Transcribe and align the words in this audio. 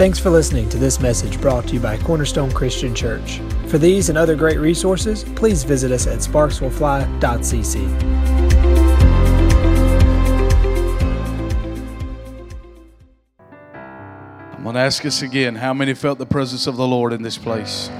Thanks 0.00 0.18
for 0.18 0.30
listening 0.30 0.66
to 0.70 0.78
this 0.78 0.98
message 0.98 1.38
brought 1.42 1.68
to 1.68 1.74
you 1.74 1.80
by 1.80 1.98
Cornerstone 1.98 2.50
Christian 2.52 2.94
Church. 2.94 3.42
For 3.66 3.76
these 3.76 4.08
and 4.08 4.16
other 4.16 4.34
great 4.34 4.58
resources, 4.58 5.24
please 5.36 5.62
visit 5.62 5.92
us 5.92 6.06
at 6.06 6.20
sparkswillfly.cc. 6.20 7.84
I'm 14.54 14.62
going 14.62 14.74
to 14.74 14.80
ask 14.80 15.04
us 15.04 15.20
again 15.20 15.54
how 15.54 15.74
many 15.74 15.92
felt 15.92 16.18
the 16.18 16.24
presence 16.24 16.66
of 16.66 16.78
the 16.78 16.86
Lord 16.86 17.12
in 17.12 17.20
this 17.20 17.36
place? 17.36 17.90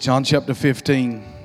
John 0.00 0.24
chapter 0.24 0.52
15. 0.52 1.37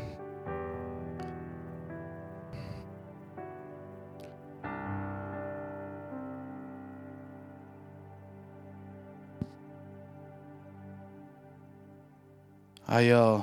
I 12.94 13.10
uh 13.10 13.42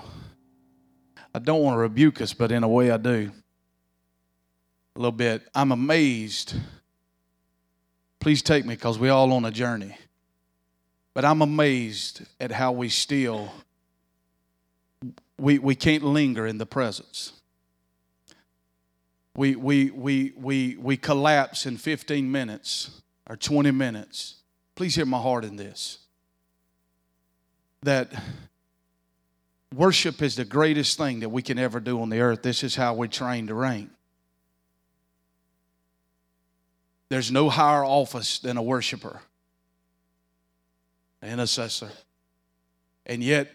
I 1.34 1.40
don't 1.40 1.60
want 1.60 1.74
to 1.74 1.78
rebuke 1.78 2.20
us, 2.20 2.32
but 2.32 2.52
in 2.52 2.62
a 2.62 2.68
way 2.68 2.92
I 2.92 2.98
do. 2.98 3.32
A 4.94 4.98
little 4.98 5.10
bit. 5.10 5.42
I'm 5.52 5.72
amazed. 5.72 6.54
Please 8.20 8.42
take 8.42 8.64
me 8.64 8.76
because 8.76 8.96
we're 8.96 9.10
all 9.10 9.32
on 9.32 9.44
a 9.44 9.50
journey. 9.50 9.96
But 11.14 11.24
I'm 11.24 11.42
amazed 11.42 12.22
at 12.38 12.52
how 12.52 12.70
we 12.70 12.88
still 12.90 13.50
we, 15.36 15.58
we 15.58 15.74
can't 15.74 16.04
linger 16.04 16.46
in 16.46 16.58
the 16.58 16.66
presence. 16.66 17.32
We, 19.34 19.56
we, 19.56 19.90
we, 19.90 20.32
we, 20.36 20.76
we 20.76 20.96
collapse 20.96 21.66
in 21.66 21.76
15 21.76 22.30
minutes 22.30 23.02
or 23.28 23.36
20 23.36 23.72
minutes. 23.72 24.36
Please 24.76 24.94
hear 24.94 25.06
my 25.06 25.18
heart 25.18 25.44
in 25.44 25.56
this. 25.56 25.98
That 27.82 28.12
worship 29.74 30.22
is 30.22 30.36
the 30.36 30.44
greatest 30.44 30.98
thing 30.98 31.20
that 31.20 31.28
we 31.28 31.42
can 31.42 31.58
ever 31.58 31.80
do 31.80 32.00
on 32.02 32.10
the 32.10 32.20
earth. 32.20 32.42
This 32.42 32.64
is 32.64 32.74
how 32.74 32.94
we 32.94 33.08
train 33.08 33.46
to 33.46 33.54
reign. 33.54 33.90
There's 37.08 37.30
no 37.30 37.48
higher 37.48 37.84
office 37.84 38.38
than 38.38 38.56
a 38.56 38.62
worshiper, 38.62 39.20
an 41.22 41.32
intercessor. 41.32 41.90
And 43.06 43.22
yet, 43.22 43.50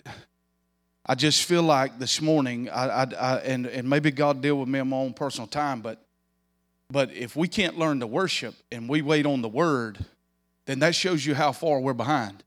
I 1.06 1.16
just 1.16 1.44
feel 1.44 1.64
like 1.64 2.00
this 2.00 2.22
morning, 2.22 2.70
I, 2.70 2.88
I, 2.88 3.08
I, 3.18 3.36
and, 3.38 3.66
and 3.68 3.90
maybe 3.90 4.12
God 4.12 4.42
deal 4.42 4.58
with 4.60 4.68
me 4.68 4.80
in 4.80 4.90
my 4.90 4.98
own 4.98 5.14
personal 5.14 5.48
time, 5.48 5.82
but, 5.82 6.04
but 6.90 7.14
if 7.14 7.36
we 7.36 7.48
can't 7.48 7.78
learn 7.78 8.02
to 8.02 8.08
worship 8.08 8.56
and 8.72 8.90
we 8.90 9.02
wait 9.02 9.26
on 9.26 9.42
the 9.42 9.48
word, 9.48 10.04
then 10.66 10.80
that 10.80 10.96
shows 10.96 11.26
you 11.26 11.36
how 11.36 11.52
far 11.52 11.80
we're 11.80 11.94
behind. 11.94 12.44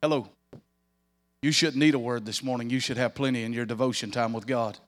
Hello. 0.00 0.28
You 1.42 1.52
shouldn't 1.52 1.78
need 1.78 1.94
a 1.94 1.98
word 1.98 2.26
this 2.26 2.42
morning. 2.42 2.68
You 2.68 2.80
should 2.80 2.98
have 2.98 3.14
plenty 3.14 3.44
in 3.44 3.52
your 3.52 3.64
devotion 3.64 4.10
time 4.10 4.32
with 4.32 4.46
God. 4.46 4.78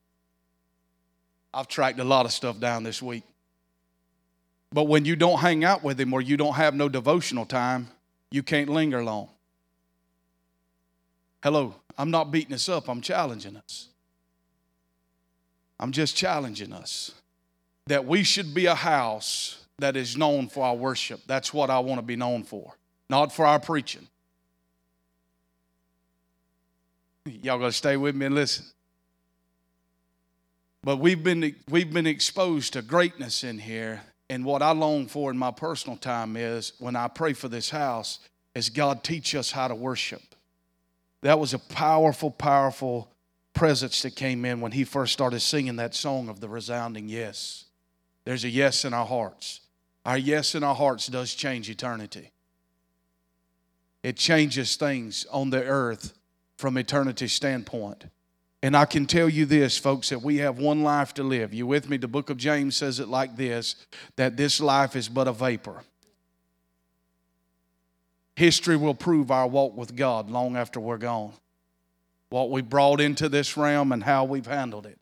I've 1.55 1.69
tracked 1.69 1.99
a 1.99 2.05
lot 2.05 2.27
of 2.27 2.33
stuff 2.33 2.61
down 2.61 2.83
this 2.83 3.03
week. 3.03 3.25
But 4.71 4.85
when 4.85 5.05
you 5.05 5.17
don't 5.17 5.39
hang 5.39 5.65
out 5.65 5.83
with 5.83 6.01
Him 6.01 6.13
or 6.13 6.21
you 6.21 6.37
don't 6.37 6.55
have 6.55 6.75
no 6.75 6.89
devotional 6.89 7.47
time, 7.47 7.89
you 8.31 8.43
can't 8.43 8.69
linger 8.69 9.05
long. 9.05 9.29
Hello, 11.43 11.75
I'm 11.99 12.11
not 12.11 12.31
beating 12.31 12.55
us 12.55 12.69
up, 12.69 12.89
I'm 12.89 13.01
challenging 13.01 13.57
us. 13.57 13.89
I'm 15.81 15.93
just 15.93 16.17
challenging 16.17 16.73
us 16.73 17.13
that 17.87 18.07
we 18.07 18.23
should 18.23 18.55
be 18.55 18.67
a 18.67 18.75
house 18.75 19.59
that 19.79 19.97
is 19.97 20.17
known 20.17 20.49
for 20.49 20.65
our 20.65 20.77
worship. 20.77 21.21
That's 21.27 21.53
what 21.53 21.71
I 21.71 21.81
want 21.81 21.99
to 21.99 22.03
be 22.03 22.17
known 22.17 22.45
for, 22.45 22.77
not 23.11 23.33
for 23.33 23.45
our 23.45 23.59
preaching. 23.59 24.07
Y'all 27.25 27.61
to 27.61 27.73
stay 27.73 27.97
with 27.97 28.17
me 28.17 28.27
and 28.27 28.35
listen. 28.35 28.65
But 30.83 30.97
we've 30.97 31.23
been, 31.23 31.55
we've 31.69 31.93
been 31.93 32.07
exposed 32.07 32.73
to 32.73 32.83
greatness 32.83 33.45
in 33.45 33.59
here. 33.59 34.03
And 34.29 34.45
what 34.45 34.63
I 34.63 34.73
long 34.73 35.07
for 35.07 35.31
in 35.31 35.39
my 35.39 35.53
personal 35.53 35.97
time 35.97 36.37
is 36.37 36.73
when 36.79 36.97
I 36.97 37.07
pray 37.09 37.33
for 37.33 37.49
this 37.49 37.71
house, 37.71 38.19
is 38.55 38.69
God 38.69 39.05
teach 39.05 39.35
us 39.35 39.53
how 39.53 39.69
to 39.69 39.75
worship. 39.75 40.23
That 41.23 41.39
was 41.39 41.55
a 41.55 41.59
powerful, 41.59 42.31
powerful 42.31 43.09
presence 43.55 44.03
that 44.03 44.17
came 44.17 44.45
in 44.45 44.61
when 44.61 44.73
he 44.73 44.85
first 44.85 45.13
started 45.13 45.41
singing 45.41 45.77
that 45.77 45.95
song 45.95 46.29
of 46.29 46.41
the 46.41 46.49
resounding 46.49 47.09
yes. 47.09 47.67
There's 48.25 48.45
a 48.45 48.49
yes 48.49 48.85
in 48.85 48.93
our 48.93 49.07
hearts. 49.07 49.61
Our 50.05 50.19
yes 50.19 50.55
in 50.55 50.65
our 50.65 50.75
hearts 50.75 51.07
does 51.07 51.35
change 51.35 51.71
eternity. 51.71 52.31
It 54.03 54.17
changes 54.17 54.75
things 54.75 55.27
on 55.31 55.51
the 55.51 55.63
earth 55.63 56.13
from 56.63 56.79
eternity 56.79 57.27
standpoint. 57.27 58.05
And 58.63 58.77
I 58.77 58.85
can 58.85 59.05
tell 59.05 59.29
you 59.29 59.47
this, 59.47 59.77
folks, 59.77 60.11
that 60.11 60.23
we 60.23 60.37
have 60.39 60.61
one 60.61 60.85
life 60.85 61.13
to 61.15 61.25
live. 61.25 61.53
You 61.53 61.67
with 61.67 61.91
me? 61.91 61.97
The 61.97 62.07
book 62.07 62.31
of 62.31 62.37
James 62.37 62.77
says 62.77 63.01
it 63.01 63.09
like 63.09 63.37
this 63.37 63.75
that 64.15 64.37
this 64.37 64.61
life 64.61 64.95
is 64.95 65.09
but 65.09 65.27
a 65.27 65.33
vapor. 65.33 65.83
History 68.37 68.77
will 68.77 68.95
prove 68.95 69.33
our 69.33 69.49
walk 69.49 69.77
with 69.77 69.97
God 69.97 70.31
long 70.31 70.57
after 70.57 70.79
we're 70.79 70.99
gone. 70.99 71.33
What 72.29 72.53
we 72.53 72.63
brought 72.63 73.01
into 73.01 73.29
this 73.29 73.57
realm 73.57 73.91
and 73.91 74.05
how 74.05 74.25
we've 74.25 74.47
handled 74.47 74.87
it. 74.87 75.01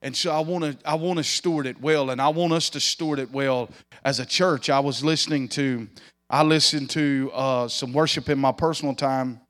And 0.00 0.16
so 0.16 0.30
I 0.30 0.40
want 0.40 0.64
to 0.64 0.88
I 0.88 0.94
want 0.94 1.18
to 1.18 1.24
steward 1.24 1.66
it 1.66 1.78
well, 1.78 2.08
and 2.08 2.22
I 2.22 2.28
want 2.30 2.54
us 2.54 2.70
to 2.70 2.80
steward 2.80 3.18
it 3.18 3.30
well 3.30 3.68
as 4.02 4.18
a 4.18 4.24
church. 4.24 4.70
I 4.70 4.80
was 4.80 5.04
listening 5.04 5.48
to 5.50 5.88
I 6.30 6.42
listened 6.42 6.88
to 6.90 7.30
uh, 7.34 7.68
some 7.68 7.92
worship 7.92 8.30
in 8.30 8.38
my 8.38 8.52
personal 8.52 8.94
time 8.94 9.41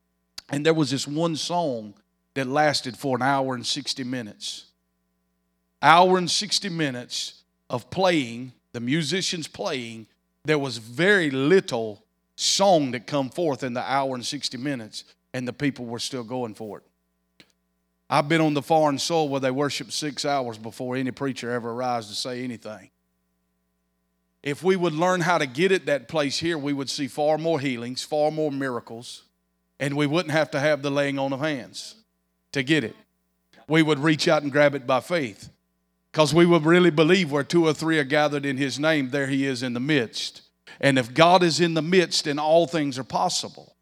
and 0.53 0.65
there 0.67 0.75
was 0.75 0.91
this 0.91 1.09
one 1.09 1.35
song 1.35 1.95
that 2.35 2.47
lasted 2.47 2.97
for 2.97 3.17
an 3.17 3.23
hour 3.23 3.55
and 3.55 3.67
60 3.67 4.05
minutes. 4.05 4.67
Hour 5.81 6.19
and 6.19 6.31
60 6.31 6.69
minutes 6.69 7.43
of 7.71 7.91
playing, 7.91 8.53
the 8.73 8.81
musicians 8.81 9.49
playing. 9.49 10.07
There 10.45 10.59
was 10.59 10.77
very 10.77 11.31
little 11.31 12.05
song 12.37 12.93
that 12.93 13.07
come 13.07 13.31
forth 13.31 13.63
in 13.63 13.73
the 13.73 13.83
hour 13.83 14.15
and 14.15 14.25
60 14.25 14.59
minutes, 14.59 15.05
and 15.33 15.49
the 15.49 15.53
people 15.53 15.87
were 15.87 15.99
still 15.99 16.25
going 16.25 16.55
for 16.55 16.79
it. 16.79 16.85
I've 18.11 18.29
been 18.29 18.43
on 18.43 18.53
the 18.53 18.63
foreign 18.63 18.99
soil 18.99 19.31
where 19.31 19.41
they 19.41 19.51
worship 19.51 19.91
six 19.91 20.27
hours 20.27 20.59
before 20.59 20.97
any 20.97 21.11
preacher 21.13 21.51
ever 21.51 21.71
arrives 21.71 22.09
to 22.09 22.15
say 22.15 22.45
anything. 22.45 22.91
If 24.43 24.63
we 24.63 24.77
would 24.77 24.93
learn 24.93 25.23
how 25.23 25.39
to 25.39 25.47
get 25.47 25.73
at 25.73 25.87
that 25.87 26.09
place 26.09 26.39
here, 26.39 26.59
we 26.59 26.75
would 26.75 26.91
see 26.91 27.09
far 27.09 27.39
more 27.39 27.59
healings, 27.59 28.03
far 28.03 28.31
more 28.31 28.53
miracles, 28.53 29.23
and 29.81 29.97
we 29.97 30.07
wouldn't 30.07 30.33
have 30.33 30.51
to 30.53 30.61
have 30.61 30.83
the 30.83 30.91
laying 30.91 31.19
on 31.19 31.33
of 31.33 31.41
hands 31.41 31.97
to 32.53 32.63
get 32.63 32.85
it. 32.85 32.97
We 33.69 33.83
would 33.83 33.99
reach 33.99 34.29
out 34.29 34.43
and 34.43 34.53
grab 34.53 34.75
it 34.75 34.87
by 34.87 35.01
faith 35.01 35.51
because 36.11 36.35
we 36.35 36.47
would 36.47 36.65
really 36.65 36.91
believe 36.91 37.33
where 37.33 37.45
two 37.45 37.67
or 37.67 37.73
three 37.73 37.99
are 37.99 38.05
gathered 38.05 38.45
in 38.45 38.57
His 38.57 38.79
name, 38.79 39.11
there 39.11 39.27
He 39.27 39.47
is 39.47 39.63
in 39.63 39.73
the 39.73 39.81
midst. 39.81 40.43
And 40.81 40.99
if 40.99 41.15
God 41.15 41.43
is 41.43 41.61
in 41.61 41.75
the 41.75 41.83
midst, 41.83 42.25
then 42.25 42.39
all 42.39 42.67
things 42.67 42.99
are 42.99 43.05
possible. 43.05 43.77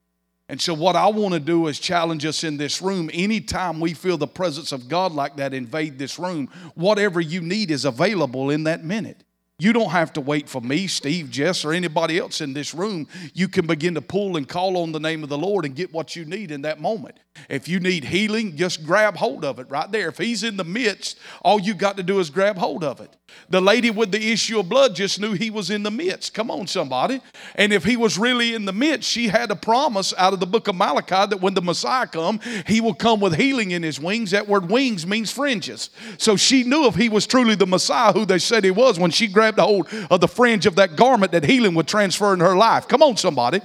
And 0.49 0.61
so, 0.61 0.75
what 0.75 0.97
I 0.97 1.07
want 1.07 1.35
to 1.35 1.41
do 1.41 1.69
is 1.69 1.79
challenge 1.79 2.27
us 2.27 2.43
in 2.43 2.57
this 2.57 2.83
room. 2.83 3.09
Anytime 3.13 3.79
we 3.79 3.95
feel 3.95 4.17
the 4.17 4.27
presence 4.27 4.73
of 4.73 4.89
God 4.89 5.13
like 5.13 5.37
that 5.37 5.55
invade 5.55 5.97
this 5.97 6.19
room, 6.19 6.49
whatever 6.75 7.21
you 7.21 7.41
need 7.41 7.71
is 7.71 7.85
available 7.85 8.51
in 8.51 8.65
that 8.65 8.83
minute. 8.85 9.23
You 9.61 9.75
don't 9.75 9.91
have 9.91 10.13
to 10.15 10.21
wait 10.21 10.49
for 10.49 10.61
me, 10.61 10.87
Steve, 10.87 11.31
Jess, 11.31 11.65
or 11.65 11.73
anybody 11.73 12.19
else 12.19 12.41
in 12.41 12.55
this 12.55 12.75
room. 12.75 13.07
You 13.35 13.47
can 13.47 13.67
begin 13.67 13.95
to 13.95 14.01
pull 14.01 14.37
and 14.37 14.49
call 14.49 14.79
on 14.79 14.93
the 14.93 15.01
name 15.01 15.23
of 15.23 15.29
the 15.29 15.39
Lord 15.39 15.67
and 15.67 15.75
get 15.77 15.93
what 15.93 16.17
you 16.17 16.25
need 16.25 16.51
in 16.51 16.63
that 16.63 16.81
moment. 16.81 17.19
If 17.49 17.69
you 17.69 17.79
need 17.79 18.05
healing, 18.05 18.57
just 18.57 18.85
grab 18.85 19.17
hold 19.17 19.45
of 19.45 19.59
it 19.59 19.71
right 19.71 19.91
there. 19.93 20.09
If 20.09 20.19
He's 20.19 20.43
in 20.43 20.57
the 20.57 20.65
midst, 20.65 21.19
all 21.43 21.61
you 21.61 21.75
got 21.75 21.99
to 21.99 22.03
do 22.03 22.21
is 22.21 22.31
grab 22.31 22.57
hold 22.57 22.83
of 22.83 23.01
it. 23.01 23.15
The 23.49 23.61
lady 23.61 23.91
with 23.91 24.13
the 24.13 24.33
issue 24.33 24.61
of 24.61 24.69
blood 24.69 24.95
just 24.95 25.21
knew 25.21 25.33
He 25.33 25.51
was 25.51 25.71
in 25.71 25.83
the 25.83 25.91
midst. 25.91 26.35
Come 26.35 26.51
on, 26.51 26.67
somebody. 26.67 27.21
And 27.57 27.73
if 27.73 27.85
He 27.85 27.97
was 27.97 28.19
really 28.19 28.55
in 28.55 28.65
the 28.65 28.73
midst, 28.73 29.09
she 29.09 29.29
had 29.29 29.51
a 29.51 29.57
promise 29.57 30.15
out 30.17 30.33
of 30.33 30.41
the 30.41 30.47
book 30.47 30.69
of 30.69 30.77
Malachi 30.77 31.27
that 31.31 31.41
when 31.41 31.55
the 31.55 31.63
Messiah 31.63 32.07
come, 32.07 32.41
He 32.67 32.81
will 32.81 32.95
come 32.95 33.21
with 33.21 33.35
healing 33.35 33.73
in 33.73 33.83
His 33.83 33.99
wings. 33.99 34.31
That 34.31 34.49
word 34.49 34.71
wings 34.71 35.07
means 35.07 35.33
fringes. 35.33 35.91
So 36.19 36.37
she 36.37 36.63
knew 36.63 36.87
if 36.87 36.95
He 36.95 37.09
was 37.09 37.27
truly 37.27 37.57
the 37.57 37.67
Messiah, 37.67 38.13
who 38.13 38.25
they 38.25 38.39
said 38.39 38.65
He 38.65 38.71
was, 38.71 38.99
when 38.99 39.11
she 39.11 39.27
grabbed 39.27 39.59
a 39.59 39.63
hold 39.63 39.89
of 40.11 40.21
the 40.21 40.29
fringe 40.29 40.67
of 40.67 40.77
that 40.77 40.97
garment, 40.97 41.33
that 41.33 41.45
healing 41.45 41.75
would 41.75 41.89
transfer 41.89 42.33
in 42.33 42.41
her 42.41 42.57
life. 42.57 42.87
Come 42.87 43.03
on, 43.03 43.17
somebody. 43.17 43.61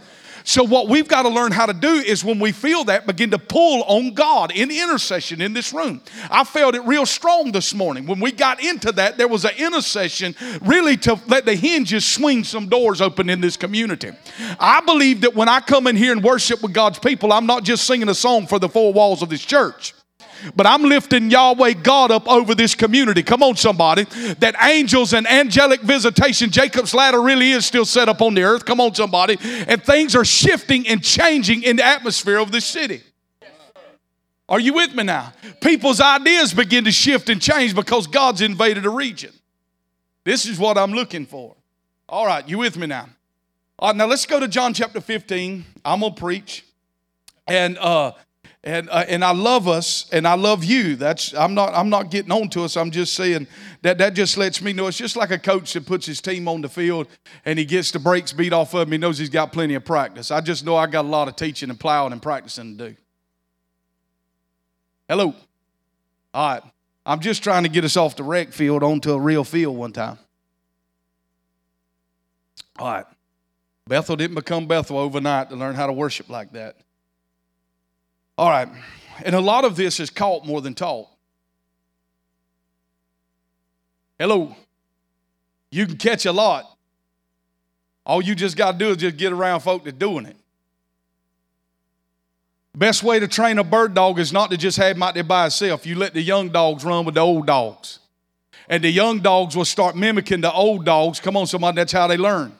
So, 0.47 0.63
what 0.63 0.88
we've 0.88 1.07
got 1.07 1.24
to 1.24 1.30
learn 1.30 1.51
how 1.51 1.65
to 1.65 1.74
do 1.74 1.95
is 1.95 2.24
when 2.24 2.39
we 2.39 2.51
feel 2.51 2.83
that, 2.83 3.07
begin 3.07 3.31
to 3.31 3.39
pull 3.39 3.81
on 3.83 4.13
God 4.13 4.51
in 4.51 4.69
intercession 4.69 5.42
in 5.42 5.53
this 5.53 5.74
room. 5.74 6.01
I 6.30 6.44
felt 6.44 6.75
it 6.75 6.83
real 6.86 7.07
strong 7.07 7.51
this 7.51 7.74
morning. 7.74 8.06
When 8.06 8.19
we 8.19 8.31
got 8.31 8.63
into 8.63 8.92
that, 8.92 9.18
there 9.18 9.27
was 9.27 9.44
an 9.44 9.56
intercession 9.57 10.36
really 10.62 10.97
to 10.97 11.19
let 11.25 11.45
the 11.45 11.56
hinges 11.56 12.06
swing 12.06 12.44
some 12.44 12.69
doors 12.69 13.01
open 13.01 13.27
in 13.27 13.42
this 13.42 13.57
community. 13.57 14.12
I 14.59 14.81
believe 14.81 15.21
that 15.21 15.33
when 15.33 15.50
I 15.50 15.62
come 15.62 15.88
in 15.88 15.95
here 15.95 16.12
and 16.12 16.24
worship 16.24 16.62
with 16.62 16.74
God's 16.74 17.00
people, 17.00 17.33
I'm 17.33 17.48
not 17.48 17.63
just 17.63 17.86
singing 17.86 18.09
a 18.09 18.15
song 18.15 18.45
for 18.45 18.59
the 18.59 18.69
four 18.69 18.94
walls 18.94 19.24
of 19.24 19.30
this 19.30 19.44
church. 19.44 19.94
But 20.55 20.65
I'm 20.67 20.83
lifting 20.83 21.29
Yahweh 21.29 21.73
God 21.73 22.11
up 22.11 22.27
over 22.27 22.55
this 22.55 22.75
community. 22.75 23.23
Come 23.23 23.43
on, 23.43 23.55
somebody. 23.55 24.03
That 24.39 24.55
angels 24.61 25.13
and 25.13 25.27
angelic 25.27 25.81
visitation, 25.81 26.49
Jacob's 26.51 26.93
ladder 26.93 27.21
really 27.21 27.51
is 27.51 27.65
still 27.65 27.85
set 27.85 28.09
up 28.09 28.21
on 28.21 28.33
the 28.33 28.43
earth. 28.43 28.65
Come 28.65 28.79
on, 28.79 28.93
somebody. 28.95 29.37
And 29.67 29.83
things 29.83 30.15
are 30.15 30.25
shifting 30.25 30.87
and 30.87 31.03
changing 31.03 31.63
in 31.63 31.77
the 31.77 31.85
atmosphere 31.85 32.37
of 32.37 32.51
this 32.51 32.65
city. 32.65 33.01
Are 34.47 34.59
you 34.59 34.73
with 34.73 34.93
me 34.93 35.03
now? 35.03 35.33
People's 35.59 35.99
ideas 35.99 36.53
begin 36.53 36.83
to 36.83 36.91
shift 36.91 37.29
and 37.29 37.41
change 37.41 37.73
because 37.73 38.05
God's 38.05 38.41
invaded 38.41 38.85
a 38.85 38.89
region. 38.89 39.31
This 40.23 40.45
is 40.45 40.59
what 40.59 40.77
I'm 40.77 40.91
looking 40.91 41.25
for. 41.25 41.55
All 42.07 42.25
right, 42.25 42.47
you 42.47 42.59
with 42.59 42.77
me 42.77 42.85
now? 42.85 43.09
All 43.79 43.89
right, 43.89 43.95
now 43.95 44.05
let's 44.05 44.25
go 44.25 44.39
to 44.39 44.47
John 44.47 44.73
chapter 44.73 45.01
15. 45.01 45.65
I'm 45.83 45.99
gonna 46.01 46.13
preach, 46.13 46.63
and 47.47 47.77
uh, 47.79 48.11
and 48.65 48.89
uh, 48.89 49.06
and 49.07 49.23
I 49.23 49.31
love 49.31 49.67
us, 49.67 50.07
and 50.12 50.27
I 50.27 50.33
love 50.33 50.63
you. 50.63 50.95
That's 50.95 51.35
I'm 51.35 51.53
not 51.53 51.73
I'm 51.75 51.89
not 51.89 52.09
getting 52.09 52.31
on 52.31 52.50
to 52.50 52.63
us. 52.63 52.75
I'm 52.75 52.89
just 52.89 53.13
saying 53.13 53.47
that 53.83 54.00
that 54.00 54.15
just 54.15 54.38
lets 54.38 54.59
me 54.59 54.73
know 54.73 54.88
it's 54.88 54.97
just 54.97 55.15
like 55.15 55.29
a 55.29 55.38
coach 55.38 55.73
that 55.73 55.85
puts 55.85 56.07
his 56.07 56.19
team 56.19 56.47
on 56.47 56.62
the 56.62 56.69
field, 56.69 57.07
and 57.45 57.59
he 57.59 57.65
gets 57.65 57.91
the 57.91 58.00
brakes 58.00 58.33
beat 58.33 58.53
off 58.53 58.73
of 58.73 58.88
him. 58.88 58.91
He 58.91 58.97
knows 58.97 59.19
he's 59.19 59.29
got 59.29 59.53
plenty 59.53 59.75
of 59.75 59.85
practice. 59.85 60.31
I 60.31 60.41
just 60.41 60.65
know 60.65 60.75
I 60.75 60.88
got 60.88 61.06
a 61.06 61.07
lot 61.07 61.27
of 61.27 61.35
teaching 61.35 61.69
and 61.69 61.79
plowing 61.79 62.12
and 62.12 62.21
practicing 62.21 62.75
to 62.77 62.89
do. 62.89 62.95
Hello. 65.07 65.35
All 66.33 66.50
right. 66.50 66.63
I'm 67.06 67.19
just 67.19 67.44
trying 67.44 67.63
to 67.63 67.69
get 67.69 67.83
us 67.83 67.95
off 67.95 68.15
the 68.15 68.23
rec 68.23 68.51
field 68.51 68.81
onto 68.81 69.13
a 69.13 69.19
real 69.19 69.44
field 69.44 69.77
one 69.77 69.94
time. 69.94 70.17
All 72.79 72.91
right. 72.91 73.06
Bethel 73.88 74.15
didn't 74.15 74.33
become 74.33 74.65
Bethel 74.65 74.97
overnight 74.97 75.51
to 75.51 75.56
learn 75.56 75.75
how 75.75 75.85
to 75.85 75.94
worship 75.94 76.29
like 76.31 76.53
that. 76.53 76.77
All 78.37 78.49
right. 78.49 78.67
And 79.23 79.35
a 79.35 79.39
lot 79.39 79.63
of 79.63 79.75
this 79.75 79.99
is 79.99 80.09
caught 80.09 80.45
more 80.45 80.61
than 80.61 80.73
taught. 80.73 81.07
Hello. 84.19 84.55
You 85.71 85.85
can 85.85 85.97
catch 85.97 86.25
a 86.25 86.31
lot. 86.31 86.65
All 88.05 88.21
you 88.21 88.35
just 88.35 88.55
got 88.55 88.73
to 88.73 88.77
do 88.77 88.91
is 88.91 88.97
just 88.97 89.17
get 89.17 89.33
around 89.33 89.61
folk 89.61 89.83
that's 89.83 89.97
doing 89.97 90.25
it. 90.25 90.37
Best 92.75 93.03
way 93.03 93.19
to 93.19 93.27
train 93.27 93.57
a 93.57 93.63
bird 93.63 93.93
dog 93.93 94.19
is 94.19 94.33
not 94.33 94.51
to 94.51 94.57
just 94.57 94.77
have 94.77 94.97
him 94.97 95.03
out 95.03 95.13
there 95.13 95.23
by 95.23 95.43
himself. 95.43 95.85
You 95.85 95.95
let 95.95 96.13
the 96.13 96.21
young 96.21 96.49
dogs 96.49 96.83
run 96.83 97.05
with 97.05 97.15
the 97.15 97.21
old 97.21 97.47
dogs. 97.47 97.99
And 98.67 98.83
the 98.83 98.89
young 98.89 99.19
dogs 99.19 99.55
will 99.55 99.65
start 99.65 99.95
mimicking 99.95 100.41
the 100.41 100.51
old 100.51 100.83
dogs. 100.85 101.19
Come 101.19 101.38
on, 101.38 101.47
somebody, 101.47 101.75
that's 101.75 101.93
how 101.93 102.07
they 102.07 102.17
learn. 102.17 102.51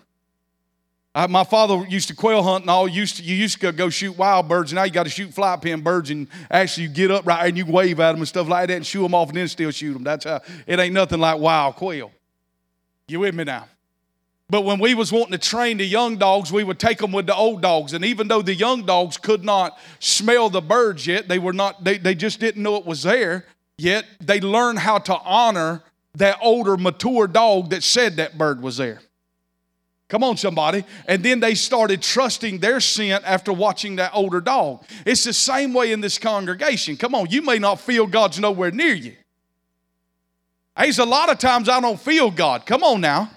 I, 1.16 1.28
my 1.28 1.46
father 1.46 1.86
used 1.88 2.10
to 2.10 2.16
quail 2.16 2.44
hunt 2.44 2.66
and 2.66 2.70
all. 2.70 2.90
Used 2.90 3.18
to, 3.18 3.24
you 3.24 3.36
used 3.36 3.62
to 3.62 3.72
go 3.72 3.90
shoot 3.90 4.18
wild 4.18 4.50
birds. 4.50 4.74
And 4.74 4.76
now 4.76 4.84
you 4.84 4.92
got 4.92 5.04
to 5.04 5.10
shoot 5.10 5.34
fly 5.34 5.56
pin 5.56 5.80
birds 5.80 6.12
and 6.12 6.28
actually 6.52 6.84
you 6.84 6.90
get 6.90 7.10
up 7.10 7.26
right 7.26 7.48
and 7.48 7.58
you 7.58 7.66
wave 7.66 8.02
at 8.02 8.12
them 8.12 8.20
and 8.20 8.28
stuff 8.28 8.50
like 8.50 8.68
that 8.68 8.76
and 8.76 8.86
shoot 8.86 9.02
them 9.02 9.16
off 9.16 9.30
and 9.30 9.38
then 9.38 9.48
still 9.48 9.72
shoot 9.72 9.94
them. 9.94 10.04
That's 10.04 10.26
how 10.26 10.42
it 10.68 10.78
ain't 10.78 10.94
nothing 10.94 11.22
like 11.22 11.40
wild 11.40 11.78
quail. 11.78 12.12
You 13.08 13.22
with 13.22 13.34
me 13.34 13.46
now? 13.46 13.68
But 14.50 14.62
when 14.62 14.80
we 14.80 14.94
was 14.94 15.12
wanting 15.12 15.32
to 15.32 15.38
train 15.38 15.78
the 15.78 15.86
young 15.86 16.18
dogs, 16.18 16.52
we 16.52 16.64
would 16.64 16.80
take 16.80 17.00
them 17.00 17.12
with 17.12 17.28
the 17.28 17.36
old 17.36 17.62
dogs. 17.62 17.94
And 17.94 18.04
even 18.04 18.28
though 18.28 18.42
the 18.42 18.54
young 18.54 18.86
dogs 18.86 19.18
could 19.18 19.44
not 19.44 19.78
smell 20.00 20.50
the 20.50 20.62
birds 20.62 21.08
yet, 21.08 21.28
they 21.28 21.40
were 21.40 21.54
not, 21.54 21.84
they, 21.84 21.98
they 21.98 22.14
just 22.14 22.40
didn't 22.40 22.62
know 22.62 22.76
it 22.76 22.86
was 22.86 23.04
there, 23.04 23.46
yet 23.78 24.06
they 24.20 24.40
learned 24.42 24.80
how 24.80 25.00
to 25.00 25.18
honor 25.18 25.82
that 26.16 26.38
older, 26.42 26.78
mature 26.78 27.26
dog 27.26 27.72
that 27.72 27.84
said 27.84 28.18
that 28.18 28.38
bird 28.38 28.62
was 28.62 28.78
there. 28.78 29.02
Come 30.08 30.24
on, 30.24 30.38
somebody. 30.38 30.84
And 31.08 31.24
then 31.24 31.40
they 31.40 31.56
started 31.56 32.02
trusting 32.02 32.60
their 32.60 32.80
scent 32.80 33.24
after 33.26 33.52
watching 33.52 33.96
that 33.96 34.12
older 34.14 34.40
dog. 34.40 34.84
It's 35.06 35.24
the 35.24 35.34
same 35.34 35.74
way 35.74 35.92
in 35.92 36.02
this 36.02 36.20
congregation. 36.20 36.96
Come 36.96 37.16
on, 37.16 37.30
you 37.30 37.42
may 37.42 37.58
not 37.58 37.80
feel 37.80 38.06
God's 38.06 38.40
nowhere 38.40 38.72
near 38.72 38.94
you. 38.94 39.16
There's 40.78 41.00
a 41.00 41.06
lot 41.06 41.30
of 41.30 41.40
times 41.40 41.70
I 41.70 41.80
don't 41.80 42.00
feel 42.00 42.30
God. 42.30 42.66
Come 42.66 42.84
on 42.84 43.02
now. 43.02 43.32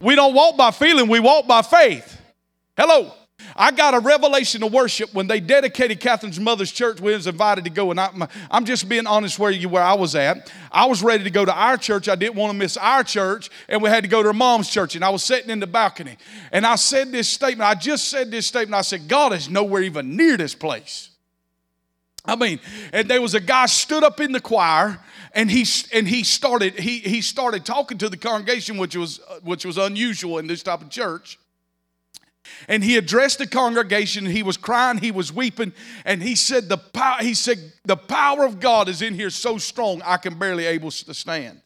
We 0.00 0.14
don't 0.14 0.34
walk 0.34 0.56
by 0.56 0.70
feeling, 0.70 1.08
we 1.08 1.20
walk 1.20 1.46
by 1.46 1.62
faith. 1.62 2.20
Hello. 2.76 3.12
I 3.56 3.70
got 3.70 3.94
a 3.94 4.00
revelation 4.00 4.62
of 4.62 4.72
worship 4.72 5.14
when 5.14 5.26
they 5.26 5.38
dedicated 5.38 6.00
Catherine's 6.00 6.40
mother's 6.40 6.72
church. 6.72 7.00
We 7.00 7.12
was 7.12 7.26
invited 7.26 7.64
to 7.64 7.70
go, 7.70 7.90
and 7.90 8.00
I, 8.00 8.10
am 8.50 8.64
just 8.64 8.88
being 8.88 9.06
honest 9.06 9.38
where 9.38 9.50
you 9.50 9.68
where 9.68 9.82
I 9.82 9.94
was 9.94 10.14
at. 10.14 10.52
I 10.72 10.86
was 10.86 11.02
ready 11.02 11.24
to 11.24 11.30
go 11.30 11.44
to 11.44 11.54
our 11.54 11.76
church. 11.76 12.08
I 12.08 12.16
didn't 12.16 12.34
want 12.34 12.52
to 12.52 12.58
miss 12.58 12.76
our 12.76 13.04
church, 13.04 13.50
and 13.68 13.82
we 13.82 13.88
had 13.88 14.02
to 14.02 14.08
go 14.08 14.22
to 14.22 14.28
her 14.28 14.32
mom's 14.32 14.68
church. 14.68 14.96
And 14.96 15.04
I 15.04 15.10
was 15.10 15.22
sitting 15.22 15.50
in 15.50 15.60
the 15.60 15.66
balcony, 15.66 16.16
and 16.50 16.66
I 16.66 16.74
said 16.76 17.12
this 17.12 17.28
statement. 17.28 17.68
I 17.68 17.74
just 17.74 18.08
said 18.08 18.30
this 18.30 18.46
statement. 18.46 18.74
I 18.74 18.82
said, 18.82 19.06
"God 19.08 19.32
is 19.32 19.48
nowhere 19.48 19.82
even 19.82 20.16
near 20.16 20.36
this 20.36 20.54
place." 20.54 21.10
I 22.24 22.36
mean, 22.36 22.58
and 22.92 23.08
there 23.08 23.20
was 23.20 23.34
a 23.34 23.40
guy 23.40 23.66
stood 23.66 24.02
up 24.02 24.20
in 24.20 24.32
the 24.32 24.40
choir, 24.40 24.98
and 25.32 25.50
he 25.50 25.64
and 25.92 26.08
he 26.08 26.24
started 26.24 26.78
he 26.78 26.98
he 26.98 27.20
started 27.20 27.64
talking 27.64 27.98
to 27.98 28.08
the 28.08 28.16
congregation, 28.16 28.78
which 28.78 28.96
was 28.96 29.20
which 29.42 29.64
was 29.64 29.78
unusual 29.78 30.38
in 30.38 30.46
this 30.46 30.62
type 30.62 30.80
of 30.80 30.90
church. 30.90 31.38
And 32.68 32.84
he 32.84 32.96
addressed 32.96 33.38
the 33.38 33.46
congregation. 33.46 34.26
He 34.26 34.42
was 34.42 34.56
crying, 34.56 34.98
he 34.98 35.10
was 35.10 35.32
weeping, 35.32 35.72
and 36.04 36.22
he 36.22 36.34
said, 36.34 36.68
"The 36.68 36.78
power." 36.78 37.18
He 37.20 37.34
said, 37.34 37.72
"The 37.84 37.96
power 37.96 38.44
of 38.44 38.60
God 38.60 38.88
is 38.88 39.02
in 39.02 39.14
here 39.14 39.30
so 39.30 39.58
strong, 39.58 40.02
I 40.04 40.16
can 40.18 40.38
barely 40.38 40.66
able 40.66 40.90
to 40.90 41.14
stand." 41.14 41.62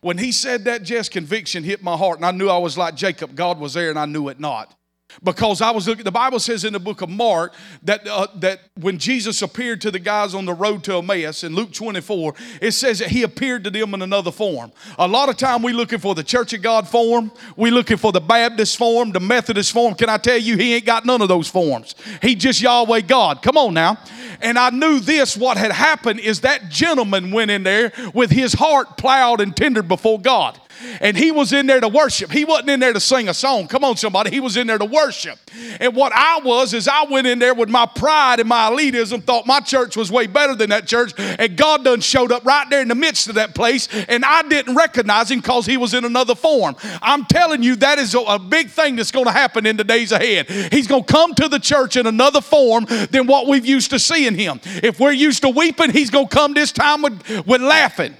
When 0.00 0.18
he 0.18 0.32
said 0.32 0.64
that, 0.64 0.84
just 0.84 1.10
conviction 1.10 1.64
hit 1.64 1.82
my 1.82 1.96
heart, 1.96 2.18
and 2.18 2.26
I 2.26 2.30
knew 2.30 2.48
I 2.48 2.58
was 2.58 2.78
like 2.78 2.94
Jacob. 2.94 3.34
God 3.34 3.58
was 3.58 3.74
there, 3.74 3.90
and 3.90 3.98
I 3.98 4.06
knew 4.06 4.28
it 4.28 4.38
not 4.38 4.77
because 5.22 5.60
I 5.60 5.70
was 5.70 5.88
looking. 5.88 6.04
The 6.04 6.12
Bible 6.12 6.38
says 6.38 6.64
in 6.64 6.72
the 6.72 6.80
book 6.80 7.02
of 7.02 7.08
Mark 7.08 7.54
that 7.82 8.06
uh, 8.06 8.28
that 8.36 8.60
when 8.78 8.98
Jesus 8.98 9.42
appeared 9.42 9.80
to 9.82 9.90
the 9.90 9.98
guys 9.98 10.34
on 10.34 10.44
the 10.44 10.54
road 10.54 10.84
to 10.84 10.96
Emmaus 10.96 11.44
in 11.44 11.54
Luke 11.54 11.72
24, 11.72 12.34
it 12.60 12.72
says 12.72 12.98
that 13.00 13.10
he 13.10 13.22
appeared 13.22 13.64
to 13.64 13.70
them 13.70 13.94
in 13.94 14.02
another 14.02 14.30
form. 14.30 14.72
A 14.98 15.08
lot 15.08 15.28
of 15.28 15.36
time 15.36 15.62
we 15.62 15.72
looking 15.72 15.98
for 15.98 16.14
the 16.14 16.24
Church 16.24 16.52
of 16.52 16.62
God 16.62 16.88
form, 16.88 17.32
we 17.56 17.70
looking 17.70 17.96
for 17.96 18.12
the 18.12 18.20
Baptist 18.20 18.76
form, 18.76 19.12
the 19.12 19.20
Methodist 19.20 19.72
form. 19.72 19.94
Can 19.94 20.08
I 20.08 20.18
tell 20.18 20.38
you, 20.38 20.56
he 20.56 20.74
ain't 20.74 20.84
got 20.84 21.04
none 21.04 21.22
of 21.22 21.28
those 21.28 21.48
forms. 21.48 21.94
He 22.22 22.34
just 22.34 22.60
Yahweh 22.60 23.02
God. 23.02 23.42
Come 23.42 23.56
on 23.56 23.74
now. 23.74 23.98
And 24.40 24.58
I 24.58 24.70
knew 24.70 25.00
this. 25.00 25.36
What 25.36 25.56
had 25.56 25.72
happened 25.72 26.20
is 26.20 26.42
that 26.42 26.68
gentleman 26.68 27.32
went 27.32 27.50
in 27.50 27.64
there 27.64 27.92
with 28.14 28.30
his 28.30 28.52
heart 28.52 28.96
plowed 28.96 29.40
and 29.40 29.56
tendered 29.56 29.88
before 29.88 30.20
God 30.20 30.60
and 31.00 31.16
he 31.16 31.30
was 31.30 31.52
in 31.52 31.66
there 31.66 31.80
to 31.80 31.88
worship. 31.88 32.30
He 32.30 32.44
wasn't 32.44 32.70
in 32.70 32.80
there 32.80 32.92
to 32.92 33.00
sing 33.00 33.28
a 33.28 33.34
song. 33.34 33.68
Come 33.68 33.84
on, 33.84 33.96
somebody. 33.96 34.30
He 34.30 34.40
was 34.40 34.56
in 34.56 34.66
there 34.66 34.78
to 34.78 34.84
worship. 34.84 35.38
And 35.80 35.94
what 35.94 36.12
I 36.14 36.40
was 36.44 36.74
is 36.74 36.88
I 36.88 37.04
went 37.04 37.26
in 37.26 37.38
there 37.38 37.54
with 37.54 37.68
my 37.68 37.86
pride 37.86 38.40
and 38.40 38.48
my 38.48 38.70
elitism, 38.70 39.22
thought 39.22 39.46
my 39.46 39.60
church 39.60 39.96
was 39.96 40.10
way 40.10 40.26
better 40.26 40.54
than 40.54 40.70
that 40.70 40.86
church, 40.86 41.12
and 41.18 41.56
God 41.56 41.84
done 41.84 42.00
showed 42.00 42.32
up 42.32 42.44
right 42.44 42.68
there 42.70 42.82
in 42.82 42.88
the 42.88 42.94
midst 42.94 43.28
of 43.28 43.34
that 43.36 43.54
place, 43.54 43.88
and 44.08 44.24
I 44.24 44.42
didn't 44.42 44.74
recognize 44.74 45.30
him 45.30 45.40
because 45.40 45.66
he 45.66 45.76
was 45.76 45.94
in 45.94 46.04
another 46.04 46.34
form. 46.34 46.76
I'm 47.02 47.24
telling 47.24 47.62
you, 47.62 47.76
that 47.76 47.98
is 47.98 48.14
a 48.14 48.38
big 48.38 48.68
thing 48.68 48.96
that's 48.96 49.10
going 49.10 49.26
to 49.26 49.32
happen 49.32 49.66
in 49.66 49.76
the 49.76 49.84
days 49.84 50.12
ahead. 50.12 50.48
He's 50.72 50.86
going 50.86 51.04
to 51.04 51.12
come 51.12 51.34
to 51.34 51.48
the 51.48 51.58
church 51.58 51.96
in 51.96 52.06
another 52.06 52.40
form 52.40 52.86
than 53.10 53.26
what 53.26 53.46
we've 53.46 53.66
used 53.66 53.90
to 53.90 53.98
seeing 53.98 54.34
him. 54.34 54.60
If 54.64 55.00
we're 55.00 55.12
used 55.12 55.42
to 55.42 55.48
weeping, 55.48 55.90
he's 55.90 56.10
going 56.10 56.28
to 56.28 56.34
come 56.34 56.54
this 56.54 56.72
time 56.72 57.02
with, 57.02 57.46
with 57.46 57.60
laughing. 57.60 58.16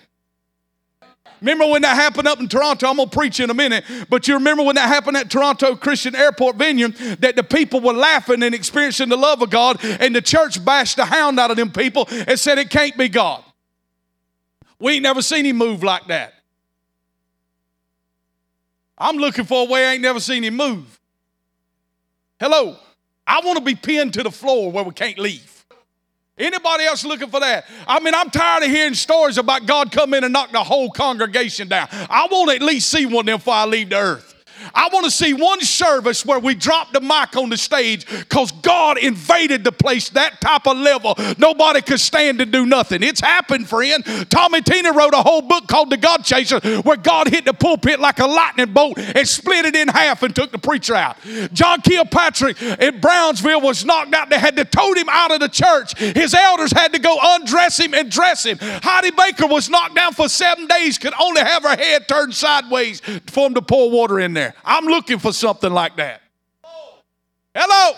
Remember 1.40 1.66
when 1.66 1.82
that 1.82 1.94
happened 1.94 2.28
up 2.28 2.40
in 2.40 2.48
Toronto? 2.48 2.88
I'm 2.88 2.96
going 2.96 3.08
to 3.08 3.16
preach 3.16 3.40
in 3.40 3.50
a 3.50 3.54
minute. 3.54 3.84
But 4.08 4.26
you 4.26 4.34
remember 4.34 4.62
when 4.62 4.74
that 4.76 4.88
happened 4.88 5.16
at 5.16 5.30
Toronto 5.30 5.76
Christian 5.76 6.14
Airport 6.14 6.56
Venue 6.56 6.88
that 7.16 7.36
the 7.36 7.42
people 7.42 7.80
were 7.80 7.92
laughing 7.92 8.42
and 8.42 8.54
experiencing 8.54 9.08
the 9.08 9.16
love 9.16 9.42
of 9.42 9.50
God, 9.50 9.78
and 9.82 10.14
the 10.14 10.22
church 10.22 10.64
bashed 10.64 10.96
the 10.96 11.04
hound 11.04 11.38
out 11.38 11.50
of 11.50 11.56
them 11.56 11.70
people 11.70 12.06
and 12.10 12.38
said 12.38 12.58
it 12.58 12.70
can't 12.70 12.96
be 12.96 13.08
God. 13.08 13.44
We 14.78 14.94
ain't 14.94 15.02
never 15.02 15.22
seen 15.22 15.44
him 15.44 15.56
move 15.56 15.82
like 15.82 16.06
that. 16.08 16.34
I'm 18.96 19.16
looking 19.16 19.44
for 19.44 19.66
a 19.66 19.70
way 19.70 19.86
I 19.86 19.92
ain't 19.92 20.02
never 20.02 20.20
seen 20.20 20.42
him 20.42 20.56
move. 20.56 20.98
Hello. 22.40 22.76
I 23.26 23.40
want 23.44 23.58
to 23.58 23.64
be 23.64 23.74
pinned 23.74 24.14
to 24.14 24.22
the 24.22 24.30
floor 24.30 24.72
where 24.72 24.84
we 24.84 24.92
can't 24.92 25.18
leave. 25.18 25.57
Anybody 26.38 26.84
else 26.84 27.04
looking 27.04 27.30
for 27.30 27.40
that? 27.40 27.66
I 27.86 28.00
mean, 28.00 28.14
I'm 28.14 28.30
tired 28.30 28.62
of 28.64 28.70
hearing 28.70 28.94
stories 28.94 29.38
about 29.38 29.66
God 29.66 29.90
come 29.90 30.14
in 30.14 30.24
and 30.24 30.32
knock 30.32 30.52
the 30.52 30.62
whole 30.62 30.90
congregation 30.90 31.68
down. 31.68 31.88
I 31.90 32.28
want 32.30 32.50
to 32.50 32.56
at 32.56 32.62
least 32.62 32.88
see 32.88 33.06
one 33.06 33.20
of 33.22 33.26
them 33.26 33.38
before 33.38 33.54
I 33.54 33.64
leave 33.64 33.90
the 33.90 33.96
earth. 33.96 34.27
I 34.74 34.88
want 34.92 35.04
to 35.04 35.10
see 35.10 35.34
one 35.34 35.60
service 35.60 36.24
where 36.24 36.38
we 36.38 36.54
drop 36.54 36.92
the 36.92 37.00
mic 37.00 37.36
on 37.36 37.50
the 37.50 37.56
stage 37.56 38.06
because 38.06 38.52
God 38.52 38.98
invaded 38.98 39.64
the 39.64 39.72
place 39.72 40.08
that 40.10 40.40
type 40.40 40.66
of 40.66 40.76
level. 40.76 41.14
Nobody 41.38 41.82
could 41.82 42.00
stand 42.00 42.38
to 42.38 42.46
do 42.46 42.66
nothing. 42.66 43.02
It's 43.02 43.20
happened, 43.20 43.68
friend. 43.68 44.04
Tommy 44.30 44.62
Tenney 44.62 44.90
wrote 44.90 45.14
a 45.14 45.22
whole 45.22 45.42
book 45.42 45.66
called 45.68 45.90
The 45.90 45.96
God 45.96 46.24
Chaser 46.24 46.60
where 46.82 46.96
God 46.96 47.28
hit 47.28 47.44
the 47.44 47.54
pulpit 47.54 48.00
like 48.00 48.18
a 48.18 48.26
lightning 48.26 48.72
bolt 48.72 48.98
and 48.98 49.26
split 49.26 49.64
it 49.64 49.76
in 49.76 49.88
half 49.88 50.22
and 50.22 50.34
took 50.34 50.52
the 50.52 50.58
preacher 50.58 50.94
out. 50.94 51.16
John 51.52 51.80
Kilpatrick 51.80 52.60
in 52.62 53.00
Brownsville 53.00 53.60
was 53.60 53.84
knocked 53.84 54.14
out. 54.14 54.30
They 54.30 54.38
had 54.38 54.56
to 54.56 54.64
tote 54.64 54.96
him 54.96 55.08
out 55.08 55.32
of 55.32 55.40
the 55.40 55.48
church. 55.48 55.98
His 55.98 56.34
elders 56.34 56.72
had 56.72 56.92
to 56.92 56.98
go 56.98 57.18
undress 57.20 57.78
him 57.78 57.94
and 57.94 58.10
dress 58.10 58.44
him. 58.44 58.58
Heidi 58.60 59.10
Baker 59.10 59.46
was 59.46 59.68
knocked 59.68 59.94
down 59.94 60.12
for 60.12 60.28
seven 60.28 60.66
days, 60.66 60.98
could 60.98 61.14
only 61.20 61.42
have 61.42 61.62
her 61.62 61.76
head 61.76 62.08
turned 62.08 62.34
sideways 62.34 63.00
for 63.26 63.46
him 63.46 63.54
to 63.54 63.62
pour 63.62 63.90
water 63.90 64.20
in 64.20 64.34
there. 64.34 64.54
I'm 64.64 64.84
looking 64.84 65.18
for 65.18 65.32
something 65.32 65.72
like 65.72 65.96
that. 65.96 66.22
Hello. 67.54 67.96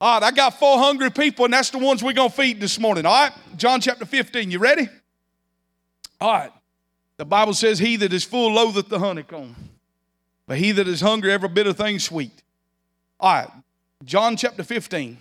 All 0.00 0.20
right, 0.20 0.22
I 0.24 0.30
got 0.32 0.58
four 0.58 0.78
hungry 0.78 1.10
people, 1.10 1.44
and 1.44 1.54
that's 1.54 1.70
the 1.70 1.78
ones 1.78 2.02
we're 2.02 2.12
going 2.12 2.30
to 2.30 2.36
feed 2.36 2.60
this 2.60 2.78
morning. 2.78 3.06
All 3.06 3.12
right, 3.12 3.32
John 3.56 3.80
chapter 3.80 4.04
15. 4.04 4.50
You 4.50 4.58
ready? 4.58 4.88
All 6.20 6.32
right. 6.32 6.52
The 7.16 7.24
Bible 7.24 7.54
says, 7.54 7.78
He 7.78 7.96
that 7.96 8.12
is 8.12 8.24
full 8.24 8.52
loatheth 8.52 8.88
the 8.88 8.98
honeycomb, 8.98 9.54
but 10.48 10.58
he 10.58 10.72
that 10.72 10.88
is 10.88 11.00
hungry, 11.00 11.32
every 11.32 11.48
bit 11.48 11.68
of 11.68 11.76
thing 11.76 12.00
sweet. 12.00 12.42
All 13.20 13.32
right, 13.32 13.48
John 14.04 14.36
chapter 14.36 14.64
15. 14.64 15.16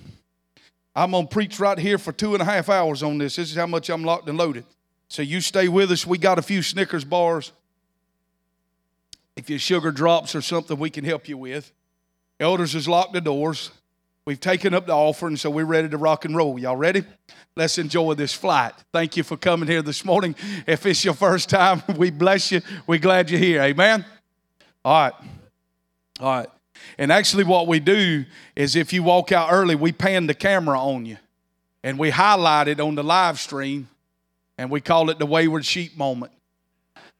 I'm 0.95 1.11
going 1.11 1.27
to 1.27 1.29
preach 1.31 1.59
right 1.59 1.77
here 1.77 1.97
for 1.97 2.11
two 2.11 2.33
and 2.33 2.41
a 2.41 2.45
half 2.45 2.67
hours 2.67 3.03
on 3.03 3.19
this. 3.19 3.35
This 3.35 3.51
is 3.51 3.55
how 3.55 3.67
much 3.67 3.89
I'm 3.89 4.03
locked 4.03 4.27
and 4.27 4.37
loaded. 4.37 4.65
So 5.07 5.21
you 5.21 5.41
stay 5.41 5.67
with 5.67 5.91
us. 5.91 6.05
We 6.05 6.17
got 6.17 6.39
a 6.39 6.41
few 6.41 6.61
Snickers 6.61 7.05
bars. 7.05 7.51
If 9.35 9.49
your 9.49 9.59
sugar 9.59 9.91
drops 9.91 10.35
or 10.35 10.41
something, 10.41 10.77
we 10.77 10.89
can 10.89 11.03
help 11.03 11.27
you 11.27 11.37
with. 11.37 11.71
Elders 12.39 12.73
has 12.73 12.87
locked 12.87 13.13
the 13.13 13.21
doors. 13.21 13.71
We've 14.25 14.39
taken 14.39 14.73
up 14.73 14.85
the 14.85 14.93
offering, 14.93 15.35
so 15.35 15.49
we're 15.49 15.65
ready 15.65 15.89
to 15.89 15.97
rock 15.97 16.25
and 16.25 16.35
roll. 16.35 16.59
Y'all 16.59 16.75
ready? 16.75 17.03
Let's 17.55 17.77
enjoy 17.77 18.13
this 18.13 18.33
flight. 18.33 18.73
Thank 18.93 19.17
you 19.17 19.23
for 19.23 19.35
coming 19.35 19.67
here 19.67 19.81
this 19.81 20.05
morning. 20.05 20.35
If 20.67 20.85
it's 20.85 21.03
your 21.03 21.13
first 21.13 21.49
time, 21.49 21.81
we 21.97 22.11
bless 22.11 22.51
you. 22.51 22.61
We're 22.87 22.99
glad 22.99 23.29
you're 23.29 23.39
here. 23.39 23.61
Amen. 23.61 24.05
All 24.85 25.03
right. 25.03 25.13
All 26.19 26.37
right. 26.37 26.49
And 26.97 27.11
actually, 27.11 27.43
what 27.43 27.67
we 27.67 27.79
do 27.79 28.25
is 28.55 28.75
if 28.75 28.93
you 28.93 29.03
walk 29.03 29.31
out 29.31 29.49
early, 29.51 29.75
we 29.75 29.91
pan 29.91 30.27
the 30.27 30.33
camera 30.33 30.79
on 30.79 31.05
you 31.05 31.17
and 31.83 31.97
we 31.97 32.09
highlight 32.09 32.67
it 32.67 32.79
on 32.79 32.95
the 32.95 33.03
live 33.03 33.39
stream 33.39 33.89
and 34.57 34.69
we 34.69 34.81
call 34.81 35.09
it 35.09 35.19
the 35.19 35.25
wayward 35.25 35.65
sheep 35.65 35.97
moment. 35.97 36.31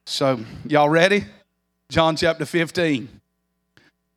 So, 0.06 0.40
y'all 0.66 0.88
ready? 0.88 1.24
John 1.92 2.16
chapter 2.16 2.46
15. 2.46 3.06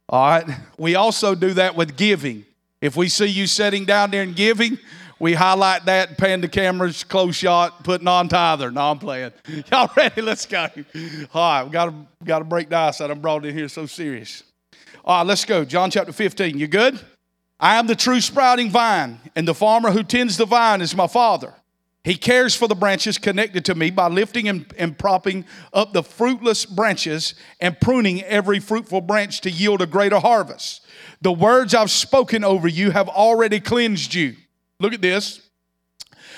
All 0.07 0.25
right. 0.25 0.45
We 0.77 0.95
also 0.95 1.35
do 1.35 1.51
that 1.55 1.75
with 1.75 1.97
giving. 1.97 2.45
If 2.79 2.95
we 2.95 3.09
see 3.09 3.25
you 3.25 3.47
sitting 3.47 3.83
down 3.83 4.11
there 4.11 4.21
and 4.21 4.33
giving, 4.33 4.79
we 5.19 5.33
highlight 5.33 5.83
that, 5.83 6.17
pan 6.17 6.39
the 6.39 6.47
cameras, 6.47 7.03
close 7.03 7.35
shot, 7.35 7.83
putting 7.83 8.07
on 8.07 8.29
tither. 8.29 8.71
No, 8.71 8.91
I'm 8.91 8.97
playing. 8.97 9.33
Y'all 9.71 9.91
ready? 9.97 10.21
Let's 10.21 10.45
go. 10.45 10.69
All 11.33 11.51
right, 11.51 11.63
we 11.65 11.69
got 11.69 11.87
to 11.87 11.95
got 12.23 12.39
to 12.39 12.45
break 12.45 12.69
the 12.69 12.77
ice 12.77 13.01
I'm 13.01 13.19
brought 13.19 13.45
in 13.45 13.53
here 13.53 13.67
so 13.67 13.85
serious. 13.85 14.43
All 15.03 15.17
right, 15.17 15.27
let's 15.27 15.43
go. 15.43 15.65
John 15.65 15.91
chapter 15.91 16.13
15. 16.13 16.57
You 16.57 16.67
good? 16.67 16.97
I 17.59 17.75
am 17.75 17.87
the 17.87 17.95
true 17.95 18.21
sprouting 18.21 18.69
vine, 18.69 19.19
and 19.35 19.45
the 19.45 19.53
farmer 19.53 19.91
who 19.91 20.03
tends 20.03 20.37
the 20.37 20.45
vine 20.45 20.79
is 20.79 20.95
my 20.95 21.07
father. 21.07 21.53
He 22.05 22.15
cares 22.15 22.53
for 22.53 22.67
the 22.67 22.75
branches 22.75 23.17
connected 23.17 23.65
to 23.65 23.73
me 23.73 23.89
by 23.89 24.09
lifting 24.09 24.47
and, 24.47 24.71
and, 24.77 24.95
propping 24.95 25.43
up 25.73 25.91
the 25.91 26.03
fruitless 26.03 26.63
branches 26.63 27.33
and 27.59 27.81
pruning 27.81 28.21
every 28.21 28.59
fruitful 28.59 29.01
branch 29.01 29.41
to 29.41 29.49
yield 29.49 29.81
a 29.81 29.87
greater 29.87 30.19
harvest. 30.19 30.85
The 31.23 31.31
words 31.31 31.73
I've 31.73 31.89
spoken 31.89 32.43
over 32.43 32.67
you 32.67 32.91
have 32.91 33.09
already 33.09 33.59
cleansed 33.59 34.13
you. 34.13 34.35
Look 34.79 34.93
at 34.93 35.01
this. 35.01 35.49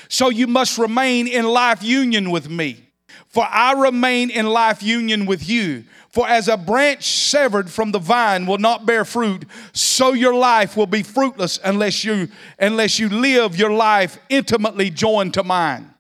So 0.07 0.29
you 0.29 0.47
must 0.47 0.77
remain 0.77 1.27
in 1.27 1.45
life 1.45 1.83
union 1.83 2.31
with 2.31 2.50
me, 2.50 2.86
for 3.27 3.45
I 3.45 3.74
remain 3.74 4.29
in 4.29 4.47
life 4.47 4.81
union 4.81 5.25
with 5.25 5.50
you. 5.50 5.83
For 6.17 6.27
as 6.27 6.47
a 6.47 6.57
branch 6.57 7.07
severed 7.07 7.69
from 7.69 7.91
the 7.91 8.00
vine 8.00 8.47
will 8.47 8.57
not 8.57 8.88
bear 8.88 9.05
fruit, 9.05 9.45
so 9.71 10.13
your 10.13 10.33
life 10.33 10.75
will 10.75 10.88
be 10.88 11.03
fruitless 11.03 11.59
unless 11.63 12.03
you 12.03 12.29
unless 12.57 12.97
you 12.97 13.07
live 13.07 13.55
your 13.55 13.69
life 13.69 14.17
intimately 14.27 14.89
joined 14.89 15.36
to 15.36 15.43
mine. 15.43 15.93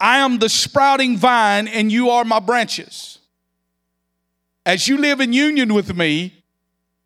I 0.00 0.18
am 0.18 0.40
the 0.40 0.48
sprouting 0.48 1.16
vine 1.16 1.68
and 1.68 1.92
you 1.92 2.10
are 2.10 2.24
my 2.24 2.40
branches. 2.40 3.20
As 4.66 4.88
you 4.88 4.98
live 4.98 5.20
in 5.20 5.32
union 5.32 5.72
with 5.72 5.94
me 5.94 6.42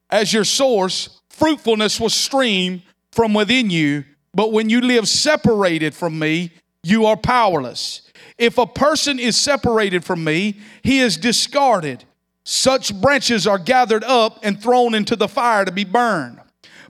as 0.08 0.32
your 0.32 0.44
source, 0.44 1.20
fruitfulness 1.28 2.00
will 2.00 2.08
stream 2.08 2.82
from 3.12 3.34
within 3.34 3.68
you, 3.68 4.06
but 4.32 4.50
when 4.50 4.70
you 4.70 4.80
live 4.80 5.06
separated 5.06 5.92
from 5.92 6.18
me, 6.18 6.52
you 6.82 7.04
are 7.04 7.18
powerless. 7.18 8.07
If 8.38 8.56
a 8.56 8.66
person 8.66 9.18
is 9.18 9.36
separated 9.36 10.04
from 10.04 10.22
me, 10.22 10.58
he 10.82 11.00
is 11.00 11.16
discarded. 11.16 12.04
Such 12.44 12.98
branches 12.98 13.46
are 13.46 13.58
gathered 13.58 14.04
up 14.04 14.38
and 14.42 14.62
thrown 14.62 14.94
into 14.94 15.16
the 15.16 15.28
fire 15.28 15.64
to 15.64 15.72
be 15.72 15.84
burned. 15.84 16.40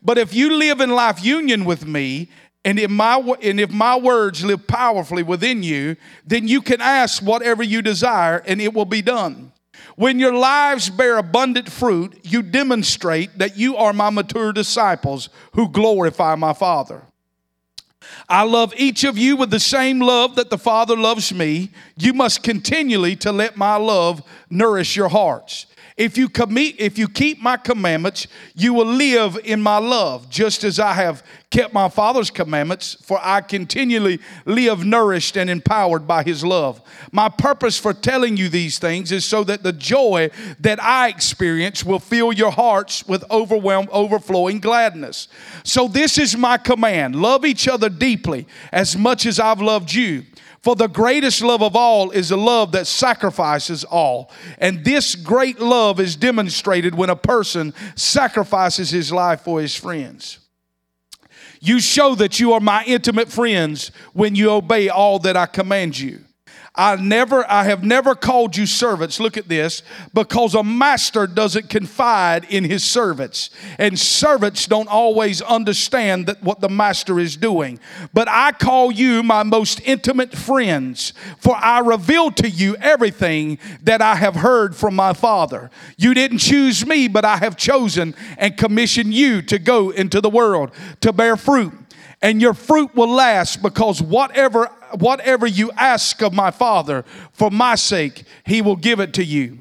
But 0.03 0.19
if 0.19 0.33
you 0.35 0.55
live 0.55 0.81
in 0.81 0.91
life 0.91 1.25
union 1.25 1.65
with 1.65 1.87
me, 1.87 2.29
and 2.65 2.79
if, 2.79 2.91
my, 2.91 3.17
and 3.43 3.59
if 3.59 3.71
my 3.71 3.97
words 3.97 4.45
live 4.45 4.67
powerfully 4.67 5.23
within 5.23 5.63
you, 5.63 5.97
then 6.27 6.47
you 6.47 6.61
can 6.61 6.81
ask 6.81 7.23
whatever 7.23 7.63
you 7.63 7.83
desire 7.83 8.43
and 8.47 8.61
it 8.61 8.75
will 8.75 8.85
be 8.85 9.03
done. 9.03 9.53
When 9.97 10.19
your 10.19 10.35
lives 10.35 10.91
bear 10.91 11.19
abundant 11.19 11.71
fruit, 11.71 12.21
you 12.23 12.43
demonstrate 12.43 13.39
that 13.39 13.57
you 13.57 13.77
are 13.77 13.93
my 13.93 14.11
mature 14.11 14.53
disciples 14.53 15.29
who 15.53 15.69
glorify 15.69 16.35
my 16.35 16.53
Father. 16.53 17.03
I 18.29 18.43
love 18.43 18.73
each 18.77 19.05
of 19.05 19.17
you 19.17 19.37
with 19.37 19.51
the 19.51 19.61
same 19.61 20.01
love 20.01 20.35
that 20.37 20.51
the 20.51 20.59
Father 20.59 20.97
loves 20.97 21.33
me. 21.33 21.71
You 21.97 22.13
must 22.13 22.43
continually 22.43 23.17
to 23.17 23.33
let 23.33 23.57
my 23.57 23.77
love 23.77 24.23
nourish 24.51 24.97
your 24.97 25.09
hearts. 25.09 25.67
If 25.99 26.17
you 26.17 26.29
commit, 26.29 26.77
if 26.79 26.97
you 26.97 27.09
keep 27.09 27.43
my 27.43 27.57
commandments, 27.57 28.29
you 28.55 28.73
will 28.73 28.87
live 28.87 29.37
in 29.43 29.61
my 29.61 29.79
love, 29.79 30.31
just 30.31 30.63
as 30.63 30.79
I 30.79 30.93
have 30.93 31.25
kept 31.51 31.75
my 31.75 31.89
Father's 31.89 32.31
commandments, 32.31 32.97
for 33.03 33.19
I 33.21 33.41
continually 33.41 34.21
live 34.47 34.85
nourished 34.85 35.37
and 35.37 35.51
empowered 35.51 36.07
by 36.07 36.23
his 36.23 36.45
love. 36.45 36.81
My 37.11 37.29
purpose 37.29 37.81
for 37.81 37.93
telling 37.93 38.37
you 38.37 38.49
these 38.49 38.79
things 38.79 39.11
is 39.11 39.25
so 39.25 39.43
that 39.45 39.65
the 39.65 39.73
joy 39.73 40.31
that 40.61 40.81
I 40.81 41.09
experience 41.09 41.85
will 41.85 41.99
fill 41.99 42.33
your 42.33 42.53
hearts 42.53 43.05
with 43.09 43.29
overwhelmed, 43.29 43.89
overflowing 43.91 44.61
gladness. 44.61 45.27
So 45.65 45.89
this 45.89 46.17
is 46.17 46.37
my 46.37 46.59
command. 46.59 47.17
Love 47.17 47.45
each 47.45 47.67
other 47.67 47.89
deeply 47.89 48.47
as 48.71 48.97
much 48.97 49.27
as 49.27 49.41
I've 49.41 49.61
loved 49.61 49.93
you. 49.93 50.27
For 50.63 50.75
the 50.75 50.89
greatest 50.89 51.41
love 51.43 51.63
of 51.63 51.77
all 51.77 52.11
is 52.11 52.31
a 52.31 52.37
love 52.37 52.73
that 52.73 52.87
sacrifices 52.87 53.85
all. 53.85 54.31
And 54.59 54.85
this 54.85 55.15
great 55.15 55.61
love 55.61 56.01
is 56.01 56.17
demonstrated 56.17 56.95
when 56.95 57.11
a 57.11 57.17
person 57.17 57.75
sacrifices 57.95 58.91
his 58.91 59.13
life 59.13 59.43
for 59.43 59.61
his 59.61 59.77
friends. 59.77 60.41
You 61.61 61.81
show 61.81 62.15
that 62.17 62.41
you 62.41 62.53
are 62.53 62.61
my 62.61 62.85
intimate 62.85 63.29
friends 63.29 63.91
when 64.13 64.35
you 64.35 64.51
obey 64.51 64.89
all 64.89 65.19
that 65.21 65.37
I 65.37 65.47
command 65.47 65.99
you. 65.99 66.25
I 66.79 66.95
never, 66.95 67.45
I 67.51 67.65
have 67.65 67.83
never 67.83 68.15
called 68.15 68.57
you 68.57 68.65
servants. 68.65 69.19
Look 69.19 69.37
at 69.37 69.49
this, 69.49 69.83
because 70.15 70.55
a 70.55 70.63
master 70.63 71.27
doesn't 71.27 71.69
confide 71.69 72.45
in 72.45 72.63
his 72.63 72.85
servants, 72.85 73.51
and 73.79 73.99
servants 73.99 74.67
don't 74.67 74.89
always 74.89 75.43
understand 75.43 76.27
that 76.27 76.41
what 76.41 76.61
the 76.61 76.69
master 76.69 77.19
is 77.19 77.37
doing. 77.37 77.81
But 78.15 78.29
I 78.29 78.53
call 78.53 78.93
you 78.93 79.25
my 79.25 79.43
most 79.43 79.81
intimate 79.81 80.33
friends, 80.37 81.13
for 81.39 81.57
I 81.57 81.81
reveal 81.81 82.31
to 82.31 82.49
you 82.49 82.77
everything 82.77 83.59
that 83.83 84.01
I 84.01 84.15
have 84.15 84.37
heard 84.37 84.77
from 84.77 84.95
my 84.95 85.15
Father. 85.15 85.73
You 85.97 86.15
didn't 86.15 86.39
choose 86.39 86.87
me, 86.87 87.09
but 87.09 87.25
I 87.25 87.39
have 87.39 87.57
chosen 87.57 88.15
and 88.37 88.57
commissioned 88.57 89.13
you 89.13 89.43
to 89.43 89.59
go 89.59 89.91
into 89.91 90.21
the 90.21 90.31
world 90.31 90.71
to 91.01 91.13
bear 91.13 91.37
fruit 91.37 91.73
and 92.21 92.41
your 92.41 92.55
fruit 92.55 92.95
will 92.95 93.11
last 93.11 93.63
because 93.63 94.03
whatever 94.03 94.67
whatever 94.99 95.47
you 95.47 95.71
ask 95.73 96.23
of 96.23 96.33
my 96.33 96.51
father 96.51 97.05
for 97.33 97.51
my 97.51 97.75
sake 97.75 98.25
he 98.45 98.63
will 98.63 98.77
give 98.77 99.01
it 99.01 99.13
to 99.15 99.25
you. 99.25 99.59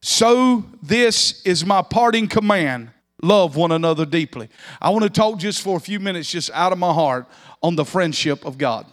So 0.00 0.64
this 0.82 1.42
is 1.42 1.64
my 1.64 1.82
parting 1.82 2.28
command. 2.28 2.90
Love 3.22 3.56
one 3.56 3.72
another 3.72 4.06
deeply. 4.06 4.48
I 4.80 4.90
want 4.90 5.04
to 5.04 5.10
talk 5.10 5.38
just 5.38 5.62
for 5.62 5.76
a 5.76 5.80
few 5.80 5.98
minutes 5.98 6.30
just 6.30 6.50
out 6.52 6.72
of 6.72 6.78
my 6.78 6.92
heart 6.92 7.26
on 7.62 7.76
the 7.76 7.84
friendship 7.84 8.44
of 8.44 8.58
god. 8.58 8.86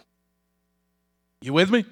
You 1.40 1.52
with 1.52 1.70
me? 1.70 1.84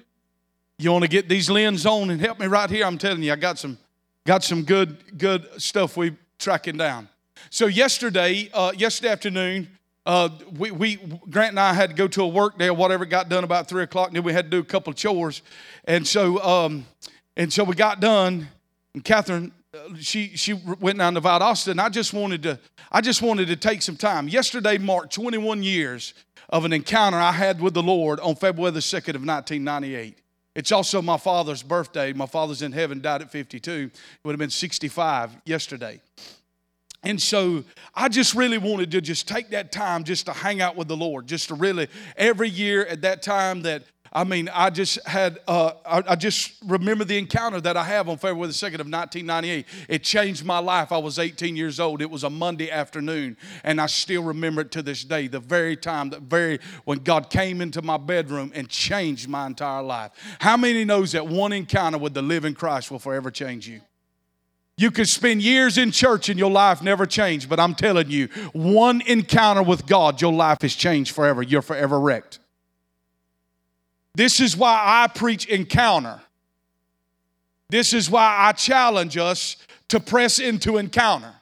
You 0.79 0.91
want 0.91 1.03
to 1.03 1.09
get 1.09 1.29
these 1.29 1.49
lens 1.49 1.85
on 1.85 2.09
and 2.09 2.19
help 2.19 2.39
me 2.39 2.47
right 2.47 2.69
here? 2.69 2.85
I'm 2.85 2.97
telling 2.97 3.21
you 3.21 3.31
i 3.31 3.35
got 3.35 3.59
some 3.59 3.77
got 4.25 4.43
some 4.43 4.63
good 4.63 5.17
good 5.17 5.47
stuff 5.61 5.95
we 5.95 6.15
tracking 6.39 6.77
down. 6.77 7.07
So 7.49 7.67
yesterday 7.67 8.49
uh, 8.53 8.71
yesterday 8.75 9.09
afternoon 9.09 9.67
uh, 10.05 10.29
we, 10.57 10.71
we, 10.71 10.95
Grant 11.29 11.51
and 11.51 11.59
I 11.59 11.73
had 11.73 11.89
to 11.89 11.95
go 11.95 12.07
to 12.09 12.23
a 12.23 12.27
work 12.27 12.57
day 12.57 12.67
or 12.67 12.73
whatever, 12.73 13.05
got 13.05 13.29
done 13.29 13.43
about 13.43 13.67
three 13.67 13.83
o'clock, 13.83 14.07
and 14.07 14.15
then 14.17 14.23
we 14.23 14.33
had 14.33 14.45
to 14.45 14.51
do 14.51 14.59
a 14.59 14.65
couple 14.65 14.91
of 14.91 14.97
chores. 14.97 15.41
And 15.85 16.05
so, 16.05 16.43
um, 16.43 16.85
and 17.37 17.51
so 17.51 17.63
we 17.63 17.75
got 17.75 17.99
done, 17.99 18.47
and 18.93 19.03
Catherine, 19.03 19.51
uh, 19.73 19.95
she, 19.97 20.35
she 20.35 20.53
went 20.53 20.97
down 20.97 21.13
to 21.13 21.21
Valdosta, 21.21 21.69
and 21.69 21.79
I 21.79 21.89
just 21.89 22.13
wanted 22.13 22.43
to, 22.43 22.59
I 22.91 23.01
just 23.01 23.21
wanted 23.21 23.47
to 23.47 23.55
take 23.55 23.81
some 23.81 23.95
time. 23.95 24.27
Yesterday 24.27 24.77
marked 24.77 25.13
21 25.13 25.63
years 25.63 26.13
of 26.49 26.65
an 26.65 26.73
encounter 26.73 27.17
I 27.17 27.31
had 27.31 27.61
with 27.61 27.73
the 27.73 27.81
Lord 27.83 28.19
on 28.19 28.35
February 28.35 28.71
the 28.71 28.79
2nd 28.81 29.15
of 29.15 29.25
1998. 29.25 30.17
It's 30.55 30.71
also 30.71 31.01
my 31.01 31.17
father's 31.17 31.63
birthday. 31.63 32.13
My 32.13 32.27
father's 32.27 32.61
in 32.61 32.73
heaven, 32.73 33.01
died 33.01 33.21
at 33.21 33.31
52. 33.31 33.71
It 33.71 33.99
would 34.23 34.33
have 34.33 34.39
been 34.39 34.51
65 34.51 35.31
yesterday. 35.45 35.99
And 37.03 37.21
so 37.21 37.63
I 37.93 38.07
just 38.09 38.33
really 38.33 38.57
wanted 38.57 38.91
to 38.91 39.01
just 39.01 39.27
take 39.27 39.49
that 39.49 39.71
time 39.71 40.03
just 40.03 40.25
to 40.27 40.33
hang 40.33 40.61
out 40.61 40.75
with 40.75 40.87
the 40.87 40.97
Lord, 40.97 41.27
just 41.27 41.49
to 41.49 41.55
really, 41.55 41.87
every 42.15 42.49
year 42.49 42.85
at 42.85 43.01
that 43.01 43.21
time 43.21 43.61
that 43.63 43.83
I 44.15 44.23
mean, 44.25 44.47
I 44.53 44.69
just 44.69 45.05
had, 45.07 45.39
uh, 45.47 45.71
I, 45.83 46.03
I, 46.09 46.15
just 46.15 46.61
remember 46.67 47.03
the 47.03 47.17
encounter 47.17 47.59
that 47.61 47.75
I 47.75 47.83
have 47.83 48.07
on 48.07 48.17
February 48.19 48.45
the 48.45 48.53
2nd 48.53 48.75
of 48.75 48.85
1998. 48.85 49.65
It 49.89 50.03
changed 50.03 50.45
my 50.45 50.59
life. 50.59 50.91
I 50.91 50.99
was 50.99 51.17
18 51.17 51.55
years 51.55 51.79
old. 51.79 51.99
It 51.99 52.11
was 52.11 52.23
a 52.23 52.29
Monday 52.29 52.69
afternoon, 52.69 53.37
and 53.63 53.81
I 53.81 53.87
still 53.87 54.21
remember 54.21 54.61
it 54.61 54.71
to 54.73 54.83
this 54.83 55.03
day. 55.03 55.27
The 55.27 55.39
very 55.39 55.75
time, 55.75 56.11
that 56.11 56.21
very, 56.21 56.59
when 56.85 56.99
God 56.99 57.31
came 57.31 57.59
into 57.59 57.81
my 57.81 57.97
bedroom 57.97 58.51
and 58.53 58.69
changed 58.69 59.27
my 59.27 59.47
entire 59.47 59.81
life. 59.81 60.11
How 60.39 60.57
many 60.57 60.85
knows 60.85 61.13
that 61.13 61.25
one 61.25 61.51
encounter 61.51 61.97
with 61.97 62.13
the 62.13 62.21
living 62.21 62.53
Christ 62.53 62.91
will 62.91 62.99
forever 62.99 63.31
change 63.31 63.67
you? 63.67 63.81
You 64.77 64.89
could 64.89 65.07
spend 65.07 65.41
years 65.41 65.77
in 65.77 65.91
church 65.91 66.29
and 66.29 66.39
your 66.39 66.49
life 66.49 66.81
never 66.81 67.05
changed, 67.05 67.47
but 67.47 67.59
I'm 67.59 67.75
telling 67.75 68.09
you, 68.09 68.27
one 68.53 69.01
encounter 69.01 69.61
with 69.61 69.85
God, 69.85 70.19
your 70.21 70.33
life 70.33 70.61
has 70.61 70.73
changed 70.73 71.13
forever. 71.13 71.43
You're 71.43 71.61
forever 71.61 71.99
wrecked. 71.99 72.39
This 74.15 74.39
is 74.39 74.57
why 74.57 74.81
I 74.83 75.07
preach 75.07 75.45
encounter. 75.45 76.21
This 77.69 77.93
is 77.93 78.09
why 78.09 78.35
I 78.39 78.51
challenge 78.51 79.17
us 79.17 79.57
to 79.89 79.99
press 79.99 80.39
into 80.39 80.77
encounter. 80.77 81.33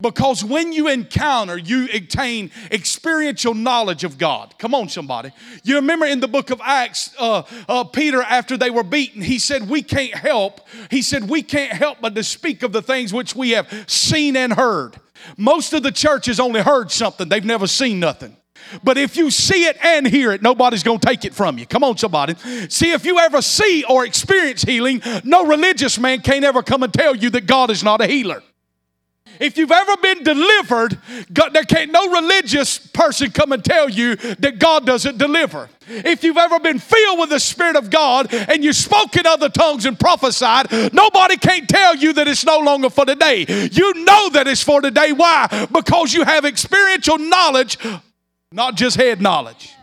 Because 0.00 0.44
when 0.44 0.74
you 0.74 0.88
encounter, 0.88 1.56
you 1.56 1.88
attain 1.90 2.50
experiential 2.70 3.54
knowledge 3.54 4.04
of 4.04 4.18
God. 4.18 4.54
Come 4.58 4.74
on, 4.74 4.90
somebody. 4.90 5.30
You 5.62 5.76
remember 5.76 6.04
in 6.04 6.20
the 6.20 6.28
book 6.28 6.50
of 6.50 6.60
Acts, 6.62 7.14
uh, 7.18 7.44
uh, 7.66 7.84
Peter, 7.84 8.20
after 8.20 8.58
they 8.58 8.68
were 8.68 8.82
beaten, 8.82 9.22
he 9.22 9.38
said, 9.38 9.70
We 9.70 9.82
can't 9.82 10.14
help. 10.14 10.60
He 10.90 11.00
said, 11.00 11.30
We 11.30 11.42
can't 11.42 11.72
help 11.72 11.98
but 12.02 12.14
to 12.14 12.22
speak 12.22 12.62
of 12.62 12.72
the 12.72 12.82
things 12.82 13.14
which 13.14 13.34
we 13.34 13.50
have 13.50 13.84
seen 13.86 14.36
and 14.36 14.52
heard. 14.52 15.00
Most 15.38 15.72
of 15.72 15.82
the 15.82 15.92
church 15.92 16.26
has 16.26 16.38
only 16.38 16.60
heard 16.60 16.90
something, 16.90 17.30
they've 17.30 17.44
never 17.44 17.66
seen 17.66 17.98
nothing. 17.98 18.36
But 18.82 18.98
if 18.98 19.16
you 19.16 19.30
see 19.30 19.64
it 19.64 19.76
and 19.82 20.06
hear 20.06 20.32
it, 20.32 20.42
nobody's 20.42 20.82
going 20.82 20.98
to 20.98 21.06
take 21.06 21.24
it 21.24 21.32
from 21.32 21.56
you. 21.56 21.66
Come 21.66 21.84
on, 21.84 21.96
somebody. 21.96 22.34
See, 22.68 22.90
if 22.90 23.06
you 23.06 23.18
ever 23.18 23.40
see 23.40 23.84
or 23.88 24.04
experience 24.04 24.62
healing, 24.62 25.00
no 25.24 25.46
religious 25.46 25.98
man 25.98 26.20
can't 26.20 26.44
ever 26.44 26.62
come 26.62 26.82
and 26.82 26.92
tell 26.92 27.14
you 27.16 27.30
that 27.30 27.46
God 27.46 27.70
is 27.70 27.82
not 27.84 28.00
a 28.00 28.06
healer. 28.06 28.42
If 29.40 29.58
you've 29.58 29.72
ever 29.72 29.96
been 29.98 30.22
delivered, 30.22 30.98
God, 31.32 31.52
there 31.52 31.64
can't 31.64 31.92
no 31.92 32.10
religious 32.10 32.78
person 32.78 33.30
come 33.30 33.52
and 33.52 33.64
tell 33.64 33.88
you 33.88 34.16
that 34.16 34.58
God 34.58 34.86
doesn't 34.86 35.18
deliver. 35.18 35.68
If 35.88 36.24
you've 36.24 36.36
ever 36.36 36.58
been 36.58 36.78
filled 36.78 37.20
with 37.20 37.30
the 37.30 37.40
Spirit 37.40 37.76
of 37.76 37.90
God 37.90 38.32
and 38.32 38.64
you 38.64 38.72
spoke 38.72 39.16
in 39.16 39.26
other 39.26 39.48
tongues 39.48 39.86
and 39.86 39.98
prophesied, 39.98 40.72
nobody 40.92 41.36
can't 41.36 41.68
tell 41.68 41.94
you 41.94 42.12
that 42.14 42.26
it's 42.26 42.44
no 42.44 42.58
longer 42.58 42.90
for 42.90 43.04
today. 43.04 43.44
You 43.70 43.94
know 44.04 44.30
that 44.30 44.48
it's 44.48 44.62
for 44.62 44.80
today. 44.80 45.12
Why? 45.12 45.68
Because 45.72 46.12
you 46.12 46.24
have 46.24 46.44
experiential 46.44 47.18
knowledge 47.18 47.78
not 48.52 48.74
just 48.76 48.96
head 48.96 49.20
knowledge. 49.20 49.75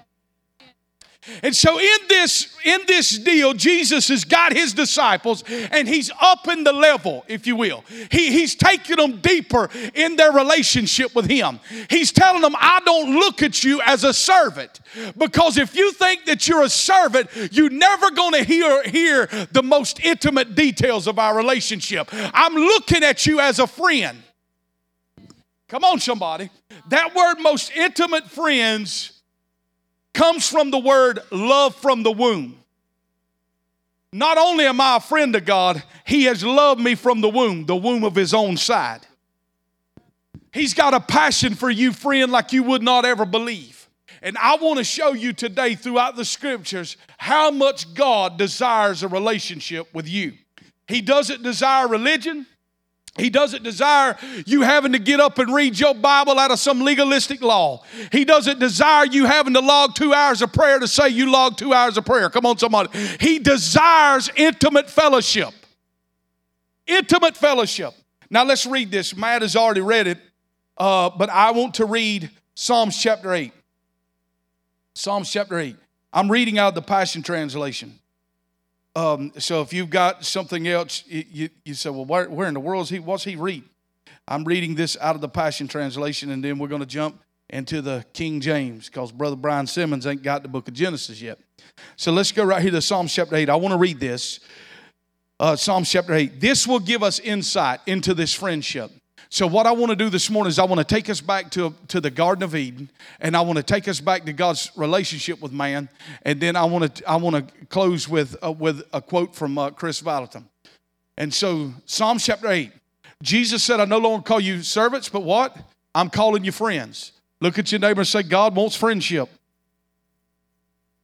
And 1.42 1.56
so 1.56 1.80
in 1.80 1.98
this 2.10 2.56
in 2.66 2.80
this 2.88 3.18
deal, 3.18 3.54
Jesus 3.54 4.08
has 4.08 4.24
got 4.24 4.54
his 4.54 4.74
disciples 4.74 5.44
and 5.50 5.88
he's 5.88 6.12
upping 6.22 6.64
the 6.64 6.72
level, 6.72 7.26
if 7.28 7.46
you 7.46 7.58
will. 7.58 7.84
He, 8.10 8.32
he's 8.32 8.56
taking 8.56 8.96
them 8.96 9.20
deeper 9.20 9.70
in 9.94 10.16
their 10.16 10.32
relationship 10.32 11.14
with 11.14 11.30
him. 11.30 11.60
He's 11.90 12.14
telling 12.14 12.42
them, 12.42 12.56
I 12.58 12.80
don't 12.86 13.16
look 13.16 13.44
at 13.44 13.64
you 13.66 13.82
as 13.86 14.06
a 14.06 14.14
servant. 14.14 14.80
Because 15.18 15.58
if 15.58 15.76
you 15.76 15.92
think 15.92 16.26
that 16.26 16.48
you're 16.48 16.64
a 16.64 16.70
servant, 16.70 17.30
you're 17.52 17.70
never 17.70 18.12
to 18.34 18.44
hear, 18.44 18.84
hear 18.84 19.28
the 19.52 19.64
most 19.64 20.00
intimate 20.04 20.56
details 20.56 21.08
of 21.08 21.18
our 21.18 21.36
relationship. 21.36 22.10
I'm 22.12 22.56
looking 22.56 23.04
at 23.04 23.26
you 23.26 23.40
as 23.40 23.60
a 23.60 23.68
friend. 23.68 24.22
Come 25.70 25.84
on, 25.84 26.00
somebody. 26.00 26.50
That 26.90 27.16
word, 27.16 27.36
most 27.40 27.72
intimate 27.76 28.30
friends, 28.30 29.13
comes 30.14 30.48
from 30.48 30.72
the 30.72 30.80
word 30.80 31.20
love 31.32 31.76
from 31.76 32.04
the 32.04 32.12
womb. 32.12 32.58
Not 34.12 34.38
only 34.38 34.66
am 34.66 34.80
I 34.80 34.98
a 34.98 35.00
friend 35.00 35.36
of 35.36 35.44
God, 35.44 35.82
He 36.06 36.26
has 36.26 36.44
loved 36.44 36.80
me 36.80 36.96
from 36.96 37.22
the 37.22 37.30
womb, 37.30 37.66
the 37.66 37.76
womb 37.76 38.04
of 38.04 38.16
His 38.16 38.34
own 38.34 38.58
side. 38.58 39.02
He's 40.52 40.76
got 40.76 40.94
a 40.94 41.00
passion 41.00 41.56
for 41.56 41.70
you, 41.70 41.92
friend, 41.92 42.32
like 42.32 42.54
you 42.54 42.62
would 42.64 42.84
not 42.84 43.06
ever 43.06 43.26
believe. 43.26 43.90
And 44.22 44.38
I 44.38 44.56
want 44.56 44.78
to 44.78 44.84
show 44.84 45.14
you 45.14 45.34
today 45.34 45.74
throughout 45.74 46.16
the 46.16 46.24
scriptures 46.24 46.96
how 47.18 47.50
much 47.50 47.94
God 47.96 48.38
desires 48.38 49.02
a 49.02 49.08
relationship 49.08 49.92
with 49.94 50.08
you. 50.08 50.34
He 50.88 51.02
doesn't 51.02 51.42
desire 51.42 51.88
religion. 51.88 52.46
He 53.16 53.30
doesn't 53.30 53.62
desire 53.62 54.18
you 54.48 54.62
having 54.62 54.94
to 54.94 55.00
get 55.00 55.20
up 55.20 55.38
and 55.38 55.54
read 55.54 55.80
your 55.80 55.94
Bible 55.94 56.40
out 56.40 56.50
of 56.50 56.58
some 56.58 56.82
legalistic 56.82 57.42
law. 57.42 57.84
He 58.12 58.26
doesn't 58.26 58.60
desire 58.60 59.06
you 59.06 59.26
having 59.26 59.54
to 59.54 59.60
log 59.60 59.94
two 59.94 60.14
hours 60.14 60.42
of 60.42 60.52
prayer 60.52 60.80
to 60.80 60.88
say 60.88 61.10
you 61.10 61.32
log 61.32 61.56
two 61.56 61.74
hours 61.74 61.96
of 61.98 62.06
prayer. 62.06 62.30
Come 62.32 62.48
on, 62.48 62.58
somebody. 62.58 62.98
He 63.20 63.38
desires 63.38 64.32
intimate 64.36 64.90
fellowship. 64.90 65.54
Intimate 66.88 67.38
fellowship. 67.38 67.94
Now 68.32 68.46
let's 68.46 68.66
read 68.66 68.90
this. 68.90 69.16
Matt 69.16 69.44
has 69.44 69.56
already 69.56 69.82
read 69.82 70.08
it, 70.08 70.18
uh, 70.78 71.12
but 71.12 71.30
I 71.30 71.52
want 71.52 71.76
to 71.76 71.86
read 71.86 72.32
Psalms 72.56 72.98
chapter 72.98 73.32
8. 73.32 73.54
Psalms 74.96 75.32
chapter 75.32 75.60
8. 75.60 75.76
I'm 76.12 76.32
reading 76.32 76.58
out 76.58 76.70
of 76.70 76.76
the 76.76 76.82
Passion 76.82 77.22
Translation. 77.22 78.00
Um, 78.96 79.32
so 79.38 79.62
if 79.62 79.74
you've 79.74 79.90
got 79.90 80.24
something 80.24 80.68
else, 80.68 81.04
you, 81.08 81.26
you, 81.32 81.50
you 81.66 81.74
say, 81.74 81.90
well, 81.90 82.06
where, 82.06 82.30
where, 82.30 82.48
in 82.48 82.54
the 82.54 82.60
world 82.60 82.84
is 82.84 82.90
he? 82.90 83.00
What's 83.00 83.24
he 83.24 83.36
read? 83.36 83.64
I'm 84.28 84.44
reading 84.44 84.76
this 84.76 84.96
out 85.02 85.16
of 85.16 85.22
the 85.22 85.30
Passion 85.30 85.68
Translation, 85.68 86.32
and 86.32 86.44
then 86.44 86.60
we're 86.60 86.68
going 86.68 86.82
to 86.82 86.88
jump 86.88 87.20
into 87.50 87.82
the 87.82 88.06
King 88.14 88.40
James 88.40 88.88
because 88.90 89.12
Brother 89.12 89.36
Brian 89.36 89.68
Simmons 89.68 90.06
ain't 90.06 90.24
got 90.24 90.44
the 90.44 90.48
book 90.48 90.68
of 90.68 90.74
Genesis 90.74 91.22
yet. 91.22 91.40
So 91.96 92.12
let's 92.12 92.32
go 92.32 92.44
right 92.44 92.62
here 92.62 92.72
to 92.72 92.82
Psalm 92.82 93.08
chapter 93.08 93.36
8. 93.36 93.50
I 93.50 93.56
want 93.56 93.74
to 93.74 93.78
read 93.78 94.00
this. 94.00 94.40
Uh, 95.40 95.56
Psalm 95.56 95.84
chapter 95.84 96.14
8. 96.14 96.40
This 96.40 96.68
will 96.68 96.80
give 96.80 97.04
us 97.04 97.20
insight 97.20 97.80
into 97.86 98.14
this 98.14 98.34
friendship. 98.34 98.92
So, 99.34 99.48
what 99.48 99.66
I 99.66 99.72
want 99.72 99.90
to 99.90 99.96
do 99.96 100.12
this 100.12 100.30
morning 100.30 100.50
is 100.50 100.60
I 100.60 100.64
want 100.64 100.78
to 100.78 100.84
take 100.84 101.10
us 101.10 101.20
back 101.20 101.50
to, 101.54 101.74
to 101.88 102.00
the 102.00 102.12
Garden 102.12 102.44
of 102.44 102.56
Eden, 102.56 102.92
and 103.20 103.36
I 103.36 103.42
want 103.42 103.58
to 103.58 103.64
take 103.64 103.88
us 103.88 104.00
back 104.00 104.26
to 104.26 104.32
God's 104.32 104.72
relationship 104.76 105.42
with 105.42 105.52
man, 105.52 105.90
and 106.22 106.40
then 106.40 106.56
I 106.56 106.66
want 106.66 106.98
to 106.98 107.10
I 107.10 107.16
want 107.16 107.38
to 107.38 107.66
close 107.66 108.08
with 108.08 108.36
uh, 108.44 108.52
with 108.52 108.84
a 108.94 109.02
quote 109.02 109.34
from 109.34 109.58
uh, 109.58 109.72
Kris 109.72 110.04
Vallotton. 110.04 110.44
And 111.18 111.34
so, 111.34 111.74
Psalm 111.88 112.20
chapter 112.20 112.48
eight, 112.48 112.74
Jesus 113.24 113.64
said, 113.64 113.80
"I 113.80 113.86
no 113.86 113.98
longer 113.98 114.22
call 114.22 114.40
you 114.40 114.62
servants, 114.62 115.10
but 115.10 115.24
what? 115.24 115.58
I'm 115.96 116.12
calling 116.12 116.44
you 116.44 116.52
friends." 116.52 117.14
Look 117.42 117.58
at 117.58 117.72
your 117.72 117.80
neighbor 117.80 118.02
and 118.02 118.08
say, 118.08 118.22
"God 118.22 118.56
wants 118.56 118.76
friendship." 118.76 119.30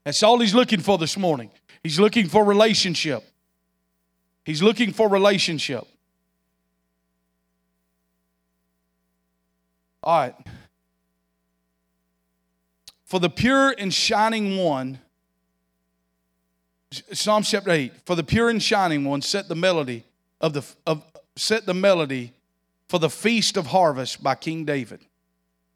That's 0.03 0.21
all 0.21 0.37
He's 0.37 0.53
looking 0.53 0.81
for 0.81 0.99
this 0.99 1.17
morning. 1.17 1.49
He's 1.81 1.99
looking 1.99 2.27
for 2.27 2.45
relationship. 2.45 3.23
He's 4.45 4.61
looking 4.61 4.93
for 4.93 5.09
relationship. 5.09 5.87
All 10.03 10.19
right. 10.19 10.35
For 13.05 13.19
the 13.19 13.29
pure 13.29 13.73
and 13.77 13.93
shining 13.93 14.57
one, 14.57 14.99
Psalm 16.91 17.43
chapter 17.43 17.71
8, 17.71 17.93
for 18.05 18.15
the 18.15 18.23
pure 18.23 18.49
and 18.49 18.61
shining 18.61 19.05
one, 19.05 19.21
set 19.21 19.47
the 19.47 19.55
melody 19.55 20.03
of 20.41 20.53
the 20.53 20.63
of 20.85 21.03
set 21.35 21.65
the 21.65 21.73
melody 21.73 22.33
for 22.87 22.99
the 22.99 23.09
feast 23.09 23.57
of 23.57 23.67
harvest 23.67 24.23
by 24.23 24.35
King 24.35 24.65
David. 24.65 25.01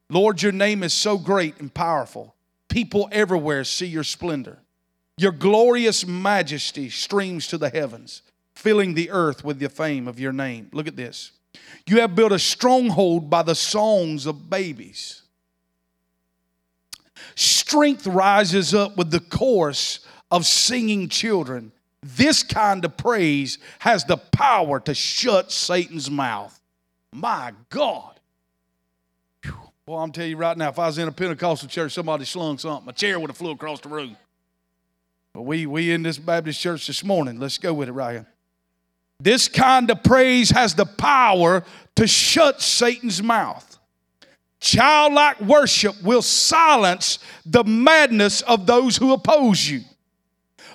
Lord, 0.09 0.41
your 0.41 0.51
name 0.51 0.83
is 0.83 0.93
so 0.93 1.17
great 1.17 1.59
and 1.59 1.73
powerful. 1.73 2.35
People 2.69 3.07
everywhere 3.11 3.63
see 3.63 3.85
your 3.85 4.03
splendor. 4.03 4.59
Your 5.17 5.31
glorious 5.31 6.05
majesty 6.05 6.89
streams 6.89 7.47
to 7.47 7.57
the 7.57 7.69
heavens, 7.69 8.23
filling 8.53 8.95
the 8.95 9.11
earth 9.11 9.43
with 9.43 9.59
the 9.59 9.69
fame 9.69 10.07
of 10.07 10.19
your 10.19 10.33
name. 10.33 10.69
Look 10.73 10.87
at 10.87 10.95
this. 10.95 11.31
You 11.85 11.99
have 12.01 12.15
built 12.15 12.31
a 12.31 12.39
stronghold 12.39 13.29
by 13.29 13.43
the 13.43 13.55
songs 13.55 14.25
of 14.25 14.49
babies. 14.49 15.21
Strength 17.35 18.07
rises 18.07 18.73
up 18.73 18.97
with 18.97 19.11
the 19.11 19.19
chorus 19.19 19.99
of 20.31 20.45
singing 20.45 21.09
children. 21.09 21.71
This 22.01 22.43
kind 22.43 22.83
of 22.85 22.97
praise 22.97 23.57
has 23.79 24.03
the 24.05 24.17
power 24.17 24.79
to 24.81 24.93
shut 24.93 25.51
Satan's 25.51 26.09
mouth. 26.09 26.59
My 27.11 27.53
God. 27.69 28.19
Well, 29.85 29.99
I'm 29.99 30.11
telling 30.13 30.31
you 30.31 30.37
right 30.37 30.57
now, 30.57 30.69
if 30.69 30.79
I 30.79 30.87
was 30.87 30.97
in 30.97 31.07
a 31.09 31.11
Pentecostal 31.11 31.67
church, 31.67 31.91
somebody 31.91 32.23
slung 32.23 32.57
something, 32.57 32.89
a 32.89 32.93
chair 32.93 33.19
would 33.19 33.29
have 33.29 33.37
flew 33.37 33.51
across 33.51 33.81
the 33.81 33.89
room. 33.89 34.15
But 35.33 35.41
we 35.41 35.65
we 35.65 35.91
in 35.91 36.03
this 36.03 36.17
Baptist 36.17 36.61
church 36.61 36.87
this 36.87 37.03
morning. 37.03 37.39
Let's 37.39 37.57
go 37.57 37.73
with 37.73 37.89
it 37.89 37.93
here. 37.93 38.27
This 39.23 39.47
kind 39.47 39.89
of 39.89 40.03
praise 40.03 40.49
has 40.49 40.75
the 40.75 40.85
power 40.85 41.63
to 41.95 42.07
shut 42.07 42.61
Satan's 42.61 43.23
mouth. 43.23 43.79
Childlike 44.59 45.41
worship 45.41 45.95
will 46.03 46.21
silence 46.21 47.19
the 47.45 47.63
madness 47.63 48.41
of 48.41 48.65
those 48.65 48.97
who 48.97 49.13
oppose 49.13 49.65
you. 49.65 49.81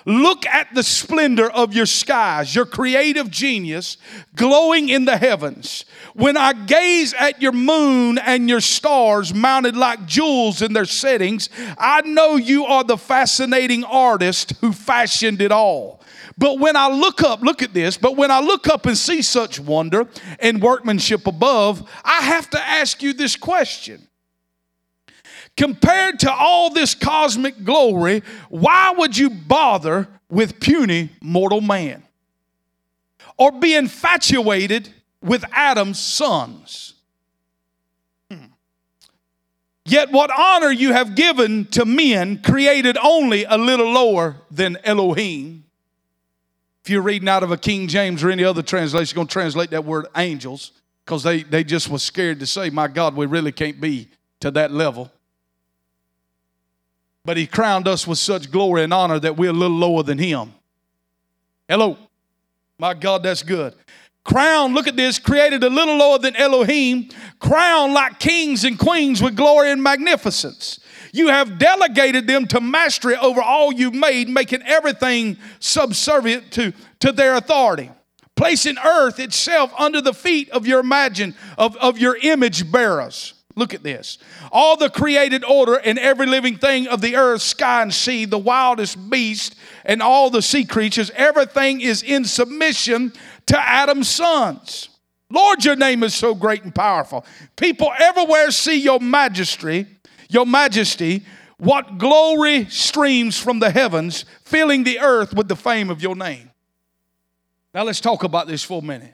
Look 0.05 0.47
at 0.47 0.73
the 0.73 0.81
splendor 0.81 1.51
of 1.51 1.75
your 1.75 1.85
skies, 1.85 2.55
your 2.55 2.65
creative 2.65 3.29
genius 3.29 3.97
glowing 4.35 4.89
in 4.89 5.05
the 5.05 5.17
heavens. 5.17 5.85
When 6.15 6.35
I 6.35 6.53
gaze 6.53 7.13
at 7.13 7.43
your 7.43 7.51
moon 7.51 8.17
and 8.17 8.49
your 8.49 8.61
stars 8.61 9.31
mounted 9.31 9.77
like 9.77 10.07
jewels 10.07 10.63
in 10.63 10.73
their 10.73 10.85
settings, 10.85 11.49
I 11.77 12.01
know 12.01 12.37
you 12.37 12.65
are 12.65 12.83
the 12.83 12.97
fascinating 12.97 13.83
artist 13.83 14.53
who 14.61 14.71
fashioned 14.71 15.41
it 15.41 15.51
all. 15.51 15.98
But 16.39 16.57
when 16.57 16.77
I 16.77 16.87
look 16.87 17.21
up, 17.21 17.41
look 17.41 17.61
at 17.61 17.73
this, 17.73 17.97
but 17.97 18.15
when 18.15 18.31
I 18.31 18.39
look 18.39 18.69
up 18.69 18.85
and 18.85 18.97
see 18.97 19.21
such 19.21 19.59
wonder 19.59 20.07
and 20.39 20.61
workmanship 20.61 21.27
above, 21.27 21.87
I 22.05 22.21
have 22.21 22.49
to 22.51 22.61
ask 22.61 23.03
you 23.03 23.11
this 23.11 23.35
question. 23.35 24.07
Compared 25.57 26.19
to 26.19 26.31
all 26.31 26.73
this 26.73 26.95
cosmic 26.95 27.65
glory, 27.65 28.23
why 28.47 28.93
would 28.97 29.17
you 29.17 29.29
bother 29.29 30.07
with 30.29 30.61
puny 30.61 31.09
mortal 31.21 31.59
man? 31.59 32.03
Or 33.37 33.51
be 33.51 33.75
infatuated 33.75 34.93
with 35.21 35.43
Adam's 35.51 35.99
sons? 35.99 36.93
Hmm. 38.31 38.45
Yet, 39.83 40.09
what 40.13 40.31
honor 40.31 40.71
you 40.71 40.93
have 40.93 41.15
given 41.15 41.65
to 41.71 41.83
men 41.83 42.41
created 42.41 42.97
only 42.97 43.43
a 43.43 43.57
little 43.57 43.91
lower 43.91 44.37
than 44.49 44.77
Elohim 44.85 45.65
if 46.89 46.93
you're 46.93 47.03
reading 47.03 47.29
out 47.29 47.43
of 47.43 47.51
a 47.51 47.57
King 47.57 47.87
James 47.87 48.23
or 48.23 48.31
any 48.31 48.43
other 48.43 48.63
translation, 48.63 49.13
you're 49.13 49.21
going 49.21 49.27
to 49.27 49.31
translate 49.31 49.69
that 49.69 49.85
word 49.85 50.07
angels 50.17 50.71
because 51.05 51.21
they, 51.21 51.43
they 51.43 51.63
just 51.63 51.87
was 51.87 52.01
scared 52.01 52.39
to 52.39 52.47
say, 52.47 52.71
My 52.71 52.87
God, 52.87 53.15
we 53.15 53.27
really 53.27 53.51
can't 53.51 53.79
be 53.79 54.07
to 54.39 54.49
that 54.49 54.71
level. 54.71 55.11
But 57.23 57.37
he 57.37 57.45
crowned 57.45 57.87
us 57.87 58.07
with 58.07 58.17
such 58.17 58.49
glory 58.49 58.83
and 58.83 58.91
honor 58.91 59.19
that 59.19 59.37
we're 59.37 59.51
a 59.51 59.53
little 59.53 59.77
lower 59.77 60.01
than 60.01 60.17
him. 60.17 60.51
Hello. 61.67 61.95
My 62.79 62.95
God, 62.95 63.21
that's 63.21 63.43
good. 63.43 63.75
Crown, 64.23 64.73
look 64.73 64.87
at 64.87 64.95
this, 64.95 65.19
created 65.19 65.63
a 65.63 65.69
little 65.69 65.95
lower 65.95 66.17
than 66.17 66.35
Elohim, 66.35 67.09
crowned 67.37 67.93
like 67.93 68.17
kings 68.17 68.63
and 68.63 68.79
queens 68.79 69.21
with 69.21 69.35
glory 69.35 69.69
and 69.69 69.83
magnificence. 69.83 70.79
You 71.11 71.27
have 71.27 71.57
delegated 71.57 72.27
them 72.27 72.47
to 72.47 72.61
mastery 72.61 73.15
over 73.15 73.41
all 73.41 73.71
you've 73.71 73.93
made, 73.93 74.29
making 74.29 74.61
everything 74.63 75.37
subservient 75.59 76.51
to, 76.53 76.73
to 76.99 77.11
their 77.11 77.35
authority. 77.35 77.91
Placing 78.35 78.77
earth 78.77 79.19
itself 79.19 79.73
under 79.77 80.01
the 80.01 80.13
feet 80.13 80.49
of 80.51 80.65
your 80.65 80.79
imagine, 80.79 81.35
of, 81.57 81.75
of 81.77 81.97
your 81.97 82.17
image 82.21 82.71
bearers. 82.71 83.33
Look 83.55 83.73
at 83.73 83.83
this. 83.83 84.17
All 84.53 84.77
the 84.77 84.89
created 84.89 85.43
order 85.43 85.75
and 85.75 85.99
every 85.99 86.25
living 86.25 86.57
thing 86.57 86.87
of 86.87 87.01
the 87.01 87.17
earth, 87.17 87.41
sky, 87.41 87.81
and 87.81 87.93
sea, 87.93 88.23
the 88.23 88.37
wildest 88.37 89.09
beast, 89.09 89.55
and 89.83 90.01
all 90.01 90.29
the 90.29 90.41
sea 90.41 90.63
creatures, 90.63 91.11
everything 91.15 91.81
is 91.81 92.01
in 92.01 92.23
submission 92.23 93.11
to 93.47 93.59
Adam's 93.59 94.07
sons. 94.07 94.89
Lord, 95.29 95.65
your 95.65 95.75
name 95.75 96.03
is 96.03 96.15
so 96.15 96.33
great 96.33 96.63
and 96.63 96.73
powerful. 96.73 97.25
People 97.57 97.91
everywhere 97.99 98.51
see 98.51 98.79
your 98.81 98.99
majesty 98.99 99.85
your 100.29 100.45
majesty, 100.45 101.25
what 101.57 101.97
glory 101.97 102.65
streams 102.65 103.37
from 103.37 103.59
the 103.59 103.69
heavens, 103.69 104.23
filling 104.45 104.83
the 104.83 104.99
earth 104.99 105.33
with 105.33 105.47
the 105.47 105.55
fame 105.55 105.89
of 105.89 106.01
your 106.01 106.15
name. 106.15 106.51
Now 107.73 107.83
let's 107.83 107.99
talk 107.99 108.23
about 108.23 108.47
this 108.47 108.63
for 108.63 108.81
a 108.81 108.85
minute. 108.85 109.13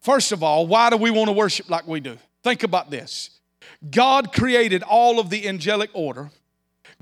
First 0.00 0.32
of 0.32 0.42
all, 0.42 0.66
why 0.66 0.90
do 0.90 0.96
we 0.96 1.10
want 1.10 1.28
to 1.28 1.32
worship 1.32 1.70
like 1.70 1.86
we 1.86 2.00
do? 2.00 2.18
Think 2.42 2.62
about 2.62 2.90
this. 2.90 3.30
God 3.90 4.32
created 4.32 4.82
all 4.82 5.18
of 5.18 5.30
the 5.30 5.48
angelic 5.48 5.90
order. 5.92 6.30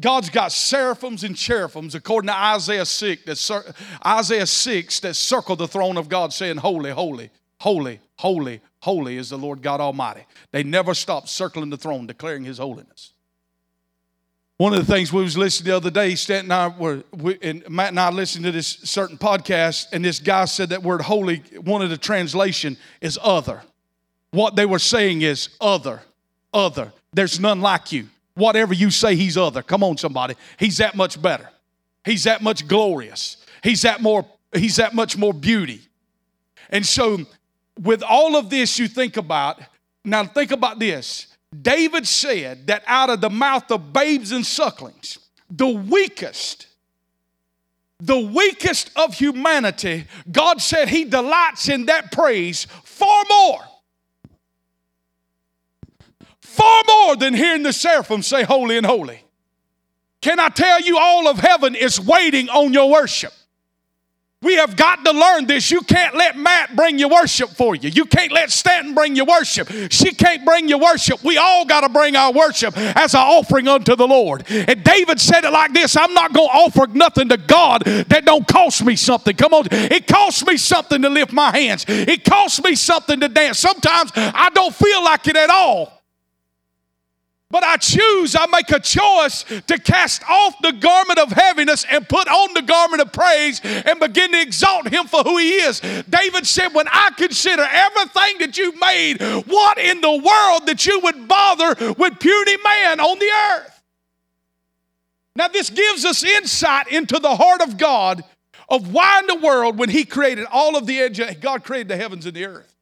God's 0.00 0.30
got 0.30 0.52
seraphims 0.52 1.24
and 1.24 1.36
cherubims, 1.36 1.94
according 1.94 2.28
to 2.28 2.36
Isaiah 2.36 2.86
6, 2.86 3.24
that 3.24 3.74
Isaiah 4.06 4.46
6 4.46 5.00
that 5.00 5.14
circle 5.14 5.56
the 5.56 5.68
throne 5.68 5.98
of 5.98 6.08
God, 6.08 6.32
saying, 6.32 6.58
Holy, 6.58 6.90
holy, 6.90 7.30
holy, 7.58 8.00
holy, 8.16 8.60
holy 8.80 9.16
is 9.16 9.30
the 9.30 9.36
Lord 9.36 9.60
God 9.60 9.80
Almighty. 9.80 10.24
They 10.52 10.62
never 10.62 10.94
stop 10.94 11.28
circling 11.28 11.70
the 11.70 11.76
throne, 11.76 12.06
declaring 12.06 12.44
his 12.44 12.58
holiness. 12.58 13.12
One 14.60 14.74
of 14.74 14.86
the 14.86 14.92
things 14.92 15.10
we 15.10 15.22
was 15.22 15.38
listening 15.38 15.70
the 15.70 15.76
other 15.78 15.90
day, 15.90 16.14
Stan 16.14 16.40
and 16.40 16.52
I 16.52 16.68
were, 16.68 17.02
we, 17.16 17.38
and 17.40 17.66
Matt 17.70 17.88
and 17.88 17.98
I 17.98 18.10
listened 18.10 18.44
to 18.44 18.52
this 18.52 18.66
certain 18.66 19.16
podcast, 19.16 19.86
and 19.94 20.04
this 20.04 20.20
guy 20.20 20.44
said 20.44 20.68
that 20.68 20.82
word 20.82 21.00
holy, 21.00 21.38
one 21.62 21.80
of 21.80 21.88
the 21.88 21.96
translation 21.96 22.76
is 23.00 23.18
other. 23.22 23.62
What 24.32 24.56
they 24.56 24.66
were 24.66 24.78
saying 24.78 25.22
is 25.22 25.48
other, 25.62 26.02
other. 26.52 26.92
There's 27.14 27.40
none 27.40 27.62
like 27.62 27.90
you. 27.90 28.08
Whatever 28.34 28.74
you 28.74 28.90
say, 28.90 29.16
he's 29.16 29.38
other. 29.38 29.62
Come 29.62 29.82
on, 29.82 29.96
somebody. 29.96 30.34
He's 30.58 30.76
that 30.76 30.94
much 30.94 31.22
better. 31.22 31.48
He's 32.04 32.24
that 32.24 32.42
much 32.42 32.68
glorious. 32.68 33.38
He's 33.62 33.80
that 33.80 34.02
more, 34.02 34.26
he's 34.54 34.76
that 34.76 34.94
much 34.94 35.16
more 35.16 35.32
beauty. 35.32 35.80
And 36.68 36.84
so, 36.84 37.20
with 37.80 38.02
all 38.02 38.36
of 38.36 38.50
this 38.50 38.78
you 38.78 38.88
think 38.88 39.16
about, 39.16 39.58
now 40.04 40.26
think 40.26 40.50
about 40.50 40.78
this 40.78 41.28
David 41.58 42.06
said 42.06 42.68
that 42.68 42.84
out 42.86 43.10
of 43.10 43.20
the 43.20 43.30
mouth 43.30 43.70
of 43.70 43.92
babes 43.92 44.30
and 44.32 44.46
sucklings, 44.46 45.18
the 45.50 45.68
weakest, 45.68 46.68
the 47.98 48.18
weakest 48.18 48.90
of 48.96 49.14
humanity, 49.14 50.06
God 50.30 50.60
said 50.60 50.88
He 50.88 51.04
delights 51.04 51.68
in 51.68 51.86
that 51.86 52.12
praise 52.12 52.66
far 52.84 53.24
more. 53.28 53.60
Far 56.40 56.82
more 56.86 57.16
than 57.16 57.34
hearing 57.34 57.62
the 57.62 57.72
seraphim 57.72 58.22
say, 58.22 58.42
Holy 58.42 58.76
and 58.76 58.86
holy. 58.86 59.22
Can 60.20 60.38
I 60.38 60.50
tell 60.50 60.80
you, 60.80 60.98
all 60.98 61.28
of 61.28 61.38
heaven 61.38 61.74
is 61.74 61.98
waiting 62.00 62.48
on 62.48 62.72
your 62.72 62.90
worship? 62.90 63.32
We 64.42 64.54
have 64.54 64.74
got 64.74 65.04
to 65.04 65.12
learn 65.12 65.46
this. 65.46 65.70
You 65.70 65.82
can't 65.82 66.16
let 66.16 66.34
Matt 66.34 66.74
bring 66.74 66.98
your 66.98 67.10
worship 67.10 67.50
for 67.50 67.74
you. 67.74 67.90
You 67.90 68.06
can't 68.06 68.32
let 68.32 68.50
Stanton 68.50 68.94
bring 68.94 69.14
your 69.14 69.26
worship. 69.26 69.68
She 69.90 70.14
can't 70.14 70.46
bring 70.46 70.66
your 70.66 70.78
worship. 70.78 71.22
We 71.22 71.36
all 71.36 71.66
got 71.66 71.82
to 71.82 71.90
bring 71.90 72.16
our 72.16 72.32
worship 72.32 72.74
as 72.78 73.12
an 73.12 73.20
offering 73.20 73.68
unto 73.68 73.94
the 73.96 74.08
Lord. 74.08 74.44
And 74.48 74.82
David 74.82 75.20
said 75.20 75.44
it 75.44 75.50
like 75.50 75.74
this 75.74 75.94
I'm 75.94 76.14
not 76.14 76.32
going 76.32 76.48
to 76.48 76.54
offer 76.54 76.86
nothing 76.86 77.28
to 77.28 77.36
God 77.36 77.82
that 77.84 78.24
don't 78.24 78.48
cost 78.48 78.82
me 78.82 78.96
something. 78.96 79.36
Come 79.36 79.52
on. 79.52 79.68
It 79.70 80.06
costs 80.06 80.46
me 80.46 80.56
something 80.56 81.02
to 81.02 81.10
lift 81.10 81.34
my 81.34 81.50
hands, 81.50 81.84
it 81.86 82.24
costs 82.24 82.62
me 82.62 82.74
something 82.76 83.20
to 83.20 83.28
dance. 83.28 83.58
Sometimes 83.58 84.10
I 84.16 84.48
don't 84.54 84.74
feel 84.74 85.04
like 85.04 85.28
it 85.28 85.36
at 85.36 85.50
all. 85.50 85.99
But 87.50 87.64
I 87.64 87.76
choose, 87.78 88.36
I 88.36 88.46
make 88.46 88.70
a 88.70 88.78
choice 88.78 89.42
to 89.42 89.76
cast 89.78 90.22
off 90.28 90.54
the 90.62 90.70
garment 90.70 91.18
of 91.18 91.32
heaviness 91.32 91.84
and 91.90 92.08
put 92.08 92.28
on 92.28 92.54
the 92.54 92.62
garment 92.62 93.02
of 93.02 93.12
praise 93.12 93.60
and 93.64 93.98
begin 93.98 94.30
to 94.32 94.40
exalt 94.40 94.88
him 94.88 95.06
for 95.06 95.24
who 95.24 95.36
he 95.38 95.54
is. 95.54 95.80
David 96.08 96.46
said, 96.46 96.68
When 96.68 96.86
I 96.88 97.10
consider 97.16 97.66
everything 97.68 98.38
that 98.38 98.56
you 98.56 98.78
made, 98.78 99.20
what 99.48 99.78
in 99.78 100.00
the 100.00 100.12
world 100.12 100.66
that 100.66 100.86
you 100.86 101.00
would 101.00 101.26
bother 101.26 101.74
with 101.98 102.20
puny 102.20 102.56
man 102.62 103.00
on 103.00 103.18
the 103.18 103.30
earth? 103.56 103.82
Now, 105.34 105.48
this 105.48 105.70
gives 105.70 106.04
us 106.04 106.22
insight 106.22 106.88
into 106.88 107.18
the 107.18 107.34
heart 107.34 107.62
of 107.62 107.78
God 107.78 108.22
of 108.68 108.92
why 108.92 109.18
in 109.18 109.26
the 109.26 109.44
world, 109.44 109.76
when 109.76 109.88
he 109.88 110.04
created 110.04 110.46
all 110.52 110.76
of 110.76 110.86
the 110.86 111.00
edge, 111.00 111.20
God 111.40 111.64
created 111.64 111.88
the 111.88 111.96
heavens 111.96 112.26
and 112.26 112.34
the 112.34 112.46
earth. 112.46 112.76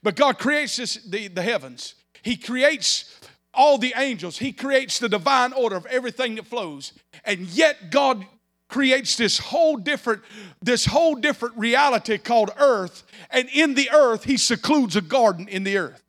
But 0.00 0.14
God 0.14 0.38
creates 0.38 0.76
this, 0.76 0.94
the, 0.94 1.26
the 1.28 1.42
heavens. 1.42 1.94
He 2.22 2.36
creates 2.36 3.18
all 3.54 3.78
the 3.78 3.94
angels. 3.96 4.38
He 4.38 4.52
creates 4.52 4.98
the 4.98 5.08
divine 5.08 5.52
order 5.52 5.76
of 5.76 5.86
everything 5.86 6.36
that 6.36 6.46
flows. 6.46 6.92
And 7.24 7.40
yet 7.40 7.90
God 7.90 8.24
creates 8.68 9.16
this 9.16 9.38
whole 9.38 9.76
different 9.76 10.22
this 10.62 10.86
whole 10.86 11.14
different 11.14 11.56
reality 11.58 12.16
called 12.18 12.50
earth. 12.58 13.04
And 13.30 13.48
in 13.52 13.74
the 13.74 13.90
earth 13.90 14.24
he 14.24 14.36
secludes 14.36 14.96
a 14.96 15.02
garden 15.02 15.48
in 15.48 15.64
the 15.64 15.76
earth 15.76 16.02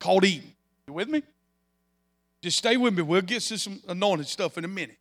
called 0.00 0.24
eden. 0.24 0.52
You 0.88 0.94
with 0.94 1.08
me? 1.08 1.22
Just 2.42 2.58
stay 2.58 2.76
with 2.76 2.94
me. 2.94 3.02
We'll 3.02 3.22
get 3.22 3.40
to 3.42 3.58
some 3.58 3.80
anointed 3.86 4.26
stuff 4.26 4.58
in 4.58 4.64
a 4.64 4.68
minute. 4.68 4.98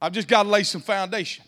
I've 0.00 0.12
just 0.12 0.28
got 0.28 0.44
to 0.44 0.48
lay 0.48 0.62
some 0.62 0.80
foundation. 0.80 1.44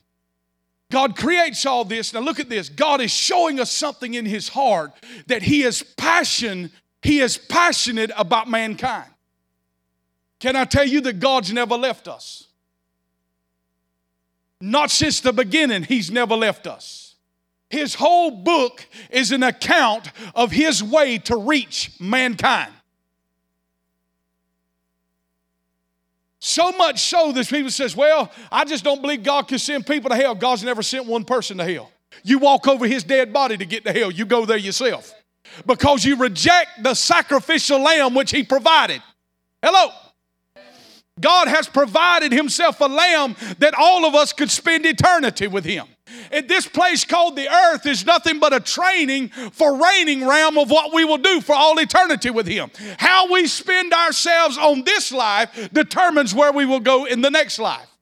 God 0.91 1.17
creates 1.17 1.65
all 1.65 1.85
this. 1.85 2.13
Now 2.13 2.21
look 2.21 2.39
at 2.39 2.49
this. 2.49 2.69
God 2.69 3.01
is 3.01 3.11
showing 3.11 3.59
us 3.59 3.73
something 3.73 4.15
in 4.15 4.27
his 4.27 4.49
heart 4.49 4.93
that 5.27 5.43
he 5.43 5.63
is 5.63 5.83
passion 5.83 6.71
he 7.03 7.21
is 7.21 7.39
passionate 7.39 8.11
about 8.17 8.49
mankind 8.49 9.09
can 10.39 10.57
I 10.57 10.65
tell 10.65 10.87
you 10.87 11.01
that 11.03 11.19
God's 11.19 11.53
never 11.53 11.77
left 11.77 12.09
us? 12.09 12.49
Not 14.61 14.91
since 14.91 15.21
the 15.21 15.33
beginning, 15.33 15.83
He's 15.83 16.11
never 16.11 16.35
left 16.35 16.67
us. 16.67 17.15
His 17.69 17.95
whole 17.95 18.31
book 18.31 18.87
is 19.11 19.33
an 19.33 19.43
account 19.43 20.11
of 20.35 20.53
His 20.53 20.83
way 20.83 21.19
to 21.19 21.37
reach 21.37 21.93
mankind. 22.01 22.73
So 26.39 26.71
much 26.73 27.01
so 27.01 27.33
that 27.33 27.49
people 27.49 27.71
says, 27.71 27.97
"Well, 27.97 28.31
I 28.53 28.65
just 28.65 28.85
don't 28.85 29.03
believe 29.03 29.25
God 29.25 29.49
can 29.49 29.59
send 29.59 29.85
people 29.85 30.11
to 30.11 30.17
hell. 30.17 30.35
God's 30.35 30.63
never 30.63 30.83
sent 30.83 31.07
one 31.07 31.25
person 31.25 31.59
to 31.59 31.65
hell. 31.65 31.91
You 32.23 32.39
walk 32.39 32.69
over 32.69 32.87
His 32.87 33.03
dead 33.03 33.33
body 33.33 33.57
to 33.57 33.65
get 33.65 33.85
to 33.85 33.93
hell. 33.93 34.13
You 34.13 34.25
go 34.25 34.47
there 34.47 34.57
yourself 34.57 35.13
because 35.67 36.05
you 36.05 36.17
reject 36.17 36.83
the 36.83 36.95
sacrificial 36.95 37.81
lamb 37.81 38.15
which 38.15 38.31
He 38.31 38.45
provided." 38.45 39.03
Hello. 39.61 39.91
God 41.21 41.49
has 41.49 41.69
provided 41.69 42.33
Himself 42.33 42.81
a 42.81 42.87
lamb 42.87 43.37
that 43.59 43.75
all 43.75 44.05
of 44.05 44.15
us 44.15 44.33
could 44.33 44.51
spend 44.51 44.85
eternity 44.85 45.47
with 45.47 45.65
Him. 45.65 45.87
And 46.31 46.49
this 46.49 46.67
place 46.67 47.05
called 47.05 47.37
the 47.37 47.49
earth 47.49 47.87
is 47.87 48.05
nothing 48.05 48.39
but 48.39 48.53
a 48.53 48.61
training 48.61 49.31
for 49.53 49.81
reigning 49.83 50.27
realm 50.27 50.59
of 50.59 50.71
what 50.71 50.93
we 50.93 51.05
will 51.05 51.19
do 51.19 51.41
for 51.41 51.55
all 51.55 51.79
eternity 51.79 52.31
with 52.31 52.47
Him. 52.47 52.71
How 52.99 53.33
we 53.33 53.47
spend 53.47 53.93
ourselves 53.93 54.59
on 54.59 54.85
this 54.85 55.11
life 55.11 55.71
determines 55.73 56.35
where 56.35 56.53
we 56.53 56.67
will 56.67 56.81
go 56.81 57.07
in 57.07 57.23
the 57.23 57.31
next 57.31 57.59
life. 57.59 57.96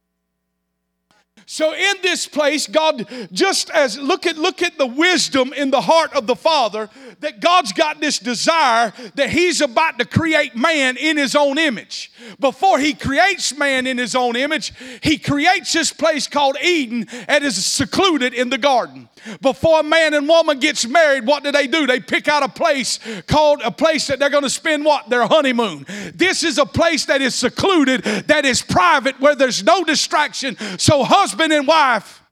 So 1.47 1.75
in 1.75 1.95
this 2.03 2.27
place, 2.27 2.67
God 2.67 3.07
just 3.33 3.71
as 3.71 3.99
look 3.99 4.27
at 4.27 4.37
look 4.37 4.63
at 4.63 4.79
the 4.79 4.87
wisdom 4.87 5.53
in 5.53 5.71
the 5.71 5.81
heart 5.81 6.15
of 6.15 6.27
the 6.27 6.37
Father 6.37 6.89
that 7.21 7.41
God's 7.41 7.73
got 7.73 8.01
this 8.01 8.19
desire 8.19 8.93
that 9.15 9.31
He's 9.31 9.61
about 9.61 9.99
to 9.99 10.05
create 10.05 10.57
man 10.57 10.97
in 10.97 11.17
His 11.17 11.35
own 11.35 11.59
image. 11.59 12.13
Before 12.41 12.79
He 12.79 12.95
creates 12.95 13.57
man 13.57 13.87
in 13.87 13.99
His 13.99 14.15
own 14.15 14.37
image, 14.37 14.73
He 15.03 15.19
creates 15.19 15.73
this 15.73 15.93
place 15.93 16.27
called 16.27 16.57
Eden 16.63 17.07
and 17.29 17.45
is 17.45 17.65
secluded 17.65 18.35
in 18.35 18.51
the 18.51 18.59
garden. 18.59 19.09
Before 19.41 19.81
a 19.81 19.83
man 19.83 20.15
and 20.15 20.29
woman 20.29 20.59
gets 20.59 20.87
married, 20.87 21.27
what 21.27 21.45
do 21.45 21.53
they 21.53 21.67
do? 21.67 21.87
They 21.87 22.01
pick 22.01 22.29
out 22.29 22.43
a 22.43 22.49
place 22.49 22.99
called 23.27 23.61
a 23.63 23.71
place 23.71 24.07
that 24.09 24.19
they're 24.19 24.31
going 24.31 24.43
to 24.43 24.51
spend 24.51 24.85
what? 24.85 25.09
Their 25.09 25.27
honeymoon. 25.27 25.87
This 26.15 26.43
is 26.43 26.59
a 26.59 26.67
place 26.67 27.07
that 27.07 27.21
is 27.21 27.35
secluded, 27.35 28.03
that 28.03 28.45
is 28.45 28.63
private, 28.63 29.21
where 29.21 29.35
there's 29.35 29.63
no 29.63 29.85
distraction. 29.85 30.57
So 30.79 31.05
husband 31.05 31.53
and 31.53 31.67
wife 31.67 32.23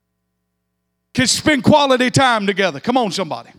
can 1.14 1.26
spend 1.26 1.64
quality 1.64 2.10
time 2.10 2.46
together. 2.46 2.80
Come 2.80 2.96
on, 2.96 3.10
somebody. 3.12 3.50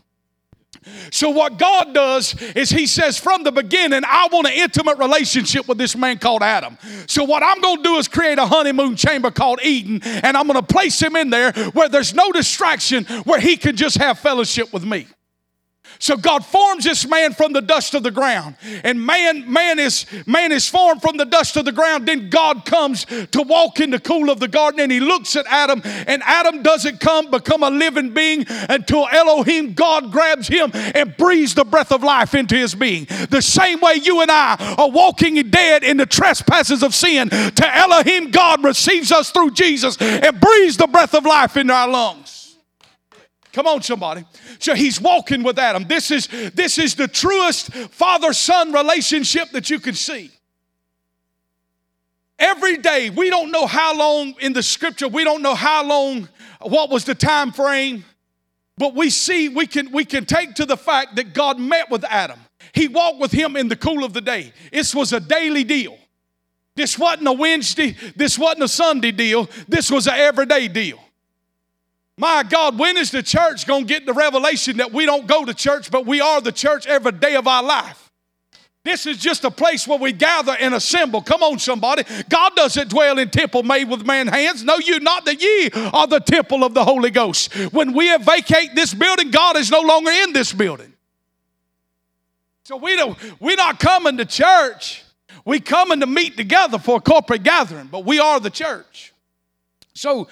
So, 1.12 1.30
what 1.30 1.58
God 1.58 1.94
does 1.94 2.40
is 2.54 2.70
He 2.70 2.88
says, 2.88 3.18
from 3.18 3.44
the 3.44 3.52
beginning, 3.52 4.02
I 4.06 4.28
want 4.32 4.48
an 4.48 4.54
intimate 4.54 4.98
relationship 4.98 5.68
with 5.68 5.78
this 5.78 5.96
man 5.96 6.20
called 6.20 6.44
Adam. 6.44 6.78
So, 7.08 7.24
what 7.24 7.44
I'm 7.44 7.62
going 7.62 7.78
to 7.78 7.84
do 7.84 7.96
is 7.96 8.08
create 8.08 8.40
a 8.40 8.46
honeymoon 8.46 8.96
chamber 8.96 9.32
called 9.32 9.60
Eden, 9.64 10.02
and 10.04 10.38
I'm 10.38 10.48
going 10.48 10.60
to 10.60 10.74
place 10.74 11.02
him 11.02 11.16
in 11.16 11.30
there 11.30 11.52
where 11.74 11.90
there's 11.90 12.14
no 12.14 12.32
distraction, 12.32 13.06
where 13.26 13.40
he 13.40 13.58
can 13.58 13.76
just 13.76 13.98
have 13.98 14.20
fellowship 14.20 14.74
with 14.74 14.84
me. 14.84 15.08
So 16.04 16.18
God 16.18 16.46
forms 16.46 16.84
this 16.84 17.08
man 17.08 17.32
from 17.32 17.54
the 17.54 17.62
dust 17.62 17.94
of 17.94 18.04
the 18.04 18.12
ground. 18.12 18.58
And 18.84 19.06
man, 19.06 19.50
man 19.50 19.80
is 19.80 20.06
man 20.28 20.52
is 20.52 20.68
formed 20.68 21.02
from 21.02 21.16
the 21.16 21.24
dust 21.24 21.56
of 21.56 21.64
the 21.64 21.72
ground. 21.72 22.06
Then 22.06 22.30
God 22.30 22.66
comes 22.66 23.06
to 23.06 23.42
walk 23.42 23.80
in 23.80 23.90
the 23.90 24.02
cool 24.02 24.30
of 24.30 24.42
the 24.42 24.50
garden 24.50 24.82
and 24.82 24.92
he 24.92 25.00
looks 25.00 25.38
at 25.38 25.46
Adam, 25.48 25.82
and 25.86 26.22
Adam 26.26 26.62
doesn't 26.62 27.00
come 27.00 27.32
become 27.32 27.64
a 27.64 27.70
living 27.70 28.14
being 28.14 28.46
until 28.68 29.08
Elohim, 29.14 29.72
God 29.76 30.12
grabs 30.12 30.50
him 30.50 30.72
and 30.74 31.16
breathes 31.16 31.54
the 31.54 31.64
breath 31.64 31.94
of 31.94 32.04
life 32.04 32.36
into 32.36 32.58
his 32.58 32.76
being. 32.76 33.06
The 33.30 33.42
same 33.42 33.80
way 33.80 33.94
you 33.94 34.20
and 34.20 34.30
I 34.30 34.76
are 34.78 34.92
walking 34.92 35.36
dead 35.50 35.86
in 35.86 35.96
the 35.96 36.06
trespasses 36.06 36.84
of 36.84 36.94
sin, 36.94 37.30
to 37.30 37.78
Elohim, 37.78 38.30
God 38.30 38.62
receives 38.62 39.14
us 39.14 39.32
through 39.32 39.52
Jesus 39.52 39.96
and 40.02 40.38
breathes 40.38 40.76
the 40.76 40.88
breath 40.88 41.14
of 41.14 41.26
life 41.26 41.56
into 41.56 41.74
our 41.74 41.88
lungs. 41.88 42.43
Come 43.54 43.68
on, 43.68 43.84
somebody. 43.84 44.26
So 44.58 44.74
he's 44.74 45.00
walking 45.00 45.44
with 45.44 45.60
Adam. 45.60 45.86
This 45.88 46.10
is, 46.10 46.28
this 46.54 46.80
is 46.80 46.96
the 46.96 47.08
truest 47.08 47.72
father 47.72 48.34
son 48.34 48.74
relationship 48.74 49.52
that 49.52 49.70
you 49.70 49.80
can 49.80 49.94
see. 49.94 50.32
Every 52.40 52.78
day, 52.78 53.12
we 53.12 53.30
don't 53.30 53.52
know 53.52 53.68
how 53.68 53.96
long 53.96 54.34
in 54.42 54.54
the 54.54 54.64
scripture, 54.64 55.08
we 55.08 55.24
don't 55.24 55.44
know 55.44 55.54
how 55.54 55.86
long, 55.86 56.28
what 56.62 56.90
was 56.90 57.06
the 57.06 57.14
time 57.14 57.52
frame, 57.52 58.04
but 58.76 58.96
we 58.96 59.12
see, 59.12 59.50
we 59.50 59.68
can, 59.68 59.92
we 59.92 60.04
can 60.04 60.26
take 60.26 60.56
to 60.56 60.66
the 60.66 60.76
fact 60.76 61.16
that 61.18 61.36
God 61.36 61.60
met 61.60 61.92
with 61.92 62.04
Adam. 62.06 62.40
He 62.74 62.88
walked 62.88 63.20
with 63.20 63.32
him 63.32 63.56
in 63.56 63.68
the 63.68 63.76
cool 63.76 64.04
of 64.04 64.14
the 64.14 64.22
day. 64.22 64.52
This 64.72 64.96
was 64.96 65.14
a 65.14 65.20
daily 65.20 65.64
deal. 65.64 65.96
This 66.76 66.98
wasn't 66.98 67.28
a 67.28 67.34
Wednesday, 67.34 67.96
this 68.16 68.40
wasn't 68.40 68.64
a 68.64 68.68
Sunday 68.68 69.12
deal, 69.12 69.48
this 69.68 69.92
was 69.92 70.08
an 70.08 70.16
everyday 70.16 70.68
deal. 70.68 71.00
My 72.18 72.44
God, 72.44 72.78
when 72.78 72.98
is 72.98 73.12
the 73.12 73.24
church 73.24 73.66
going 73.66 73.88
to 73.88 73.88
get 73.88 74.06
the 74.06 74.14
revelation 74.14 74.78
that 74.78 74.92
we 74.94 75.06
don't 75.06 75.26
go 75.26 75.46
to 75.46 75.54
church, 75.54 75.90
but 75.90 76.06
we 76.06 76.22
are 76.22 76.42
the 76.42 76.52
church 76.52 76.86
every 76.86 77.12
day 77.12 77.36
of 77.36 77.48
our 77.48 77.64
life? 77.64 78.12
This 78.84 79.06
is 79.06 79.18
just 79.18 79.46
a 79.46 79.52
place 79.52 79.88
where 79.88 79.98
we 79.98 80.12
gather 80.12 80.56
and 80.60 80.74
assemble. 80.74 81.22
Come 81.22 81.42
on, 81.42 81.58
somebody. 81.58 82.04
God 82.28 82.54
doesn't 82.56 82.90
dwell 82.90 83.18
in 83.18 83.30
temple 83.30 83.64
made 83.64 83.90
with 83.90 84.06
man 84.06 84.28
hands. 84.28 84.62
Know 84.64 84.78
you 84.78 85.00
not 85.00 85.24
that 85.26 85.42
ye 85.42 85.70
are 85.94 86.06
the 86.06 86.20
temple 86.20 86.66
of 86.66 86.74
the 86.74 86.84
Holy 86.84 87.10
Ghost. 87.10 87.54
When 87.72 87.94
we 87.94 88.16
vacate 88.18 88.76
this 88.76 88.94
building, 88.94 89.32
God 89.32 89.56
is 89.56 89.72
no 89.72 89.80
longer 89.82 90.12
in 90.12 90.34
this 90.34 90.52
building. 90.52 90.92
So 92.66 92.76
we 92.76 92.96
don't, 92.98 93.18
we're 93.42 93.56
not 93.56 93.80
coming 93.80 94.18
to 94.18 94.26
church. 94.26 95.04
We 95.46 95.62
coming 95.62 96.02
to 96.02 96.08
meet 96.08 96.36
together 96.36 96.78
for 96.78 96.98
a 96.98 97.02
corporate 97.02 97.44
gathering, 97.44 97.88
but 97.88 98.06
we 98.06 98.20
are 98.20 98.40
the 98.40 98.50
church. 98.50 99.14
So 99.96 100.28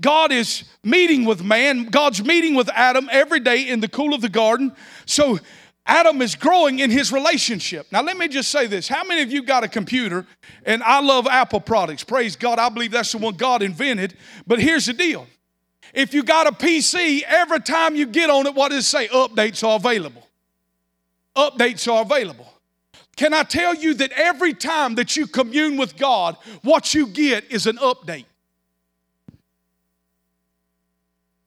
God 0.00 0.30
is 0.32 0.64
meeting 0.84 1.24
with 1.24 1.42
man. 1.42 1.86
God's 1.86 2.22
meeting 2.22 2.54
with 2.54 2.68
Adam 2.70 3.08
every 3.10 3.40
day 3.40 3.68
in 3.68 3.80
the 3.80 3.88
cool 3.88 4.14
of 4.14 4.20
the 4.20 4.28
garden. 4.28 4.72
So 5.06 5.38
Adam 5.86 6.20
is 6.20 6.34
growing 6.34 6.80
in 6.80 6.90
his 6.90 7.12
relationship. 7.12 7.86
Now, 7.92 8.02
let 8.02 8.16
me 8.16 8.28
just 8.28 8.50
say 8.50 8.66
this. 8.66 8.88
How 8.88 9.04
many 9.04 9.22
of 9.22 9.30
you 9.30 9.42
got 9.42 9.62
a 9.62 9.68
computer? 9.68 10.26
And 10.64 10.82
I 10.82 11.00
love 11.00 11.26
Apple 11.26 11.60
products. 11.60 12.02
Praise 12.02 12.34
God. 12.34 12.58
I 12.58 12.68
believe 12.68 12.90
that's 12.90 13.12
the 13.12 13.18
one 13.18 13.36
God 13.36 13.62
invented. 13.62 14.14
But 14.46 14.60
here's 14.60 14.86
the 14.86 14.92
deal 14.92 15.26
if 15.94 16.12
you 16.12 16.22
got 16.22 16.46
a 16.46 16.52
PC, 16.52 17.22
every 17.22 17.60
time 17.60 17.94
you 17.94 18.06
get 18.06 18.28
on 18.28 18.46
it, 18.46 18.54
what 18.54 18.70
does 18.70 18.84
it 18.84 18.88
say? 18.88 19.08
Updates 19.08 19.66
are 19.66 19.76
available. 19.76 20.28
Updates 21.36 21.90
are 21.90 22.02
available. 22.02 22.52
Can 23.16 23.32
I 23.32 23.44
tell 23.44 23.74
you 23.74 23.94
that 23.94 24.12
every 24.12 24.52
time 24.52 24.96
that 24.96 25.16
you 25.16 25.26
commune 25.26 25.78
with 25.78 25.96
God, 25.96 26.36
what 26.62 26.92
you 26.92 27.06
get 27.06 27.50
is 27.50 27.66
an 27.66 27.76
update? 27.78 28.26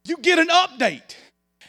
You 0.10 0.18
get 0.18 0.40
an 0.40 0.48
update. 0.48 1.16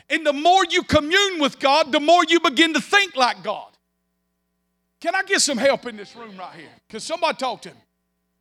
And 0.09 0.27
the 0.27 0.33
more 0.33 0.65
you 0.69 0.83
commune 0.83 1.39
with 1.39 1.61
God, 1.61 1.93
the 1.93 2.01
more 2.01 2.25
you 2.29 2.41
begin 2.41 2.75
to 2.75 2.81
think 2.81 3.15
like 3.15 3.45
God. 3.45 3.69
Can 5.01 5.15
I 5.15 5.23
get 5.23 5.41
some 5.41 5.57
help 5.57 5.87
in 5.87 5.97
this 5.97 6.15
room 6.17 6.37
right 6.37 6.55
here? 6.55 6.69
Can 6.89 7.01
somebody 7.01 7.37
talk 7.37 7.63
to 7.63 7.71
me. 7.71 7.77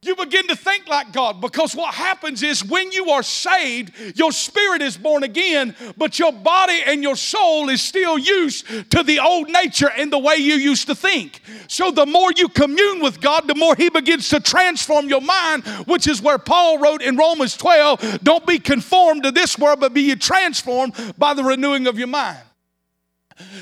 You 0.01 0.15
begin 0.15 0.47
to 0.47 0.55
think 0.55 0.87
like 0.87 1.11
God 1.11 1.41
because 1.41 1.75
what 1.75 1.93
happens 1.93 2.41
is 2.41 2.63
when 2.63 2.89
you 2.93 3.09
are 3.09 3.21
saved, 3.21 4.17
your 4.17 4.31
spirit 4.31 4.81
is 4.81 4.95
born 4.97 5.23
again, 5.23 5.75
but 5.97 6.17
your 6.17 6.31
body 6.31 6.79
and 6.85 7.03
your 7.03 7.17
soul 7.17 7.67
is 7.67 7.81
still 7.81 8.17
used 8.17 8.65
to 8.91 9.03
the 9.03 9.19
old 9.19 9.49
nature 9.49 9.89
and 9.89 10.09
the 10.09 10.17
way 10.17 10.35
you 10.35 10.53
used 10.53 10.87
to 10.87 10.95
think. 10.95 11.41
So 11.67 11.91
the 11.91 12.05
more 12.05 12.31
you 12.37 12.47
commune 12.47 13.01
with 13.01 13.19
God, 13.19 13.45
the 13.49 13.55
more 13.55 13.75
He 13.75 13.89
begins 13.89 14.29
to 14.29 14.39
transform 14.39 15.09
your 15.09 15.19
mind, 15.19 15.65
which 15.85 16.07
is 16.07 16.21
where 16.21 16.37
Paul 16.37 16.79
wrote 16.79 17.01
in 17.01 17.17
Romans 17.17 17.57
12 17.57 18.19
don't 18.23 18.45
be 18.47 18.57
conformed 18.57 19.23
to 19.23 19.31
this 19.31 19.59
world, 19.59 19.81
but 19.81 19.93
be 19.93 20.15
transformed 20.15 20.93
by 21.17 21.33
the 21.33 21.43
renewing 21.43 21.87
of 21.87 21.97
your 21.97 22.07
mind. 22.07 22.39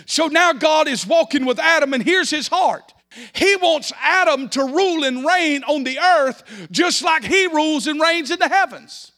So 0.05 0.27
now 0.27 0.53
God 0.53 0.87
is 0.87 1.05
walking 1.05 1.45
with 1.45 1.57
Adam, 1.57 1.93
and 1.93 2.03
here's 2.03 2.29
his 2.29 2.47
heart. 2.47 2.93
He 3.33 3.55
wants 3.55 3.93
Adam 4.01 4.49
to 4.49 4.63
rule 4.63 5.03
and 5.03 5.25
reign 5.25 5.63
on 5.63 5.83
the 5.83 5.97
earth 5.97 6.43
just 6.71 7.03
like 7.03 7.23
he 7.23 7.47
rules 7.47 7.87
and 7.87 7.99
reigns 8.01 8.31
in 8.31 8.39
the 8.39 8.49
heavens. 8.49 9.11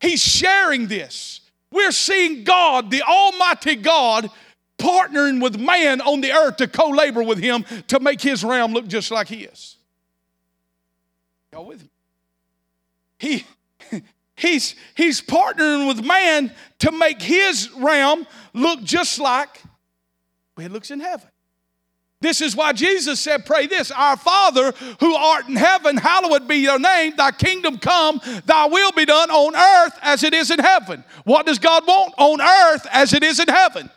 He's 0.00 0.22
sharing 0.22 0.86
this. 0.86 1.40
We're 1.70 1.92
seeing 1.92 2.44
God, 2.44 2.90
the 2.90 3.02
Almighty 3.02 3.76
God, 3.76 4.30
partnering 4.78 5.42
with 5.42 5.58
man 5.58 6.00
on 6.00 6.20
the 6.20 6.32
earth 6.32 6.56
to 6.56 6.68
co 6.68 6.88
labor 6.88 7.22
with 7.22 7.38
him 7.38 7.64
to 7.88 8.00
make 8.00 8.20
his 8.20 8.44
realm 8.44 8.72
look 8.72 8.86
just 8.86 9.10
like 9.10 9.28
his. 9.28 9.76
Y'all 11.52 11.66
with 11.66 11.82
me? 11.82 11.88
He, 13.18 13.46
he's, 14.36 14.74
he's 14.96 15.20
partnering 15.20 15.86
with 15.88 16.04
man 16.04 16.52
to 16.80 16.90
make 16.90 17.22
his 17.22 17.70
realm 17.72 18.26
look 18.52 18.82
just 18.82 19.18
like 19.18 19.62
it 20.58 20.70
looks 20.70 20.90
in 20.90 21.00
heaven. 21.00 21.28
This 22.22 22.40
is 22.40 22.54
why 22.54 22.72
Jesus 22.72 23.18
said, 23.18 23.44
Pray 23.44 23.66
this 23.66 23.90
Our 23.90 24.16
Father 24.16 24.72
who 25.00 25.14
art 25.14 25.48
in 25.48 25.56
heaven, 25.56 25.96
hallowed 25.96 26.46
be 26.46 26.56
your 26.56 26.78
name, 26.78 27.14
thy 27.16 27.32
kingdom 27.32 27.78
come, 27.78 28.20
thy 28.46 28.66
will 28.66 28.92
be 28.92 29.04
done 29.04 29.30
on 29.30 29.56
earth 29.56 29.98
as 30.00 30.22
it 30.22 30.32
is 30.32 30.50
in 30.52 30.60
heaven. 30.60 31.02
What 31.24 31.46
does 31.46 31.58
God 31.58 31.84
want? 31.86 32.14
On 32.16 32.40
earth 32.40 32.86
as 32.92 33.12
it 33.12 33.24
is 33.24 33.40
in 33.40 33.48
heaven. 33.48 33.90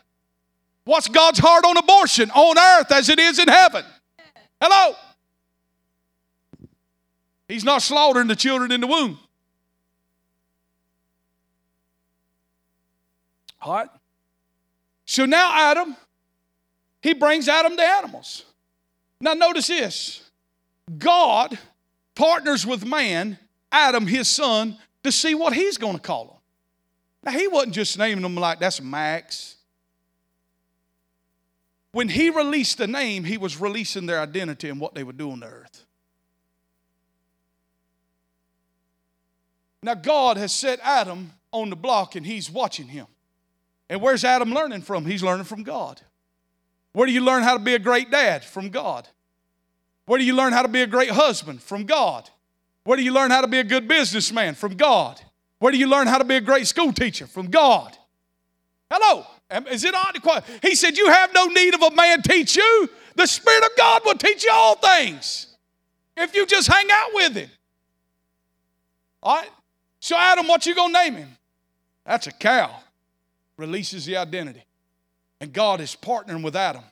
What's 0.86 1.08
God's 1.08 1.40
heart 1.40 1.66
on 1.66 1.78
abortion? 1.78 2.32
On 2.32 2.58
earth 2.58 2.92
as 2.92 3.10
it 3.10 3.20
is 3.20 3.38
in 3.38 3.48
heaven. 3.48 3.86
Hello? 4.60 4.96
He's 7.48 7.64
not 7.64 7.84
slaughtering 7.84 8.28
the 8.28 8.36
children 8.36 8.72
in 8.72 8.82
the 8.82 8.88
womb. 8.88 9.20
All 13.62 13.74
right? 13.74 13.90
So 15.06 15.26
now, 15.26 15.52
Adam, 15.54 15.96
he 17.06 17.14
brings 17.14 17.48
Adam 17.48 17.76
the 17.76 17.84
animals. 17.84 18.46
Now, 19.22 19.36
notice 19.36 19.68
this 19.68 20.24
God 20.98 21.56
partners 22.16 22.66
with 22.66 22.84
man, 22.84 23.38
Adam, 23.72 24.08
his 24.08 24.28
son, 24.28 24.80
to 25.04 25.12
see 25.12 25.36
what 25.36 25.54
he's 25.54 25.78
going 25.78 25.98
to 25.98 26.02
call 26.02 26.26
them. 26.26 26.38
Now, 27.22 27.40
he 27.40 27.48
wasn't 27.48 27.76
just 27.76 28.00
naming 28.00 28.24
them 28.24 28.34
like 28.34 28.60
that's 28.60 28.82
Max. 28.82 29.58
When 31.92 32.10
he 32.10 32.32
released 32.32 32.80
the 32.80 32.88
name, 32.88 33.24
he 33.24 33.38
was 33.38 33.62
releasing 33.62 34.08
their 34.08 34.20
identity 34.20 34.70
and 34.70 34.80
what 34.80 34.96
they 34.96 35.04
would 35.04 35.20
do 35.20 35.30
on 35.30 35.42
the 35.42 35.46
earth. 35.46 35.86
Now, 39.84 39.94
God 39.94 40.38
has 40.38 40.52
set 40.52 40.80
Adam 40.82 41.34
on 41.52 41.70
the 41.70 41.76
block 41.76 42.16
and 42.16 42.26
he's 42.26 42.50
watching 42.50 42.88
him. 42.88 43.06
And 43.92 44.02
where's 44.02 44.24
Adam 44.24 44.52
learning 44.52 44.82
from? 44.82 45.06
He's 45.06 45.22
learning 45.22 45.46
from 45.46 45.62
God. 45.62 46.02
Where 46.96 47.06
do 47.06 47.12
you 47.12 47.20
learn 47.20 47.44
how 47.44 47.58
to 47.58 47.60
be 47.60 47.76
a 47.76 47.80
great 47.80 48.10
dad? 48.10 48.46
From 48.46 48.70
God. 48.70 49.06
Where 50.06 50.18
do 50.18 50.24
you 50.24 50.34
learn 50.34 50.54
how 50.54 50.62
to 50.62 50.70
be 50.70 50.82
a 50.82 50.88
great 50.88 51.10
husband? 51.12 51.62
From 51.62 51.84
God. 51.84 52.30
Where 52.86 52.96
do 52.96 53.04
you 53.04 53.12
learn 53.12 53.32
how 53.32 53.42
to 53.42 53.48
be 53.48 53.60
a 53.60 53.66
good 53.66 53.86
businessman? 53.86 54.56
From 54.56 54.76
God. 54.78 55.20
Where 55.60 55.74
do 55.74 55.78
you 55.78 55.88
learn 55.88 56.08
how 56.08 56.20
to 56.20 56.24
be 56.24 56.36
a 56.36 56.42
great 56.42 56.68
school 56.68 56.94
teacher? 56.94 57.28
From 57.28 57.48
God. 57.48 57.98
Hello. 58.90 59.26
Is 59.70 59.84
it 59.84 59.94
odd? 59.94 60.18
He 60.62 60.74
said, 60.74 60.98
You 60.98 61.10
have 61.10 61.34
no 61.34 61.48
need 61.48 61.76
of 61.76 61.82
a 61.82 61.92
man 61.92 62.22
teach 62.22 62.56
you. 62.56 62.90
The 63.16 63.28
Spirit 63.28 63.66
of 63.66 63.72
God 63.78 64.02
will 64.06 64.16
teach 64.16 64.46
you 64.46 64.52
all 64.54 64.76
things 64.76 65.48
if 66.16 66.34
you 66.34 66.46
just 66.46 66.72
hang 66.72 66.88
out 66.90 67.10
with 67.14 67.36
Him. 67.36 67.50
All 69.22 69.36
right? 69.36 69.50
So, 70.00 70.16
Adam, 70.16 70.48
what 70.48 70.66
you 70.66 70.76
to 70.76 70.88
name 70.88 71.16
him? 71.16 71.36
That's 72.06 72.28
a 72.28 72.32
cow. 72.32 72.80
Releases 73.58 74.06
the 74.06 74.16
identity. 74.16 74.64
And 75.40 75.52
God 75.52 75.82
is 75.82 75.96
partnering 76.00 76.44
with 76.44 76.56
Adam. 76.56 76.84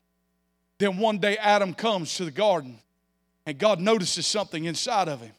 Then 0.77 0.97
one 0.97 1.17
day, 1.17 1.38
Adam 1.38 1.73
comes 1.73 2.15
to 2.17 2.25
the 2.25 2.32
garden 2.32 2.79
and 3.45 3.58
God 3.58 3.79
notices 3.79 4.25
something 4.25 4.65
inside 4.65 5.08
of 5.08 5.21
him. 5.21 5.34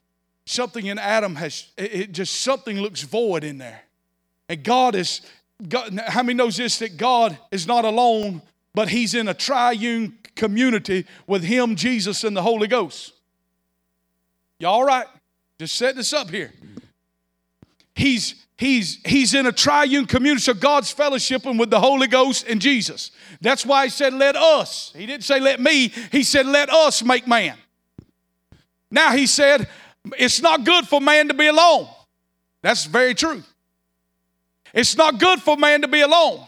Something 0.46 0.86
in 0.86 0.98
Adam 0.98 1.36
has, 1.36 1.68
it 1.76 2.12
just 2.12 2.40
something 2.42 2.80
looks 2.80 3.02
void 3.02 3.44
in 3.44 3.58
there. 3.58 3.82
And 4.48 4.62
God 4.62 4.94
is, 4.94 5.22
God, 5.66 5.98
how 6.06 6.22
many 6.22 6.36
knows 6.36 6.58
this 6.58 6.78
that 6.80 6.96
God 6.96 7.38
is 7.50 7.66
not 7.66 7.84
alone, 7.84 8.42
but 8.74 8.88
He's 8.88 9.14
in 9.14 9.28
a 9.28 9.34
triune 9.34 10.18
community 10.34 11.06
with 11.26 11.44
Him, 11.44 11.76
Jesus, 11.76 12.24
and 12.24 12.36
the 12.36 12.42
Holy 12.42 12.68
Ghost? 12.68 13.14
Y'all 14.58 14.74
all 14.74 14.84
right? 14.84 15.06
Just 15.58 15.76
set 15.76 15.96
this 15.96 16.12
up 16.12 16.28
here. 16.28 16.52
He's 17.94 18.43
he's 18.56 19.00
he's 19.04 19.34
in 19.34 19.46
a 19.46 19.52
triune 19.52 20.06
community, 20.06 20.42
so 20.42 20.54
God's 20.54 20.94
fellowshipping 20.94 21.58
with 21.58 21.70
the 21.70 21.80
Holy 21.80 22.06
Ghost 22.06 22.46
and 22.48 22.60
Jesus. 22.60 23.10
That's 23.40 23.64
why 23.66 23.84
he 23.84 23.90
said, 23.90 24.14
Let 24.14 24.36
us. 24.36 24.92
He 24.96 25.06
didn't 25.06 25.24
say 25.24 25.40
let 25.40 25.60
me, 25.60 25.92
he 26.12 26.22
said, 26.22 26.46
Let 26.46 26.70
us 26.70 27.02
make 27.02 27.26
man. 27.26 27.56
Now 28.90 29.12
he 29.12 29.26
said, 29.26 29.68
It's 30.18 30.40
not 30.40 30.64
good 30.64 30.86
for 30.86 31.00
man 31.00 31.28
to 31.28 31.34
be 31.34 31.46
alone. 31.46 31.88
That's 32.62 32.84
very 32.84 33.14
true. 33.14 33.42
It's 34.72 34.96
not 34.96 35.18
good 35.18 35.40
for 35.40 35.56
man 35.56 35.82
to 35.82 35.88
be 35.88 36.00
alone. 36.00 36.46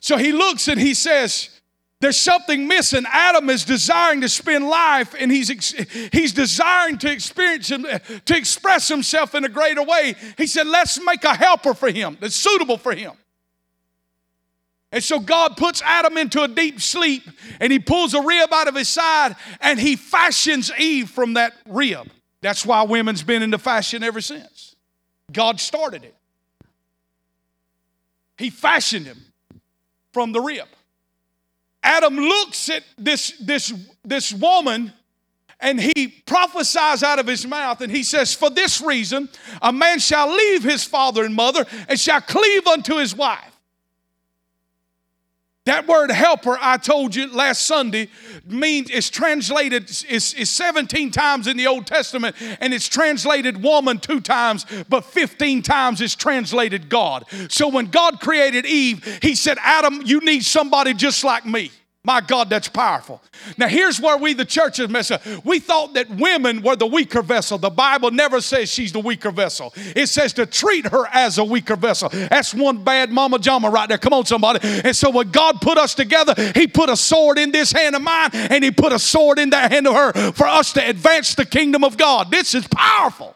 So 0.00 0.16
he 0.16 0.32
looks 0.32 0.68
and 0.68 0.80
he 0.80 0.94
says, 0.94 1.55
there's 2.00 2.18
something 2.18 2.68
missing. 2.68 3.04
Adam 3.10 3.48
is 3.48 3.64
desiring 3.64 4.20
to 4.20 4.28
spend 4.28 4.68
life 4.68 5.14
and 5.18 5.32
he's, 5.32 5.48
he's 6.12 6.32
desiring 6.32 6.98
to 6.98 7.10
experience 7.10 7.70
him, 7.70 7.86
to 8.26 8.36
express 8.36 8.88
himself 8.88 9.34
in 9.34 9.44
a 9.44 9.48
greater 9.48 9.82
way. 9.82 10.14
He 10.36 10.46
said, 10.46 10.66
let's 10.66 11.02
make 11.02 11.24
a 11.24 11.34
helper 11.34 11.72
for 11.72 11.90
him 11.90 12.18
that's 12.20 12.34
suitable 12.34 12.76
for 12.76 12.94
him. 12.94 13.12
And 14.92 15.02
so 15.02 15.18
God 15.18 15.56
puts 15.56 15.82
Adam 15.82 16.16
into 16.16 16.42
a 16.42 16.48
deep 16.48 16.80
sleep 16.80 17.22
and 17.60 17.72
he 17.72 17.78
pulls 17.78 18.14
a 18.14 18.20
rib 18.20 18.52
out 18.52 18.68
of 18.68 18.74
his 18.74 18.88
side 18.88 19.34
and 19.60 19.80
he 19.80 19.96
fashions 19.96 20.70
Eve 20.78 21.10
from 21.10 21.34
that 21.34 21.54
rib. 21.66 22.08
That's 22.42 22.64
why 22.64 22.82
women's 22.82 23.22
been 23.22 23.42
into 23.42 23.58
fashion 23.58 24.02
ever 24.02 24.20
since. 24.20 24.76
God 25.32 25.60
started 25.60 26.04
it. 26.04 26.14
He 28.38 28.50
fashioned 28.50 29.06
him 29.06 29.18
from 30.12 30.32
the 30.32 30.40
rib. 30.40 30.68
Adam 31.86 32.16
looks 32.16 32.68
at 32.68 32.82
this, 32.98 33.30
this, 33.40 33.72
this 34.04 34.32
woman 34.32 34.92
and 35.60 35.80
he 35.80 36.08
prophesies 36.26 37.04
out 37.04 37.20
of 37.20 37.28
his 37.28 37.46
mouth 37.46 37.80
and 37.80 37.92
he 37.92 38.02
says, 38.02 38.34
For 38.34 38.50
this 38.50 38.80
reason, 38.80 39.28
a 39.62 39.72
man 39.72 40.00
shall 40.00 40.28
leave 40.28 40.64
his 40.64 40.82
father 40.82 41.24
and 41.24 41.34
mother 41.34 41.64
and 41.88 41.98
shall 41.98 42.20
cleave 42.20 42.66
unto 42.66 42.96
his 42.96 43.14
wife. 43.14 43.55
That 45.66 45.88
word 45.88 46.12
helper, 46.12 46.56
I 46.60 46.76
told 46.76 47.14
you 47.14 47.26
last 47.26 47.66
Sunday, 47.66 48.08
means 48.46 48.88
it's 48.88 49.10
translated 49.10 49.90
is, 49.90 50.32
is 50.34 50.48
17 50.48 51.10
times 51.10 51.48
in 51.48 51.56
the 51.56 51.66
Old 51.66 51.86
Testament, 51.86 52.36
and 52.60 52.72
it's 52.72 52.88
translated 52.88 53.60
woman 53.62 53.98
two 53.98 54.20
times, 54.20 54.64
but 54.88 55.04
15 55.04 55.62
times 55.62 56.00
it's 56.00 56.14
translated 56.14 56.88
God. 56.88 57.24
So 57.48 57.66
when 57.68 57.86
God 57.86 58.20
created 58.20 58.64
Eve, 58.64 59.18
he 59.20 59.34
said, 59.34 59.58
Adam, 59.60 60.02
you 60.04 60.20
need 60.20 60.44
somebody 60.44 60.94
just 60.94 61.24
like 61.24 61.44
me. 61.44 61.72
My 62.06 62.20
God, 62.20 62.48
that's 62.48 62.68
powerful. 62.68 63.20
Now, 63.58 63.66
here's 63.66 64.00
where 64.00 64.16
we, 64.16 64.32
the 64.32 64.44
church, 64.44 64.76
have 64.76 64.92
messed 64.92 65.10
up. 65.10 65.26
We 65.44 65.58
thought 65.58 65.94
that 65.94 66.08
women 66.08 66.62
were 66.62 66.76
the 66.76 66.86
weaker 66.86 67.20
vessel. 67.20 67.58
The 67.58 67.68
Bible 67.68 68.12
never 68.12 68.40
says 68.40 68.70
she's 68.70 68.92
the 68.92 69.00
weaker 69.00 69.32
vessel, 69.32 69.74
it 69.74 70.06
says 70.06 70.32
to 70.34 70.46
treat 70.46 70.86
her 70.86 71.08
as 71.12 71.38
a 71.38 71.44
weaker 71.44 71.74
vessel. 71.74 72.08
That's 72.10 72.54
one 72.54 72.84
bad 72.84 73.10
mama 73.10 73.40
jama 73.40 73.70
right 73.70 73.88
there. 73.88 73.98
Come 73.98 74.12
on, 74.12 74.24
somebody. 74.24 74.60
And 74.62 74.94
so, 74.94 75.10
when 75.10 75.32
God 75.32 75.60
put 75.60 75.78
us 75.78 75.96
together, 75.96 76.34
He 76.54 76.68
put 76.68 76.88
a 76.88 76.96
sword 76.96 77.38
in 77.38 77.50
this 77.50 77.72
hand 77.72 77.96
of 77.96 78.02
mine 78.02 78.30
and 78.32 78.62
He 78.62 78.70
put 78.70 78.92
a 78.92 79.00
sword 79.00 79.40
in 79.40 79.50
that 79.50 79.72
hand 79.72 79.88
of 79.88 79.94
her 79.96 80.32
for 80.32 80.46
us 80.46 80.72
to 80.74 80.88
advance 80.88 81.34
the 81.34 81.44
kingdom 81.44 81.82
of 81.82 81.96
God. 81.96 82.30
This 82.30 82.54
is 82.54 82.68
powerful. 82.68 83.35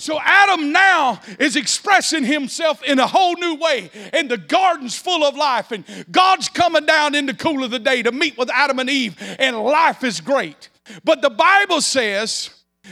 So 0.00 0.18
Adam 0.18 0.72
now 0.72 1.20
is 1.38 1.56
expressing 1.56 2.24
himself 2.24 2.82
in 2.82 2.98
a 2.98 3.06
whole 3.06 3.34
new 3.36 3.56
way, 3.56 3.90
and 4.14 4.30
the 4.30 4.38
garden's 4.38 4.96
full 4.96 5.22
of 5.22 5.36
life, 5.36 5.72
and 5.72 5.84
God's 6.10 6.48
coming 6.48 6.86
down 6.86 7.14
in 7.14 7.26
the 7.26 7.34
cool 7.34 7.62
of 7.62 7.70
the 7.70 7.78
day 7.78 8.02
to 8.02 8.10
meet 8.10 8.38
with 8.38 8.48
Adam 8.50 8.78
and 8.78 8.88
Eve, 8.88 9.14
and 9.38 9.58
life 9.58 10.02
is 10.02 10.22
great. 10.22 10.70
But 11.04 11.20
the 11.20 11.28
Bible 11.28 11.82
says 11.82 12.48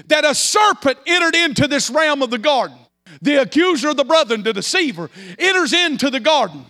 that 0.09 0.27
a 0.27 0.35
serpent 0.35 0.99
entered 1.07 1.35
into 1.35 1.67
this 1.67 1.89
realm 1.89 2.23
of 2.23 2.29
the 2.29 2.37
garden. 2.37 2.77
The 3.23 3.41
accuser 3.41 3.89
of 3.89 3.97
the 3.97 4.05
brethren, 4.05 4.43
the 4.43 4.53
deceiver, 4.53 5.09
enters 5.39 5.73
into 5.73 6.11
the 6.11 6.21
garden. 6.21 6.67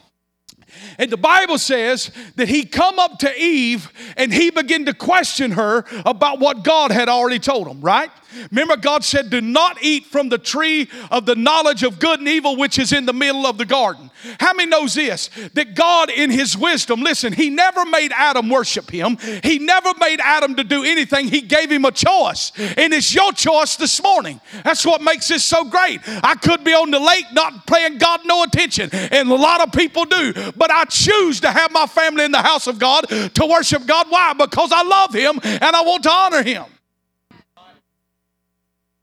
And 0.98 1.10
the 1.10 1.16
Bible 1.16 1.58
says 1.58 2.10
that 2.36 2.48
he 2.48 2.64
come 2.64 2.98
up 2.98 3.18
to 3.20 3.40
Eve 3.40 3.92
and 4.16 4.32
he 4.32 4.50
began 4.50 4.84
to 4.86 4.94
question 4.94 5.52
her 5.52 5.84
about 6.04 6.40
what 6.40 6.64
God 6.64 6.90
had 6.90 7.08
already 7.08 7.38
told 7.38 7.66
him, 7.68 7.80
right? 7.80 8.10
Remember, 8.50 8.76
God 8.76 9.04
said, 9.04 9.30
Do 9.30 9.40
not 9.40 9.82
eat 9.82 10.06
from 10.06 10.28
the 10.28 10.38
tree 10.38 10.88
of 11.10 11.24
the 11.24 11.34
knowledge 11.34 11.82
of 11.82 11.98
good 11.98 12.18
and 12.18 12.28
evil, 12.28 12.56
which 12.56 12.78
is 12.78 12.92
in 12.92 13.06
the 13.06 13.12
middle 13.12 13.46
of 13.46 13.56
the 13.56 13.64
garden. 13.64 14.10
How 14.38 14.52
many 14.52 14.68
knows 14.68 14.94
this? 14.94 15.30
That 15.54 15.74
God, 15.74 16.10
in 16.10 16.30
His 16.30 16.56
wisdom, 16.56 17.00
listen, 17.00 17.32
He 17.32 17.48
never 17.48 17.84
made 17.86 18.12
Adam 18.12 18.50
worship 18.50 18.90
Him. 18.90 19.16
He 19.42 19.58
never 19.58 19.92
made 19.98 20.20
Adam 20.20 20.56
to 20.56 20.64
do 20.64 20.84
anything. 20.84 21.28
He 21.28 21.40
gave 21.40 21.70
him 21.70 21.84
a 21.84 21.92
choice. 21.92 22.52
And 22.76 22.92
it's 22.92 23.14
your 23.14 23.32
choice 23.32 23.76
this 23.76 24.02
morning. 24.02 24.40
That's 24.64 24.84
what 24.84 25.00
makes 25.00 25.28
this 25.28 25.44
so 25.44 25.64
great. 25.64 26.00
I 26.06 26.34
could 26.34 26.64
be 26.64 26.72
on 26.72 26.90
the 26.90 27.00
lake 27.00 27.26
not 27.32 27.66
paying 27.66 27.98
God 27.98 28.20
no 28.24 28.42
attention. 28.42 28.90
And 28.92 29.30
a 29.30 29.34
lot 29.34 29.60
of 29.60 29.72
people 29.72 30.04
do. 30.04 30.32
But 30.68 30.76
I 30.76 30.84
choose 30.84 31.40
to 31.40 31.50
have 31.50 31.72
my 31.72 31.86
family 31.86 32.24
in 32.24 32.30
the 32.30 32.42
house 32.42 32.66
of 32.66 32.78
God 32.78 33.08
to 33.08 33.46
worship 33.46 33.86
God. 33.86 34.06
Why? 34.10 34.34
Because 34.34 34.70
I 34.70 34.82
love 34.82 35.14
Him 35.14 35.40
and 35.42 35.64
I 35.64 35.80
want 35.80 36.02
to 36.02 36.10
honor 36.10 36.42
Him. 36.42 36.64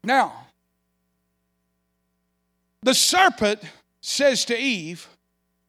Now, 0.04 0.46
the 2.84 2.94
serpent 2.94 3.62
says 4.00 4.46
to 4.46 4.58
Eve, 4.58 5.08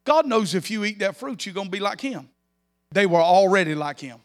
God 0.05 0.27
knows 0.27 0.55
if 0.55 0.71
you 0.71 0.85
eat 0.85 0.99
that 0.99 1.17
fruit, 1.17 1.47
you're 1.47 1.55
going 1.55 1.69
to 1.69 1.71
be 1.71 1.81
like 1.81 2.01
him. 2.01 2.29
They 2.93 3.07
were 3.07 3.23
already 3.23 3.75
like 3.75 3.99
him. 3.99 4.19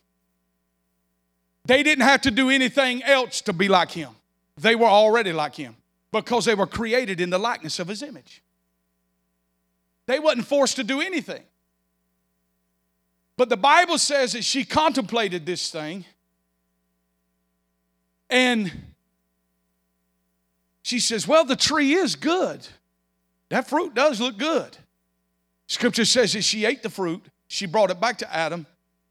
They 1.64 1.84
didn't 1.84 2.04
have 2.04 2.22
to 2.22 2.32
do 2.32 2.50
anything 2.50 3.02
else 3.04 3.40
to 3.42 3.54
be 3.54 3.70
like 3.70 3.92
him. 3.92 4.10
They 4.58 4.76
were 4.76 4.88
already 4.88 5.32
like 5.32 5.56
him 5.56 5.78
because 6.12 6.44
they 6.44 6.54
were 6.54 6.68
created 6.68 7.22
in 7.22 7.30
the 7.30 7.38
likeness 7.38 7.80
of 7.80 7.88
his 7.88 8.04
image. 8.04 8.44
They 10.08 10.20
wasn't 10.20 10.46
forced 10.46 10.76
to 10.76 10.84
do 10.84 11.00
anything. 11.00 11.44
But 13.38 13.50
the 13.50 13.58
Bible 13.58 13.98
says 13.98 14.34
that 14.34 14.44
she 14.44 14.66
contemplated 14.66 15.46
this 15.46 15.72
thing 15.72 16.06
and 18.30 18.72
she 20.84 21.00
says, 21.00 21.28
Well, 21.28 21.46
the 21.46 21.56
tree 21.56 21.94
is 21.94 22.16
good. 22.16 22.68
That 23.50 23.68
fruit 23.68 23.94
does 23.94 24.20
look 24.22 24.38
good. 24.38 24.78
Scripture 25.68 26.06
says 26.06 26.34
that 26.34 26.44
she 26.44 26.66
ate 26.66 26.84
the 26.84 26.90
fruit, 26.90 27.24
she 27.48 27.66
brought 27.66 27.92
it 27.92 28.00
back 28.00 28.18
to 28.20 28.34
Adam, 28.34 28.66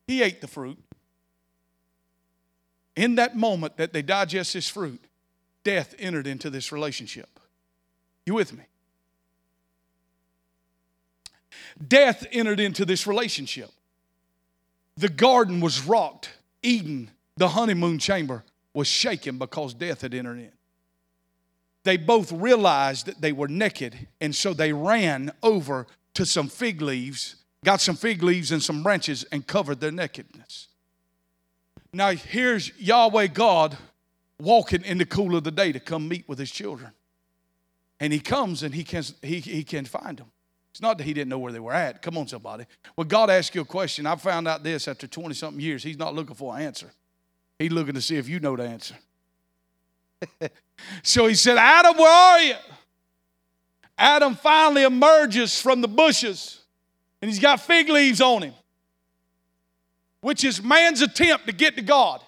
he 0.07 0.23
ate 0.23 0.41
the 0.41 0.49
fruit. 0.49 0.79
In 2.97 3.15
that 3.15 3.37
moment 3.37 3.77
that 3.77 3.93
they 3.93 4.03
digest 4.03 4.55
this 4.55 4.69
fruit, 4.69 5.01
death 5.65 5.95
entered 5.99 6.27
into 6.27 6.51
this 6.51 6.73
relationship. 6.73 7.29
You 8.27 8.35
with 8.35 8.53
me? 8.53 8.65
Death 11.87 12.27
entered 12.33 12.61
into 12.61 12.85
this 12.85 13.07
relationship. 13.07 13.71
The 15.01 15.09
garden 15.09 15.61
was 15.61 15.83
rocked. 15.83 16.31
Eden, 16.63 17.11
the 17.37 17.49
honeymoon 17.49 17.99
chamber, 17.99 18.45
was 18.75 18.87
shaken 18.87 19.39
because 19.39 19.75
death 19.75 20.03
had 20.03 20.15
entered 20.15 20.39
in 20.39 20.53
they 21.85 21.97
both 21.97 22.31
realized 22.33 23.07
that 23.07 23.21
they 23.21 23.33
were 23.33 23.49
naked, 23.49 24.07
and 24.21 24.35
so 24.35 24.53
they 24.53 24.73
ran 24.73 25.33
over 25.43 25.87
to 26.15 26.27
some 26.27 26.49
fig 26.49 26.83
leaves, 26.83 27.37
got 27.65 27.81
some 27.81 27.97
fig 27.97 28.23
leaves 28.23 28.53
and 28.53 28.63
some 28.63 28.83
branches, 28.83 29.25
and 29.33 29.47
covered 29.47 29.81
their 29.81 29.91
nakedness. 29.91 30.69
Now, 31.93 32.11
here's 32.11 32.79
Yahweh 32.79 33.29
God 33.29 33.77
walking 34.39 34.83
in 34.85 34.99
the 34.99 35.07
cool 35.07 35.37
of 35.37 35.45
the 35.45 35.51
day 35.51 35.73
to 35.73 35.81
come 35.81 36.07
meet 36.07 36.29
with 36.29 36.39
his 36.39 36.51
children. 36.51 36.93
And 37.99 38.13
he 38.13 38.21
comes 38.21 38.63
and 38.63 38.75
he 38.75 38.85
can 38.85 39.03
he, 39.23 39.41
he 39.41 39.65
can 39.65 39.85
find 39.85 40.19
them. 40.19 40.31
It's 40.81 40.83
not 40.83 40.97
that 40.97 41.05
he 41.05 41.13
didn't 41.13 41.29
know 41.29 41.39
where 41.39 41.53
they 41.53 41.61
were 41.61 41.75
at. 41.75 42.01
Come 42.01 42.17
on, 42.17 42.27
somebody. 42.27 42.65
When 42.95 43.07
God 43.07 43.29
asks 43.29 43.55
you 43.55 43.61
a 43.61 43.67
question, 43.67 44.07
I 44.07 44.17
found 44.17 44.49
out 44.49 44.65
this 44.65 44.89
after 44.89 45.07
20 45.07 45.35
something 45.35 45.61
years. 45.61 45.83
He's 45.83 45.99
not 45.99 46.15
looking 46.15 46.35
for 46.35 46.57
an 46.57 46.63
answer. 46.63 46.91
He's 47.59 47.71
looking 47.71 47.93
to 47.93 48.01
see 48.01 48.17
if 48.17 48.31
you 48.31 48.41
know 48.41 48.57
the 48.57 48.63
answer. 48.63 48.95
so 51.03 51.27
he 51.27 51.35
said, 51.35 51.59
Adam, 51.59 51.99
where 51.99 52.11
are 52.11 52.41
you? 52.41 52.55
Adam 53.99 54.35
finally 54.35 54.85
emerges 54.85 55.61
from 55.61 55.83
the 55.83 55.89
bushes 55.89 56.63
and 57.21 57.31
he's 57.31 57.41
got 57.41 57.61
fig 57.61 57.91
leaves 57.91 58.23
on 58.23 58.41
him, 58.41 58.55
which 60.23 60.45
is 60.45 60.63
man's 60.63 61.03
attempt 61.03 61.47
to 61.47 61.53
get 61.53 61.77
to 61.77 61.83
God. 61.83 62.23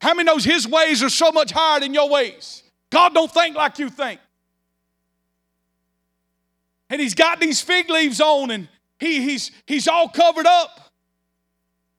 How 0.00 0.14
many 0.14 0.26
knows 0.26 0.44
his 0.44 0.68
ways 0.68 1.02
are 1.02 1.10
so 1.10 1.32
much 1.32 1.50
higher 1.50 1.80
than 1.80 1.92
your 1.92 2.08
ways? 2.08 2.62
God 2.88 3.14
don't 3.14 3.32
think 3.32 3.56
like 3.56 3.80
you 3.80 3.90
think. 3.90 4.20
And 6.90 7.00
he's 7.00 7.14
got 7.14 7.40
these 7.40 7.60
fig 7.60 7.90
leaves 7.90 8.20
on 8.20 8.50
and 8.50 8.68
he, 8.98 9.22
he's, 9.22 9.50
he's 9.66 9.88
all 9.88 10.08
covered 10.08 10.46
up. 10.46 10.92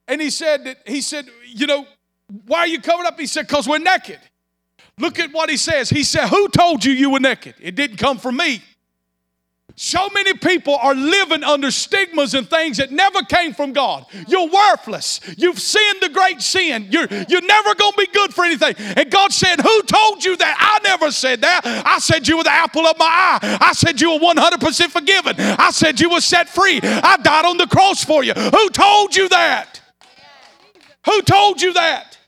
And 0.08 0.20
he 0.20 0.30
said 0.30 0.64
that 0.64 0.78
he 0.86 1.00
said, 1.00 1.26
you 1.46 1.66
know, 1.66 1.86
why 2.46 2.60
are 2.60 2.66
you 2.66 2.80
covered 2.80 3.06
up? 3.06 3.18
He 3.18 3.26
said, 3.26 3.46
because 3.46 3.68
we're 3.68 3.78
naked. 3.78 4.18
Look 5.00 5.18
at 5.18 5.32
what 5.32 5.48
he 5.48 5.56
says. 5.56 5.88
He 5.88 6.04
said, 6.04 6.28
Who 6.28 6.48
told 6.48 6.84
you 6.84 6.92
you 6.92 7.10
were 7.10 7.20
naked? 7.20 7.54
It 7.58 7.74
didn't 7.74 7.96
come 7.96 8.18
from 8.18 8.36
me. 8.36 8.62
So 9.76 10.08
many 10.10 10.34
people 10.34 10.76
are 10.76 10.94
living 10.94 11.42
under 11.42 11.70
stigmas 11.70 12.34
and 12.34 12.48
things 12.48 12.76
that 12.78 12.90
never 12.90 13.22
came 13.22 13.54
from 13.54 13.72
God. 13.72 14.06
You're 14.28 14.48
worthless. 14.48 15.20
You've 15.36 15.58
sinned 15.58 16.00
the 16.00 16.08
great 16.08 16.42
sin. 16.42 16.88
You're, 16.90 17.06
you're 17.28 17.46
never 17.46 17.74
going 17.74 17.92
to 17.92 17.98
be 17.98 18.06
good 18.06 18.34
for 18.34 18.44
anything. 18.44 18.74
And 18.78 19.10
God 19.10 19.32
said, 19.32 19.60
Who 19.60 19.82
told 19.82 20.24
you 20.24 20.36
that? 20.36 20.56
I 20.58 20.86
never 20.88 21.10
said 21.10 21.40
that. 21.42 21.62
I 21.64 21.98
said 21.98 22.28
you 22.28 22.36
were 22.36 22.44
the 22.44 22.52
apple 22.52 22.86
of 22.86 22.98
my 22.98 23.06
eye. 23.06 23.58
I 23.60 23.72
said 23.72 24.00
you 24.00 24.12
were 24.12 24.18
100% 24.18 24.90
forgiven. 24.90 25.34
I 25.38 25.70
said 25.70 26.00
you 26.00 26.10
were 26.10 26.20
set 26.20 26.48
free. 26.48 26.80
I 26.82 27.16
died 27.16 27.44
on 27.44 27.56
the 27.56 27.66
cross 27.66 28.04
for 28.04 28.24
you. 28.24 28.32
Who 28.34 28.70
told 28.70 29.16
you 29.16 29.28
that? 29.28 29.80
Who 31.06 31.22
told 31.22 31.62
you 31.62 31.72
that? 31.74 32.18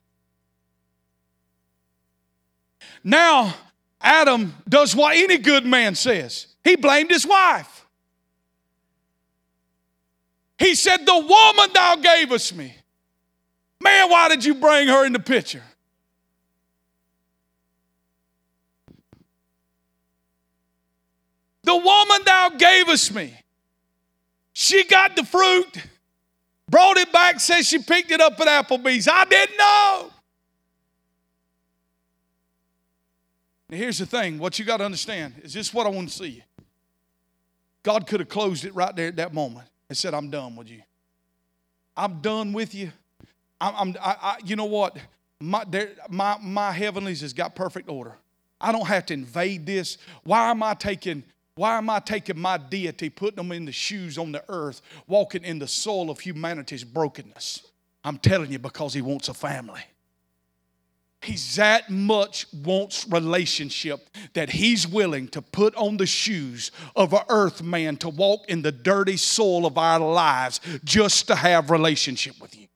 Now, 3.04 3.54
Adam 4.00 4.54
does 4.68 4.94
what 4.94 5.16
any 5.16 5.38
good 5.38 5.64
man 5.64 5.94
says. 5.94 6.46
He 6.64 6.76
blamed 6.76 7.10
his 7.10 7.26
wife. 7.26 7.86
He 10.58 10.74
said, 10.74 11.04
The 11.04 11.14
woman 11.14 11.70
thou 11.74 11.96
gavest 11.96 12.54
me. 12.54 12.74
Man, 13.80 14.10
why 14.10 14.28
did 14.28 14.44
you 14.44 14.54
bring 14.54 14.86
her 14.88 15.04
in 15.04 15.12
the 15.12 15.18
picture? 15.18 15.62
The 21.64 21.76
woman 21.76 22.22
thou 22.24 22.50
gavest 22.50 23.14
me. 23.14 23.34
She 24.52 24.84
got 24.84 25.16
the 25.16 25.24
fruit, 25.24 25.78
brought 26.68 26.96
it 26.96 27.12
back, 27.12 27.40
says 27.40 27.66
she 27.66 27.78
picked 27.78 28.10
it 28.10 28.20
up 28.20 28.38
at 28.40 28.46
Applebee's. 28.46 29.08
I 29.08 29.24
didn't 29.24 29.56
know. 29.56 30.10
Now, 33.68 33.78
here's 33.78 33.98
the 33.98 34.06
thing 34.06 34.38
what 34.38 34.58
you 34.58 34.64
got 34.64 34.76
to 34.76 34.84
understand 34.84 35.34
is 35.42 35.54
this 35.54 35.72
what 35.72 35.86
I 35.86 35.90
want 35.90 36.10
to 36.10 36.14
see. 36.14 36.44
God 37.82 38.06
could 38.06 38.20
have 38.20 38.28
closed 38.28 38.64
it 38.64 38.74
right 38.74 38.94
there 38.94 39.08
at 39.08 39.16
that 39.16 39.34
moment 39.34 39.66
and 39.88 39.96
said, 39.96 40.14
I'm 40.14 40.30
done 40.30 40.56
with 40.56 40.70
you. 40.70 40.82
I'm 41.96 42.20
done 42.20 42.52
with 42.52 42.74
you. 42.74 42.92
I'm, 43.60 43.74
I'm 43.76 43.96
I, 44.00 44.16
I, 44.22 44.36
you 44.44 44.56
know 44.56 44.64
what? 44.64 44.96
My, 45.40 45.64
there, 45.68 45.90
my, 46.08 46.36
my 46.40 46.72
heavenlies 46.72 47.20
has 47.20 47.32
got 47.32 47.54
perfect 47.54 47.88
order. 47.88 48.14
I 48.60 48.70
don't 48.72 48.86
have 48.86 49.06
to 49.06 49.14
invade 49.14 49.66
this. 49.66 49.98
Why 50.22 50.50
am 50.50 50.62
I 50.62 50.74
taking 50.74 51.24
why 51.54 51.76
am 51.76 51.90
I 51.90 52.00
taking 52.00 52.38
my 52.38 52.56
deity, 52.56 53.10
putting 53.10 53.36
them 53.36 53.52
in 53.52 53.66
the 53.66 53.72
shoes 53.72 54.16
on 54.16 54.32
the 54.32 54.42
earth, 54.48 54.80
walking 55.06 55.44
in 55.44 55.58
the 55.58 55.68
soil 55.68 56.08
of 56.10 56.18
humanity's 56.20 56.82
brokenness? 56.82 57.62
I'm 58.04 58.16
telling 58.18 58.50
you, 58.50 58.58
because 58.58 58.94
he 58.94 59.02
wants 59.02 59.28
a 59.28 59.34
family. 59.34 59.82
He's 61.22 61.54
that 61.56 61.88
much 61.88 62.46
wants 62.52 63.06
relationship 63.08 64.10
that 64.32 64.50
he's 64.50 64.88
willing 64.88 65.28
to 65.28 65.40
put 65.40 65.74
on 65.76 65.96
the 65.96 66.06
shoes 66.06 66.72
of 66.96 67.12
an 67.12 67.22
earth 67.28 67.62
man 67.62 67.96
to 67.98 68.08
walk 68.08 68.48
in 68.48 68.62
the 68.62 68.72
dirty 68.72 69.16
soil 69.16 69.64
of 69.64 69.78
our 69.78 70.00
lives 70.00 70.60
just 70.82 71.28
to 71.28 71.36
have 71.36 71.70
relationship 71.70 72.40
with 72.40 72.58
you. 72.58 72.66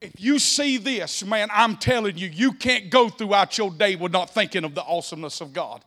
If 0.00 0.12
you 0.18 0.38
see 0.38 0.78
this, 0.78 1.24
man, 1.24 1.48
I'm 1.52 1.76
telling 1.76 2.16
you, 2.16 2.28
you 2.28 2.52
can't 2.52 2.88
go 2.88 3.08
throughout 3.08 3.58
your 3.58 3.70
day 3.70 3.96
without 3.96 4.30
thinking 4.30 4.64
of 4.64 4.74
the 4.74 4.82
awesomeness 4.82 5.40
of 5.40 5.52
God. 5.52 5.84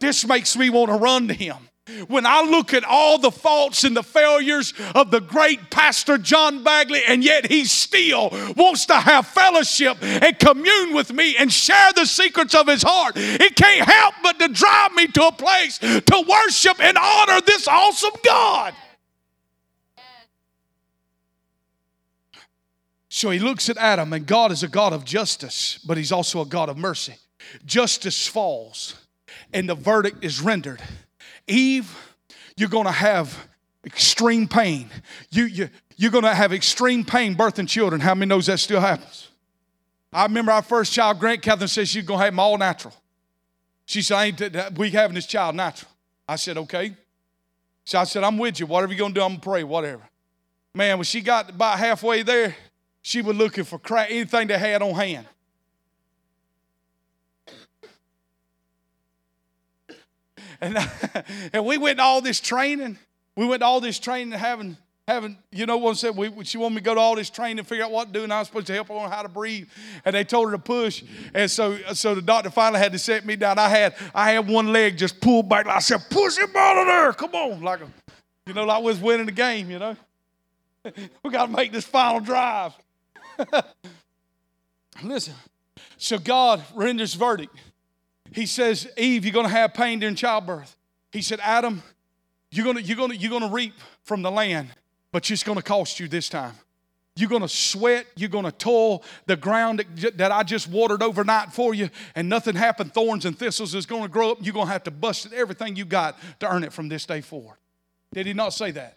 This 0.00 0.26
makes 0.26 0.56
me 0.56 0.70
want 0.70 0.90
to 0.90 0.96
run 0.96 1.28
to 1.28 1.34
him. 1.34 1.56
When 2.08 2.24
I 2.24 2.40
look 2.42 2.72
at 2.72 2.82
all 2.82 3.18
the 3.18 3.30
faults 3.30 3.84
and 3.84 3.94
the 3.94 4.02
failures 4.02 4.72
of 4.94 5.10
the 5.10 5.20
great 5.20 5.70
pastor 5.70 6.16
John 6.16 6.64
Bagley, 6.64 7.02
and 7.06 7.22
yet 7.22 7.50
he 7.50 7.66
still 7.66 8.30
wants 8.56 8.86
to 8.86 8.94
have 8.94 9.26
fellowship 9.26 9.98
and 10.02 10.38
commune 10.38 10.94
with 10.94 11.12
me 11.12 11.36
and 11.36 11.52
share 11.52 11.92
the 11.94 12.06
secrets 12.06 12.54
of 12.54 12.68
his 12.68 12.82
heart, 12.82 13.16
it 13.16 13.54
can't 13.54 13.86
help 13.86 14.14
but 14.22 14.38
to 14.38 14.48
drive 14.48 14.94
me 14.94 15.08
to 15.08 15.26
a 15.26 15.32
place 15.32 15.78
to 15.78 16.24
worship 16.26 16.80
and 16.80 16.96
honor 16.96 17.42
this 17.42 17.68
awesome 17.68 18.18
God. 18.24 18.72
So 23.10 23.28
he 23.28 23.38
looks 23.38 23.68
at 23.68 23.76
Adam, 23.76 24.12
and 24.14 24.26
God 24.26 24.52
is 24.52 24.62
a 24.62 24.68
God 24.68 24.94
of 24.94 25.04
justice, 25.04 25.78
but 25.86 25.98
he's 25.98 26.10
also 26.12 26.40
a 26.40 26.46
God 26.46 26.70
of 26.70 26.78
mercy. 26.78 27.14
Justice 27.66 28.26
falls, 28.26 28.94
and 29.52 29.68
the 29.68 29.74
verdict 29.74 30.24
is 30.24 30.40
rendered. 30.40 30.80
Eve, 31.46 31.94
you're 32.56 32.68
going 32.68 32.86
to 32.86 32.92
have 32.92 33.48
extreme 33.84 34.48
pain. 34.48 34.88
You, 35.30 35.44
you, 35.44 35.70
you're 35.96 36.10
going 36.10 36.24
to 36.24 36.34
have 36.34 36.52
extreme 36.52 37.04
pain 37.04 37.34
birthing 37.34 37.68
children. 37.68 38.00
How 38.00 38.14
many 38.14 38.28
knows 38.28 38.46
that 38.46 38.60
still 38.60 38.80
happens? 38.80 39.28
I 40.12 40.22
remember 40.24 40.52
our 40.52 40.62
first 40.62 40.92
child, 40.92 41.18
Grant 41.18 41.42
Catherine 41.42 41.68
said 41.68 41.88
she's 41.88 42.04
going 42.04 42.18
to 42.18 42.24
have 42.24 42.32
them 42.32 42.40
all 42.40 42.56
natural. 42.56 42.94
She 43.86 44.00
said, 44.00 44.16
I 44.16 44.24
ain't, 44.26 44.78
we 44.78 44.90
having 44.90 45.14
this 45.14 45.26
child 45.26 45.56
natural. 45.56 45.90
I 46.28 46.36
said, 46.36 46.56
okay. 46.58 46.94
So 47.84 47.98
I 47.98 48.04
said, 48.04 48.24
I'm 48.24 48.38
with 48.38 48.60
you. 48.60 48.66
Whatever 48.66 48.92
you're 48.92 49.00
going 49.00 49.12
to 49.12 49.20
do, 49.20 49.24
I'm 49.24 49.30
going 49.30 49.40
to 49.40 49.44
pray, 49.44 49.64
whatever. 49.64 50.02
Man, 50.74 50.98
when 50.98 51.04
she 51.04 51.20
got 51.20 51.50
about 51.50 51.78
halfway 51.78 52.22
there, 52.22 52.56
she 53.02 53.20
was 53.20 53.36
looking 53.36 53.64
for 53.64 53.78
crack, 53.78 54.10
anything 54.10 54.48
they 54.48 54.58
had 54.58 54.82
on 54.82 54.94
hand. 54.94 55.26
And, 60.64 60.78
and 61.52 61.66
we 61.66 61.78
went 61.78 61.98
to 61.98 62.04
all 62.04 62.20
this 62.20 62.40
training. 62.40 62.98
We 63.36 63.46
went 63.46 63.60
to 63.60 63.66
all 63.66 63.80
this 63.80 63.98
training 63.98 64.32
having, 64.32 64.76
having 65.06 65.36
you 65.52 65.66
know 65.66 65.76
what 65.76 65.90
I 65.90 65.94
said, 65.94 66.16
we, 66.16 66.44
she 66.44 66.56
wanted 66.56 66.76
me 66.76 66.80
to 66.80 66.84
go 66.84 66.94
to 66.94 67.00
all 67.00 67.14
this 67.16 67.28
training 67.28 67.58
to 67.58 67.64
figure 67.64 67.84
out 67.84 67.90
what 67.90 68.06
to 68.06 68.12
do, 68.12 68.24
and 68.24 68.32
I 68.32 68.38
was 68.38 68.48
supposed 68.48 68.68
to 68.68 68.72
help 68.72 68.88
her 68.88 68.94
on 68.94 69.10
how 69.10 69.22
to 69.22 69.28
breathe. 69.28 69.68
And 70.04 70.14
they 70.14 70.24
told 70.24 70.46
her 70.46 70.52
to 70.52 70.62
push. 70.62 71.02
And 71.34 71.50
so, 71.50 71.76
so 71.92 72.14
the 72.14 72.22
doctor 72.22 72.50
finally 72.50 72.80
had 72.80 72.92
to 72.92 72.98
set 72.98 73.26
me 73.26 73.36
down. 73.36 73.58
I 73.58 73.68
had, 73.68 73.94
I 74.14 74.30
had 74.32 74.48
one 74.48 74.72
leg 74.72 74.96
just 74.96 75.20
pulled 75.20 75.48
back. 75.48 75.66
I 75.66 75.80
said, 75.80 76.08
push 76.08 76.38
him 76.38 76.50
out 76.56 76.78
of 76.78 76.86
there. 76.86 77.12
Come 77.12 77.34
on. 77.34 77.60
Like, 77.60 77.80
a, 77.82 77.88
you 78.46 78.54
know, 78.54 78.64
like 78.64 78.80
we 78.80 78.86
was 78.86 79.00
winning 79.00 79.26
the 79.26 79.32
game, 79.32 79.70
you 79.70 79.78
know. 79.78 79.96
we 81.22 81.30
got 81.30 81.46
to 81.46 81.52
make 81.52 81.72
this 81.72 81.84
final 81.84 82.20
drive. 82.20 82.72
Listen, 85.02 85.34
so 85.98 86.18
God 86.18 86.62
renders 86.74 87.14
verdict. 87.14 87.54
He 88.32 88.46
says, 88.46 88.88
Eve, 88.96 89.24
you're 89.24 89.34
going 89.34 89.46
to 89.46 89.52
have 89.52 89.74
pain 89.74 90.00
during 90.00 90.16
childbirth. 90.16 90.76
He 91.12 91.22
said, 91.22 91.40
Adam, 91.42 91.82
you're 92.50 92.64
going 92.64 92.76
to, 92.76 92.82
you're 92.82 92.96
going 92.96 93.10
to, 93.10 93.16
you're 93.16 93.30
going 93.30 93.42
to 93.42 93.54
reap 93.54 93.74
from 94.02 94.22
the 94.22 94.30
land, 94.30 94.68
but 95.12 95.30
it's 95.30 95.42
going 95.42 95.58
to 95.58 95.62
cost 95.62 96.00
you 96.00 96.08
this 96.08 96.28
time. 96.28 96.54
You're 97.16 97.28
going 97.28 97.42
to 97.42 97.48
sweat. 97.48 98.06
You're 98.16 98.28
going 98.28 98.44
to 98.44 98.52
toil 98.52 99.04
the 99.26 99.36
ground 99.36 99.84
that, 99.96 100.18
that 100.18 100.32
I 100.32 100.42
just 100.42 100.68
watered 100.68 101.02
overnight 101.02 101.52
for 101.52 101.72
you, 101.72 101.90
and 102.16 102.28
nothing 102.28 102.56
happened. 102.56 102.92
Thorns 102.92 103.24
and 103.24 103.38
thistles 103.38 103.74
is 103.74 103.86
going 103.86 104.02
to 104.02 104.08
grow 104.08 104.32
up. 104.32 104.38
You're 104.40 104.54
going 104.54 104.66
to 104.66 104.72
have 104.72 104.82
to 104.84 104.90
bust 104.90 105.32
everything 105.32 105.76
you 105.76 105.84
got 105.84 106.18
to 106.40 106.52
earn 106.52 106.64
it 106.64 106.72
from 106.72 106.88
this 106.88 107.06
day 107.06 107.20
forward. 107.20 107.56
Did 108.12 108.26
he 108.26 108.32
not 108.32 108.52
say 108.52 108.72
that? 108.72 108.96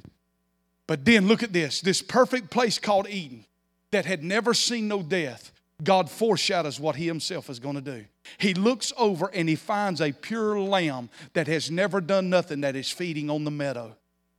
But 0.88 1.04
then 1.04 1.28
look 1.28 1.44
at 1.44 1.52
this 1.52 1.82
this 1.82 2.02
perfect 2.02 2.50
place 2.50 2.80
called 2.80 3.10
Eden 3.10 3.46
that 3.92 4.06
had 4.06 4.24
never 4.24 4.54
seen 4.54 4.88
no 4.88 5.04
death. 5.04 5.52
God 5.84 6.10
foreshadows 6.10 6.80
what 6.80 6.96
He 6.96 7.06
Himself 7.06 7.50
is 7.50 7.60
going 7.60 7.76
to 7.76 7.82
do. 7.82 8.06
He 8.38 8.54
looks 8.54 8.94
over 8.98 9.30
and 9.34 9.48
He 9.48 9.56
finds 9.56 10.02
a 10.02 10.12
pure 10.12 10.60
lamb 10.60 11.10
that 11.34 11.48
has 11.48 11.72
never 11.72 12.02
done 12.02 12.30
nothing 12.30 12.62
that 12.62 12.76
is 12.76 12.90
feeding 12.90 13.30
on 13.30 13.44
the 13.44 13.52
meadow. 13.52 13.96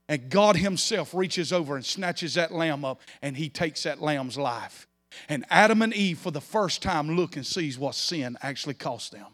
And 0.07 0.29
God 0.29 0.55
Himself 0.55 1.13
reaches 1.13 1.53
over 1.53 1.75
and 1.75 1.85
snatches 1.85 2.33
that 2.33 2.51
lamb 2.51 2.83
up 2.83 3.01
and 3.21 3.37
He 3.37 3.49
takes 3.49 3.83
that 3.83 4.01
lamb's 4.01 4.37
life. 4.37 4.87
And 5.27 5.45
Adam 5.49 5.81
and 5.81 5.93
Eve, 5.93 6.19
for 6.19 6.31
the 6.31 6.41
first 6.41 6.81
time, 6.81 7.15
look 7.15 7.35
and 7.35 7.45
sees 7.45 7.77
what 7.77 7.95
sin 7.95 8.37
actually 8.41 8.75
cost 8.75 9.11
them. 9.11 9.25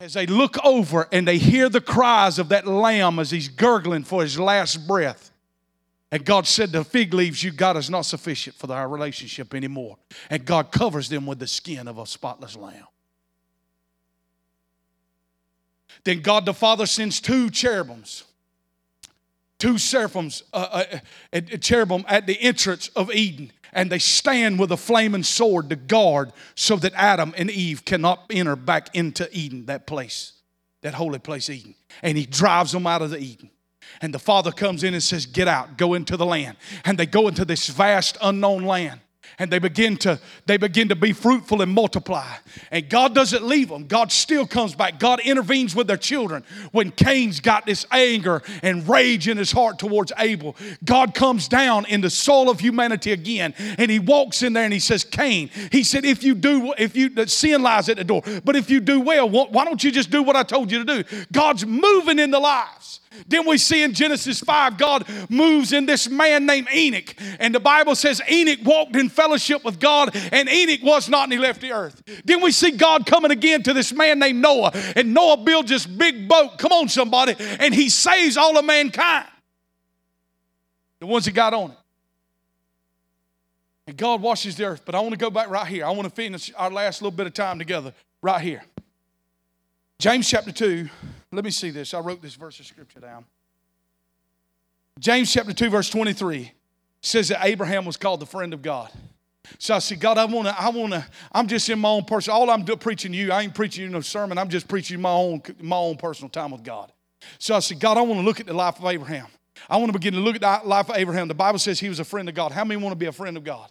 As 0.00 0.14
they 0.14 0.26
look 0.26 0.64
over 0.64 1.08
and 1.10 1.26
they 1.26 1.38
hear 1.38 1.68
the 1.68 1.80
cries 1.80 2.38
of 2.38 2.50
that 2.50 2.66
lamb 2.66 3.18
as 3.18 3.30
he's 3.30 3.48
gurgling 3.48 4.04
for 4.04 4.22
his 4.22 4.38
last 4.38 4.86
breath, 4.86 5.32
and 6.10 6.24
God 6.24 6.46
said, 6.46 6.72
The 6.72 6.84
fig 6.84 7.12
leaves 7.12 7.42
you 7.42 7.50
got 7.50 7.76
is 7.76 7.90
not 7.90 8.02
sufficient 8.02 8.56
for 8.56 8.72
our 8.72 8.88
relationship 8.88 9.54
anymore. 9.54 9.98
And 10.30 10.44
God 10.44 10.72
covers 10.72 11.08
them 11.08 11.26
with 11.26 11.38
the 11.38 11.46
skin 11.46 11.86
of 11.86 11.98
a 11.98 12.06
spotless 12.06 12.56
lamb. 12.56 12.86
Then 16.04 16.20
God 16.20 16.46
the 16.46 16.54
Father 16.54 16.86
sends 16.86 17.20
two 17.20 17.50
cherubims, 17.50 18.24
two 19.58 19.76
seraphims, 19.76 20.44
uh, 20.52 20.84
uh, 20.92 20.98
uh, 21.32 21.40
cherubim 21.58 22.04
at 22.08 22.26
the 22.26 22.40
entrance 22.40 22.88
of 22.88 23.12
Eden. 23.12 23.52
And 23.74 23.92
they 23.92 23.98
stand 23.98 24.58
with 24.58 24.72
a 24.72 24.78
flaming 24.78 25.24
sword 25.24 25.68
to 25.68 25.76
guard 25.76 26.32
so 26.54 26.76
that 26.76 26.94
Adam 26.94 27.34
and 27.36 27.50
Eve 27.50 27.84
cannot 27.84 28.24
enter 28.30 28.56
back 28.56 28.94
into 28.94 29.28
Eden, 29.30 29.66
that 29.66 29.86
place, 29.86 30.32
that 30.80 30.94
holy 30.94 31.18
place, 31.18 31.50
Eden. 31.50 31.74
And 32.00 32.16
he 32.16 32.24
drives 32.24 32.72
them 32.72 32.86
out 32.86 33.02
of 33.02 33.10
the 33.10 33.18
Eden. 33.18 33.50
And 34.00 34.14
the 34.14 34.18
father 34.18 34.52
comes 34.52 34.84
in 34.84 34.94
and 34.94 35.02
says, 35.02 35.26
Get 35.26 35.48
out, 35.48 35.76
go 35.76 35.94
into 35.94 36.16
the 36.16 36.26
land. 36.26 36.56
And 36.84 36.98
they 36.98 37.06
go 37.06 37.28
into 37.28 37.44
this 37.44 37.68
vast 37.68 38.16
unknown 38.22 38.64
land. 38.64 39.00
And 39.40 39.52
they 39.52 39.60
begin 39.60 39.96
to 39.98 40.18
they 40.46 40.56
begin 40.56 40.88
to 40.88 40.96
be 40.96 41.12
fruitful 41.12 41.62
and 41.62 41.72
multiply. 41.72 42.26
And 42.72 42.88
god 42.88 43.14
doesn't 43.14 43.44
leave 43.44 43.68
them 43.68 43.86
god 43.86 44.10
still 44.10 44.46
comes 44.46 44.74
back. 44.74 44.98
God 44.98 45.20
intervenes 45.20 45.76
with 45.76 45.86
their 45.86 45.96
children. 45.96 46.42
When 46.72 46.90
cain's 46.90 47.38
got 47.38 47.64
this 47.64 47.86
anger 47.92 48.42
and 48.62 48.88
rage 48.88 49.28
in 49.28 49.36
his 49.36 49.52
heart 49.52 49.78
towards 49.78 50.12
abel 50.18 50.56
god 50.84 51.14
comes 51.14 51.46
down 51.46 51.86
in 51.86 52.00
the 52.00 52.10
soul 52.10 52.50
of 52.50 52.58
humanity 52.58 53.12
again. 53.12 53.54
And 53.78 53.90
he 53.90 54.00
walks 54.00 54.42
in 54.42 54.54
there 54.54 54.64
and 54.64 54.72
he 54.72 54.80
says 54.80 55.04
cain 55.04 55.50
he 55.70 55.84
said 55.84 56.04
if 56.04 56.24
you 56.24 56.34
do 56.34 56.74
if 56.76 56.96
you 56.96 57.10
sin 57.26 57.62
lies 57.62 57.88
at 57.88 57.96
the 57.96 58.04
door. 58.04 58.22
But 58.44 58.56
if 58.56 58.70
you 58.70 58.80
do 58.80 59.00
well 59.00 59.28
why 59.28 59.64
don't 59.64 59.84
you 59.84 59.92
just 59.92 60.10
do 60.10 60.22
what 60.22 60.34
i 60.34 60.42
told 60.42 60.72
you 60.72 60.84
to 60.84 61.02
do? 61.02 61.24
God's 61.30 61.64
moving 61.64 62.18
in 62.18 62.32
the 62.32 62.40
lives 62.40 63.00
then 63.26 63.46
we 63.46 63.58
see 63.58 63.82
in 63.82 63.94
Genesis 63.94 64.40
5, 64.40 64.78
God 64.78 65.08
moves 65.28 65.72
in 65.72 65.86
this 65.86 66.08
man 66.08 66.46
named 66.46 66.68
Enoch. 66.72 67.14
And 67.38 67.54
the 67.54 67.60
Bible 67.60 67.94
says 67.94 68.20
Enoch 68.30 68.60
walked 68.64 68.96
in 68.96 69.08
fellowship 69.08 69.64
with 69.64 69.80
God, 69.80 70.14
and 70.32 70.48
Enoch 70.48 70.82
was 70.82 71.08
not, 71.08 71.24
and 71.24 71.32
he 71.32 71.38
left 71.38 71.60
the 71.60 71.72
earth. 71.72 72.02
Then 72.24 72.42
we 72.42 72.52
see 72.52 72.72
God 72.72 73.06
coming 73.06 73.30
again 73.30 73.62
to 73.64 73.72
this 73.72 73.92
man 73.92 74.18
named 74.18 74.40
Noah, 74.40 74.72
and 74.94 75.12
Noah 75.12 75.38
builds 75.38 75.70
this 75.70 75.86
big 75.86 76.28
boat. 76.28 76.58
Come 76.58 76.72
on, 76.72 76.88
somebody. 76.88 77.34
And 77.38 77.74
he 77.74 77.88
saves 77.88 78.36
all 78.36 78.56
of 78.56 78.64
mankind, 78.64 79.26
the 81.00 81.06
ones 81.06 81.24
that 81.24 81.32
got 81.32 81.54
on 81.54 81.72
it. 81.72 81.78
And 83.88 83.96
God 83.96 84.20
washes 84.20 84.54
the 84.56 84.64
earth. 84.64 84.82
But 84.84 84.94
I 84.94 85.00
want 85.00 85.12
to 85.12 85.18
go 85.18 85.30
back 85.30 85.48
right 85.48 85.66
here. 85.66 85.86
I 85.86 85.90
want 85.92 86.06
to 86.06 86.14
finish 86.14 86.52
our 86.56 86.70
last 86.70 87.00
little 87.00 87.16
bit 87.16 87.26
of 87.26 87.32
time 87.32 87.58
together 87.58 87.94
right 88.20 88.40
here. 88.40 88.62
James 89.98 90.28
chapter 90.28 90.52
2. 90.52 90.88
Let 91.32 91.44
me 91.44 91.50
see 91.50 91.70
this. 91.70 91.92
I 91.92 91.98
wrote 91.98 92.22
this 92.22 92.36
verse 92.36 92.60
of 92.60 92.66
scripture 92.66 93.00
down. 93.00 93.24
James 95.00 95.32
chapter 95.32 95.52
2, 95.52 95.70
verse 95.70 95.90
23 95.90 96.52
says 97.02 97.28
that 97.28 97.44
Abraham 97.44 97.84
was 97.84 97.96
called 97.96 98.20
the 98.20 98.26
friend 98.26 98.54
of 98.54 98.62
God. 98.62 98.90
So 99.58 99.74
I 99.74 99.80
said, 99.80 99.98
God, 99.98 100.16
I 100.16 100.24
want 100.24 100.46
to, 100.46 100.60
I 100.60 100.68
want 100.68 100.92
to, 100.92 101.04
I'm 101.32 101.48
just 101.48 101.68
in 101.68 101.80
my 101.80 101.88
own 101.88 102.04
person. 102.04 102.32
All 102.32 102.48
I'm 102.48 102.64
doing 102.64 102.78
preaching 102.78 103.12
you, 103.12 103.32
I 103.32 103.42
ain't 103.42 103.54
preaching 103.54 103.82
you 103.82 103.88
no 103.88 104.00
sermon. 104.00 104.38
I'm 104.38 104.48
just 104.48 104.68
preaching 104.68 105.00
my 105.00 105.10
own, 105.10 105.42
my 105.60 105.76
own 105.76 105.96
personal 105.96 106.28
time 106.28 106.52
with 106.52 106.62
God. 106.62 106.92
So 107.40 107.56
I 107.56 107.58
said, 107.58 107.80
God, 107.80 107.98
I 107.98 108.02
want 108.02 108.20
to 108.20 108.24
look 108.24 108.38
at 108.38 108.46
the 108.46 108.54
life 108.54 108.78
of 108.78 108.84
Abraham. 108.84 109.26
I 109.68 109.78
want 109.78 109.88
to 109.88 109.98
begin 109.98 110.14
to 110.14 110.20
look 110.20 110.36
at 110.36 110.62
the 110.62 110.68
life 110.68 110.90
of 110.90 110.96
Abraham. 110.96 111.26
The 111.26 111.34
Bible 111.34 111.58
says 111.58 111.80
he 111.80 111.88
was 111.88 111.98
a 111.98 112.04
friend 112.04 112.28
of 112.28 112.36
God. 112.36 112.52
How 112.52 112.64
many 112.64 112.80
want 112.80 112.92
to 112.92 112.98
be 112.98 113.06
a 113.06 113.12
friend 113.12 113.36
of 113.36 113.42
God? 113.42 113.68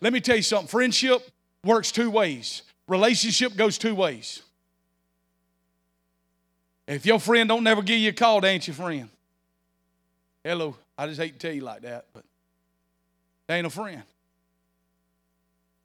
Let 0.00 0.12
me 0.12 0.20
tell 0.20 0.36
you 0.36 0.42
something. 0.42 0.68
Friendship 0.68 1.28
works 1.64 1.90
two 1.90 2.10
ways. 2.10 2.62
Relationship 2.86 3.56
goes 3.56 3.76
two 3.76 3.96
ways. 3.96 4.43
If 6.86 7.06
your 7.06 7.18
friend 7.18 7.48
don't 7.48 7.64
never 7.64 7.82
give 7.82 7.98
you 7.98 8.10
a 8.10 8.12
call, 8.12 8.40
they 8.40 8.50
ain't 8.50 8.66
your 8.66 8.74
friend. 8.74 9.08
Hello. 10.42 10.76
I 10.96 11.06
just 11.06 11.20
hate 11.20 11.32
to 11.32 11.38
tell 11.38 11.54
you 11.54 11.62
like 11.62 11.82
that, 11.82 12.04
but 12.12 12.24
they 13.46 13.56
ain't 13.56 13.66
a 13.66 13.70
friend. 13.70 14.02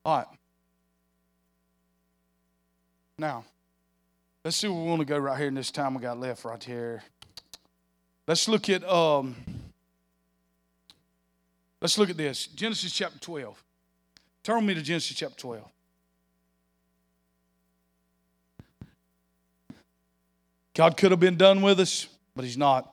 All 0.05 0.17
right. 0.17 0.27
Now, 3.17 3.43
let's 4.43 4.57
see 4.57 4.67
where 4.67 4.77
we 4.77 4.89
want 4.89 4.99
to 4.99 5.05
go 5.05 5.17
right 5.17 5.37
here 5.37 5.47
in 5.47 5.55
this 5.55 5.71
time 5.71 5.93
we 5.93 6.01
got 6.01 6.19
left 6.19 6.45
right 6.45 6.63
here. 6.63 7.03
Let's 8.27 8.47
look 8.47 8.69
at 8.69 8.87
um, 8.87 9.35
let's 11.81 11.97
look 11.97 12.09
at 12.09 12.17
this. 12.17 12.47
Genesis 12.47 12.93
chapter 12.93 13.19
12. 13.19 13.63
Turn 14.43 14.65
me 14.65 14.73
to 14.73 14.81
Genesis 14.81 15.17
chapter 15.17 15.37
12. 15.37 15.63
God 20.80 20.95
could 20.95 21.11
have 21.11 21.19
been 21.19 21.36
done 21.36 21.61
with 21.61 21.77
us, 21.82 22.07
but 22.38 22.45
He's 22.45 22.55
not. 22.55 22.89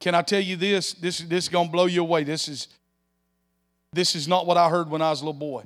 Can 0.00 0.14
I 0.14 0.20
tell 0.20 0.38
you 0.38 0.54
this? 0.54 0.92
This, 0.92 1.20
this 1.20 1.44
is 1.44 1.48
going 1.48 1.68
to 1.68 1.72
blow 1.72 1.86
you 1.86 2.02
away. 2.02 2.24
This 2.24 2.46
is, 2.46 2.68
this 3.90 4.14
is 4.14 4.28
not 4.28 4.44
what 4.44 4.58
I 4.58 4.68
heard 4.68 4.90
when 4.90 5.00
I 5.00 5.08
was 5.08 5.22
a 5.22 5.24
little 5.24 5.32
boy. 5.32 5.64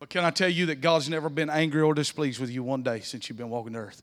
But 0.00 0.08
can 0.08 0.24
I 0.24 0.30
tell 0.30 0.48
you 0.48 0.64
that 0.64 0.76
God's 0.76 1.10
never 1.10 1.28
been 1.28 1.50
angry 1.50 1.82
or 1.82 1.92
displeased 1.92 2.40
with 2.40 2.48
you 2.48 2.62
one 2.62 2.82
day 2.82 3.00
since 3.00 3.28
you've 3.28 3.36
been 3.36 3.50
walking 3.50 3.74
the 3.74 3.80
earth? 3.80 4.02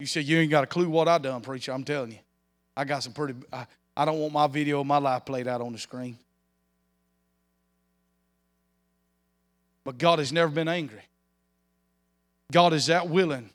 You 0.00 0.04
said 0.04 0.26
you 0.26 0.36
ain't 0.36 0.50
got 0.50 0.64
a 0.64 0.66
clue 0.66 0.90
what 0.90 1.08
I 1.08 1.16
done, 1.16 1.40
preacher. 1.40 1.72
I'm 1.72 1.82
telling 1.82 2.12
you. 2.12 2.18
I 2.76 2.84
got 2.84 3.02
some 3.02 3.14
pretty, 3.14 3.36
I, 3.50 3.66
I 3.96 4.04
don't 4.04 4.18
want 4.18 4.34
my 4.34 4.48
video 4.48 4.82
of 4.82 4.86
my 4.86 4.98
life 4.98 5.24
played 5.24 5.48
out 5.48 5.62
on 5.62 5.72
the 5.72 5.78
screen. 5.78 6.18
But 9.82 9.96
God 9.96 10.18
has 10.18 10.30
never 10.30 10.52
been 10.52 10.68
angry. 10.68 11.00
God 12.50 12.72
is 12.72 12.86
that 12.86 13.08
willing 13.08 13.50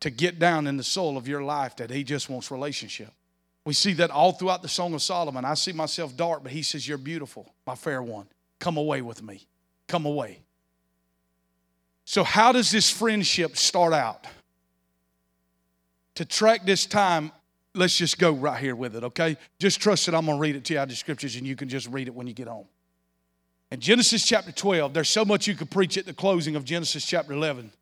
to 0.00 0.10
get 0.10 0.38
down 0.38 0.66
in 0.66 0.76
the 0.76 0.84
soul 0.84 1.16
of 1.16 1.26
your 1.26 1.42
life 1.42 1.76
that 1.76 1.90
He 1.90 2.04
just 2.04 2.28
wants 2.28 2.50
relationship. 2.50 3.10
We 3.64 3.72
see 3.72 3.94
that 3.94 4.10
all 4.10 4.32
throughout 4.32 4.62
the 4.62 4.68
Song 4.68 4.92
of 4.94 5.02
Solomon. 5.02 5.44
I 5.44 5.54
see 5.54 5.72
myself 5.72 6.16
dark, 6.16 6.42
but 6.42 6.52
He 6.52 6.62
says, 6.62 6.86
You're 6.86 6.98
beautiful, 6.98 7.52
my 7.66 7.74
fair 7.74 8.02
one. 8.02 8.26
Come 8.58 8.76
away 8.76 9.02
with 9.02 9.22
me. 9.22 9.46
Come 9.88 10.06
away. 10.06 10.40
So, 12.04 12.22
how 12.22 12.52
does 12.52 12.70
this 12.70 12.90
friendship 12.90 13.56
start 13.56 13.92
out? 13.92 14.26
To 16.16 16.24
track 16.24 16.64
this 16.64 16.86
time, 16.86 17.32
let's 17.74 17.96
just 17.96 18.18
go 18.18 18.32
right 18.32 18.60
here 18.60 18.76
with 18.76 18.94
it, 18.94 19.04
okay? 19.04 19.36
Just 19.58 19.80
trust 19.80 20.06
that 20.06 20.14
I'm 20.14 20.26
going 20.26 20.38
to 20.38 20.40
read 20.40 20.56
it 20.56 20.64
to 20.66 20.74
you 20.74 20.78
out 20.78 20.84
of 20.84 20.88
the 20.90 20.96
scriptures 20.96 21.34
and 21.36 21.46
you 21.46 21.56
can 21.56 21.68
just 21.68 21.88
read 21.88 22.06
it 22.06 22.14
when 22.14 22.26
you 22.26 22.34
get 22.34 22.46
home. 22.46 22.66
In 23.70 23.80
Genesis 23.80 24.24
chapter 24.24 24.52
12, 24.52 24.94
there's 24.94 25.08
so 25.08 25.24
much 25.24 25.48
you 25.48 25.54
could 25.54 25.70
preach 25.70 25.98
at 25.98 26.06
the 26.06 26.14
closing 26.14 26.54
of 26.54 26.64
Genesis 26.64 27.04
chapter 27.04 27.32
11. 27.32 27.72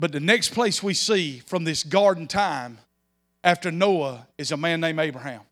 But 0.00 0.12
the 0.12 0.20
next 0.20 0.50
place 0.50 0.82
we 0.82 0.94
see 0.94 1.38
from 1.40 1.64
this 1.64 1.82
garden 1.82 2.26
time 2.26 2.78
after 3.42 3.70
Noah 3.70 4.26
is 4.38 4.52
a 4.52 4.56
man 4.56 4.80
named 4.80 4.98
Abraham. 4.98 5.42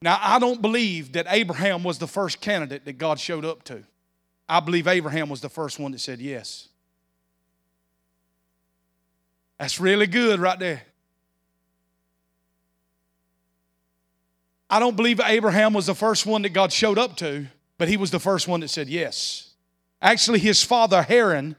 Now, 0.00 0.18
I 0.20 0.40
don't 0.40 0.60
believe 0.60 1.12
that 1.12 1.26
Abraham 1.28 1.84
was 1.84 1.98
the 1.98 2.08
first 2.08 2.40
candidate 2.40 2.84
that 2.86 2.94
God 2.98 3.20
showed 3.20 3.44
up 3.44 3.62
to. 3.64 3.84
I 4.48 4.58
believe 4.58 4.88
Abraham 4.88 5.28
was 5.28 5.40
the 5.40 5.48
first 5.48 5.78
one 5.78 5.92
that 5.92 6.00
said 6.00 6.20
yes. 6.20 6.68
That's 9.58 9.78
really 9.78 10.08
good 10.08 10.40
right 10.40 10.58
there. 10.58 10.82
I 14.68 14.80
don't 14.80 14.96
believe 14.96 15.20
Abraham 15.24 15.72
was 15.72 15.86
the 15.86 15.94
first 15.94 16.26
one 16.26 16.42
that 16.42 16.48
God 16.48 16.72
showed 16.72 16.98
up 16.98 17.16
to, 17.18 17.46
but 17.78 17.88
he 17.88 17.96
was 17.96 18.10
the 18.10 18.18
first 18.18 18.48
one 18.48 18.60
that 18.60 18.68
said 18.68 18.88
yes. 18.88 19.50
Actually, 20.00 20.40
his 20.40 20.64
father 20.64 21.02
Haran 21.02 21.54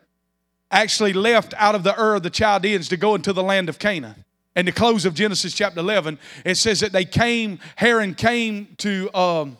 actually 0.74 1.14
left 1.14 1.54
out 1.58 1.76
of 1.76 1.84
the 1.84 1.98
Ur 2.00 2.16
of 2.16 2.24
the 2.24 2.30
Chaldeans 2.30 2.90
to 2.90 2.98
go 2.98 3.16
into 3.16 3.32
the 3.32 3.44
land 3.44 3.70
of 3.70 3.80
Canaan. 3.80 4.26
In 4.56 4.66
the 4.66 4.72
close 4.72 5.06
of 5.06 5.14
Genesis 5.14 5.54
chapter 5.54 5.80
11, 5.80 6.20
it 6.46 6.56
says 6.56 6.82
that 6.82 6.92
they 6.92 7.06
came, 7.06 7.60
Haran 7.76 8.14
came 8.14 8.68
to, 8.78 9.14
um, 9.16 9.58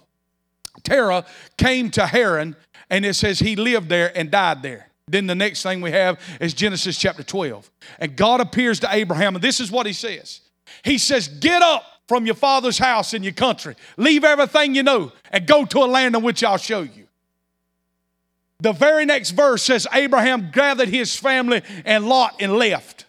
Terah 0.84 1.26
came 1.58 1.90
to 1.92 2.06
Haran, 2.06 2.56
and 2.90 3.06
it 3.06 3.16
says 3.16 3.40
he 3.40 3.56
lived 3.56 3.90
there 3.90 4.16
and 4.16 4.30
died 4.30 4.62
there. 4.62 4.90
Then 5.08 5.28
the 5.28 5.36
next 5.36 5.64
thing 5.64 5.82
we 5.82 5.92
have 5.92 6.20
is 6.40 6.54
Genesis 6.54 6.98
chapter 6.98 7.24
12. 7.24 7.70
And 8.00 8.16
God 8.16 8.40
appears 8.40 8.80
to 8.82 8.88
Abraham, 8.92 9.36
and 9.36 9.44
this 9.44 9.60
is 9.60 9.72
what 9.72 9.86
he 9.86 9.94
says 9.94 10.42
He 10.84 10.98
says, 10.98 11.28
Get 11.28 11.62
up 11.62 11.84
from 12.08 12.26
your 12.26 12.36
father's 12.36 12.78
house 12.78 13.14
in 13.14 13.24
your 13.24 13.34
country, 13.34 13.76
leave 13.98 14.24
everything 14.24 14.76
you 14.76 14.84
know, 14.84 15.12
and 15.32 15.48
go 15.48 15.66
to 15.66 15.80
a 15.80 15.86
land 15.88 16.16
in 16.16 16.22
which 16.22 16.44
I'll 16.44 16.58
show 16.58 16.82
you. 16.82 17.03
The 18.64 18.72
very 18.72 19.04
next 19.04 19.32
verse 19.32 19.62
says 19.62 19.86
Abraham 19.92 20.50
gathered 20.50 20.88
his 20.88 21.14
family 21.18 21.64
and 21.84 22.08
Lot 22.08 22.36
and 22.40 22.54
left. 22.54 23.06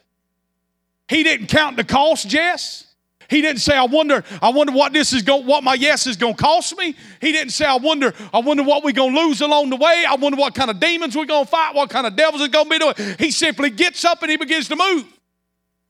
He 1.09 1.23
didn't 1.23 1.47
count 1.47 1.77
the 1.77 1.85
cost, 1.85 2.29
Jess. 2.29 2.93
He 3.31 3.41
didn't 3.41 3.61
say, 3.61 3.77
I 3.77 3.85
wonder, 3.85 4.25
I 4.43 4.49
wonder 4.49 4.73
what 4.73 4.93
this 4.93 5.13
is 5.13 5.23
going, 5.23 5.47
what 5.47 5.63
my 5.63 5.75
yes 5.75 6.09
is 6.09 6.17
going 6.17 6.35
to 6.35 6.43
cost 6.43 6.77
me. 6.77 6.97
He 7.21 7.31
didn't 7.31 7.53
say, 7.53 7.67
I 7.67 7.77
wonder, 7.77 8.13
I 8.33 8.41
wonder 8.41 8.65
what 8.65 8.83
we're 8.83 8.91
going 8.91 9.15
to 9.15 9.21
lose 9.21 9.43
along 9.43 9.71
the 9.71 9.77
way. 9.77 10.05
I 10.09 10.17
wonder 10.17 10.37
what 10.37 10.57
kind 10.57 10.71
of 10.71 10.81
demons 10.81 11.17
we're 11.17 11.25
going 11.25 11.45
to 11.45 11.51
fight, 11.51 11.73
what 11.73 11.89
kind 11.89 12.09
of 12.09 12.17
devils 12.17 12.43
are 12.43 12.49
going 12.49 12.69
to 12.69 12.71
be 12.71 12.79
doing. 12.79 13.17
He 13.21 13.31
simply 13.31 13.71
gets 13.71 14.05
up 14.05 14.23
and 14.23 14.33
he 14.33 14.37
begins 14.37 14.69
to 14.71 14.77
move. 14.77 15.05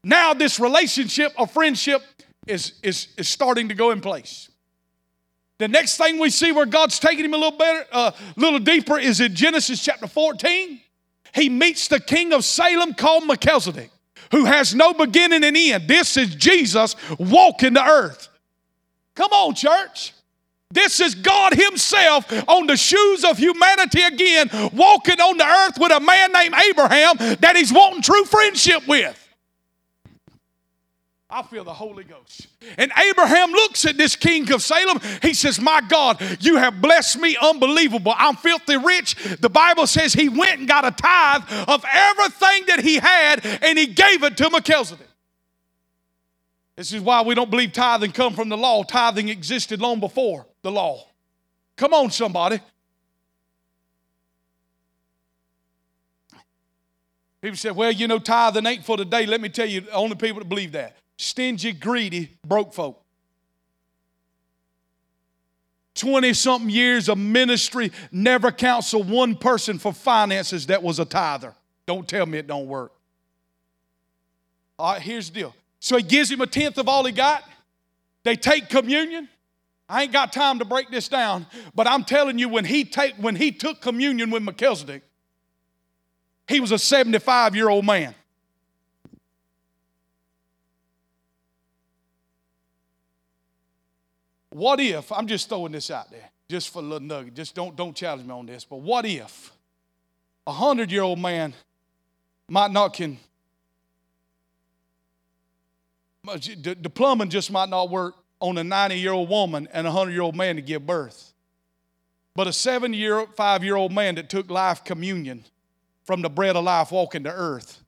Now 0.05 0.35
this 0.35 0.61
relationship 0.61 1.33
of 1.39 1.51
friendship 1.51 2.03
is, 2.47 2.75
is, 2.83 3.09
is 3.17 3.31
starting 3.31 3.71
to 3.71 3.75
go 3.75 3.93
in 3.93 4.03
place. 4.03 4.51
The 5.59 5.69
next 5.69 5.97
thing 5.97 6.19
we 6.19 6.31
see 6.31 6.51
where 6.53 6.67
God's 6.67 6.99
taking 6.99 7.25
him 7.25 7.35
a 7.35 7.37
little 7.37 7.57
better, 7.57 7.87
a 7.93 7.97
uh, 7.97 8.11
little 8.37 8.59
deeper 8.59 8.99
is 8.99 9.21
in 9.21 9.35
Genesis 9.35 9.83
chapter 9.83 10.09
14. 10.09 10.81
He 11.35 11.49
meets 11.49 11.89
the 11.89 12.01
king 12.01 12.33
of 12.33 12.45
Salem 12.45 12.95
called 12.95 13.27
Melchizedek, 13.27 13.91
who 14.33 14.45
has 14.47 14.75
no 14.75 14.93
beginning 14.93 15.45
and 15.45 15.57
end. 15.57 15.89
This 15.89 16.17
is 16.17 16.35
Jesus 16.35 16.97
walking 17.19 17.75
the 17.75 17.85
earth. 17.85 18.29
Come 19.15 19.31
on, 19.33 19.55
church. 19.55 20.13
This 20.71 20.99
is 20.99 21.15
God 21.15 21.55
Himself 21.55 22.33
on 22.49 22.67
the 22.67 22.77
shoes 22.77 23.25
of 23.25 23.39
humanity 23.39 24.03
again, 24.03 24.51
walking 24.73 25.21
on 25.21 25.39
the 25.39 25.47
earth 25.47 25.79
with 25.79 25.93
a 25.93 26.01
man 26.01 26.33
named 26.33 26.55
Abraham 26.69 27.17
that 27.41 27.55
He's 27.55 27.73
wanting 27.73 28.03
true 28.03 28.25
friendship 28.25 28.87
with. 28.89 29.24
I 31.35 31.43
feel 31.43 31.64
the 31.64 31.74
Holy 31.74 32.05
Ghost. 32.05 32.47
And 32.78 32.93
Abraham 32.97 33.51
looks 33.51 33.85
at 33.85 33.97
this 33.97 34.14
king 34.14 34.53
of 34.53 34.62
Salem. 34.62 35.01
He 35.20 35.35
says, 35.35 35.61
My 35.61 35.80
God, 35.80 36.22
you 36.39 36.59
have 36.59 36.80
blessed 36.80 37.18
me 37.18 37.37
unbelievable. 37.43 38.14
I'm 38.16 38.37
filthy 38.37 38.76
rich. 38.76 39.16
The 39.41 39.49
Bible 39.49 39.89
says 39.89 40.12
he 40.12 40.28
went 40.28 40.61
and 40.61 40.68
got 40.68 40.85
a 40.85 40.93
tithe 40.93 41.43
of 41.66 41.85
everything 41.93 42.66
that 42.68 42.78
he 42.85 42.99
had 42.99 43.45
and 43.62 43.76
he 43.76 43.87
gave 43.87 44.22
it 44.22 44.37
to 44.37 44.49
Melchizedek. 44.49 45.09
This 46.76 46.93
is 46.93 47.01
why 47.01 47.22
we 47.22 47.35
don't 47.35 47.51
believe 47.51 47.72
tithing 47.72 48.12
come 48.12 48.35
from 48.35 48.49
the 48.49 48.57
law. 48.57 48.85
Tithing 48.85 49.28
existed 49.28 49.80
long 49.80 49.99
before 49.99 50.47
the 50.62 50.70
law. 50.70 51.05
Come 51.74 51.95
on, 51.95 52.12
somebody. 52.12 52.61
People 57.43 57.57
say, 57.57 57.72
well, 57.72 57.91
you 57.91 58.07
know, 58.07 58.20
tithing 58.20 58.66
ain't 58.66 58.85
for 58.85 58.97
today. 58.97 59.26
Let 59.26 59.41
me 59.41 59.49
tell 59.49 59.66
you, 59.66 59.82
only 59.93 60.14
people 60.14 60.39
that 60.39 60.49
believe 60.49 60.70
that 60.72 60.97
stingy, 61.17 61.73
greedy, 61.73 62.31
broke 62.45 62.73
folk. 62.73 63.01
20 65.95 66.33
something 66.33 66.71
years 66.71 67.09
of 67.09 67.19
ministry, 67.19 67.93
never 68.11 68.51
counsel 68.51 69.03
one 69.03 69.37
person 69.37 69.79
for 69.79 69.93
finances 69.93 70.67
that 70.67 70.83
was 70.83 70.99
a 70.99 71.05
tither. 71.05 71.55
Don't 71.87 72.09
tell 72.09 72.27
me 72.27 72.39
it 72.39 72.47
don't 72.47 72.67
work. 72.67 72.93
All 74.79 74.95
right, 74.95 75.03
here's 75.03 75.31
the 75.31 75.41
deal. 75.41 75.55
So 75.79 75.97
he 75.97 76.03
gives 76.03 76.31
him 76.31 76.41
a 76.41 76.47
tenth 76.47 76.79
of 76.79 76.89
all 76.89 77.05
he 77.05 77.12
got. 77.12 77.45
They 78.25 78.37
take 78.37 78.69
communion. 78.69 79.29
I 79.89 80.05
ain't 80.05 80.12
got 80.12 80.33
time 80.33 80.59
to 80.59 80.65
break 80.65 80.91
this 80.91 81.09
down, 81.09 81.47
but 81.75 81.87
I'm 81.87 82.05
telling 82.05 82.39
you, 82.39 82.49
when 82.49 82.65
he 82.65 82.85
take 82.85 83.15
when 83.17 83.37
he 83.37 83.53
took 83.53 83.83
communion 83.83 84.31
with 84.31 84.43
Melchizedek, 84.43 85.03
he 86.49 86.59
was 86.59 86.73
a 86.73 86.79
75 86.79 87.55
year 87.55 87.69
old 87.69 87.85
man. 87.85 88.15
What 94.55 94.79
if, 94.79 95.11
I'm 95.11 95.27
just 95.27 95.49
throwing 95.49 95.73
this 95.73 95.91
out 95.91 96.13
there, 96.13 96.31
just 96.49 96.73
for 96.73 96.79
a 96.79 96.83
little 96.83 97.01
nugget, 97.01 97.35
just 97.35 97.57
don't, 97.57 97.75
don't 97.75 97.93
challenge 97.93 98.25
me 98.25 98.33
on 98.33 98.47
this, 98.47 98.65
but 98.65 98.77
what 98.77 99.05
if 99.05 99.51
a 100.47 100.53
hundred 100.53 100.93
year 100.93 101.03
old 101.03 101.19
man 101.19 101.55
might 102.49 102.71
not 102.71 102.95
can, 102.95 103.19
the, 106.23 106.93
plumbing 106.95 107.31
just 107.31 107.51
might 107.51 107.69
not 107.69 107.91
work 107.91 108.15
on 108.39 108.57
a 108.57 108.63
90 108.63 108.97
year 108.97 109.11
old 109.11 109.29
woman 109.29 109.67
and 109.73 109.89
a 109.89 109.91
100 109.91 110.13
year 110.13 110.23
old 110.23 110.37
man 110.37 110.55
to 110.55 110.63
give 110.63 110.87
birth. 110.87 111.35
But 112.37 112.47
a 112.47 112.53
seven 112.53 112.95
year, 112.95 113.27
five 113.35 113.65
year 113.65 113.75
old 113.75 113.91
man 113.91 114.15
that 114.15 114.31
took 114.31 114.49
life 114.49 114.85
communion 114.85 115.47
from 116.05 116.23
the 116.23 116.31
bread 116.31 116.55
of 116.55 116.63
life 116.63 116.93
walking 116.93 117.25
to 117.25 117.33
earth, 117.33 117.83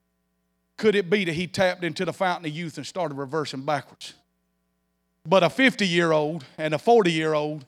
could 0.75 0.95
it 0.95 1.09
be 1.09 1.23
that 1.23 1.33
he 1.33 1.47
tapped 1.47 1.85
into 1.85 2.03
the 2.03 2.11
fountain 2.11 2.45
of 2.45 2.53
youth 2.53 2.75
and 2.75 2.85
started 2.85 3.15
reversing 3.15 3.61
backwards? 3.61 4.15
But 5.27 5.43
a 5.43 5.49
50 5.49 5.85
year 5.85 6.13
old 6.13 6.45
and 6.57 6.73
a 6.73 6.79
40 6.79 7.11
year 7.11 7.33
old. 7.33 7.65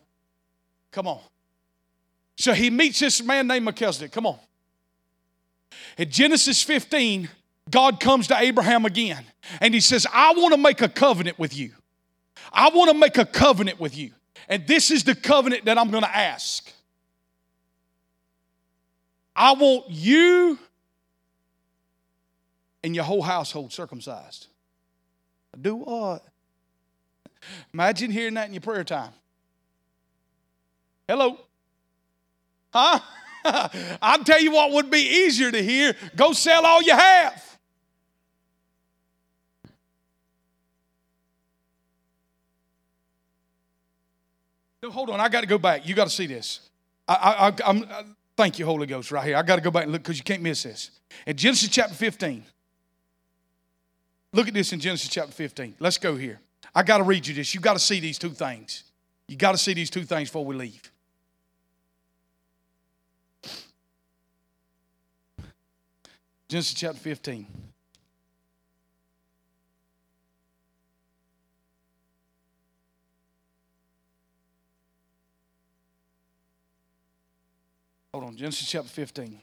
Come 0.91 1.07
on. 1.07 1.19
So 2.37 2.53
he 2.53 2.69
meets 2.69 2.99
this 2.99 3.21
man 3.21 3.47
named 3.47 3.65
Melchizedek. 3.65 4.13
Come 4.13 4.25
on. 4.25 4.39
In 5.97 6.09
Genesis 6.09 6.63
15, 6.63 7.29
God 7.69 7.99
comes 7.99 8.27
to 8.27 8.37
Abraham 8.37 8.85
again 8.85 9.25
and 9.59 9.73
he 9.73 9.81
says, 9.81 10.07
I 10.11 10.33
want 10.33 10.53
to 10.53 10.57
make 10.57 10.81
a 10.81 10.87
covenant 10.87 11.37
with 11.37 11.55
you. 11.55 11.71
I 12.53 12.69
want 12.69 12.91
to 12.91 12.97
make 12.97 13.17
a 13.17 13.25
covenant 13.25 13.79
with 13.79 13.95
you. 13.97 14.11
And 14.47 14.65
this 14.65 14.89
is 14.89 15.03
the 15.03 15.13
covenant 15.13 15.65
that 15.65 15.77
I'm 15.77 15.91
going 15.91 16.03
to 16.03 16.15
ask. 16.15 16.71
I 19.35 19.53
want 19.53 19.85
you 19.89 20.57
and 22.83 22.95
your 22.95 23.03
whole 23.03 23.21
household 23.21 23.73
circumcised. 23.73 24.47
Do 25.59 25.75
what? 25.75 26.23
Imagine 27.73 28.11
hearing 28.11 28.33
that 28.35 28.47
in 28.47 28.53
your 28.53 28.61
prayer 28.61 28.83
time. 28.83 29.11
Hello. 31.07 31.39
Huh? 32.73 32.99
I'll 34.01 34.23
tell 34.23 34.41
you 34.41 34.51
what 34.51 34.71
would 34.73 34.91
be 34.91 34.99
easier 34.99 35.51
to 35.51 35.63
hear 35.63 35.95
go 36.15 36.33
sell 36.33 36.65
all 36.65 36.83
you 36.83 36.93
have. 36.93 37.59
No, 44.81 44.91
hold 44.91 45.09
on. 45.09 45.19
I 45.19 45.29
got 45.29 45.41
to 45.41 45.47
go 45.47 45.57
back. 45.57 45.87
You 45.87 45.95
got 45.95 46.05
to 46.05 46.13
see 46.13 46.25
this. 46.25 46.61
I, 47.07 47.51
I, 47.65 47.69
am 47.69 47.85
thank 48.37 48.59
you, 48.59 48.65
Holy 48.65 48.85
Ghost, 48.85 49.11
right 49.11 49.25
here. 49.25 49.35
I 49.35 49.41
got 49.41 49.55
to 49.55 49.61
go 49.61 49.71
back 49.71 49.83
and 49.83 49.91
look 49.91 50.03
because 50.03 50.17
you 50.17 50.23
can't 50.23 50.41
miss 50.41 50.63
this. 50.63 50.91
In 51.25 51.35
Genesis 51.35 51.69
chapter 51.69 51.95
15, 51.95 52.43
look 54.31 54.47
at 54.47 54.53
this 54.53 54.71
in 54.71 54.79
Genesis 54.79 55.09
chapter 55.09 55.33
15. 55.33 55.75
Let's 55.79 55.97
go 55.97 56.15
here. 56.15 56.39
I 56.73 56.83
got 56.83 56.97
to 56.97 57.03
read 57.03 57.27
you 57.27 57.33
this. 57.33 57.53
You 57.53 57.61
got 57.61 57.73
to 57.73 57.79
see 57.79 57.99
these 57.99 58.17
two 58.17 58.29
things. 58.29 58.83
You 59.27 59.37
got 59.37 59.51
to 59.51 59.57
see 59.57 59.73
these 59.73 59.89
two 59.89 60.03
things 60.03 60.29
before 60.29 60.45
we 60.45 60.55
leave. 60.55 60.91
Genesis 66.47 66.73
chapter 66.73 66.99
15. 66.99 67.45
Hold 78.11 78.23
on, 78.23 78.35
Genesis 78.35 78.67
chapter 78.67 78.89
15. 78.89 79.39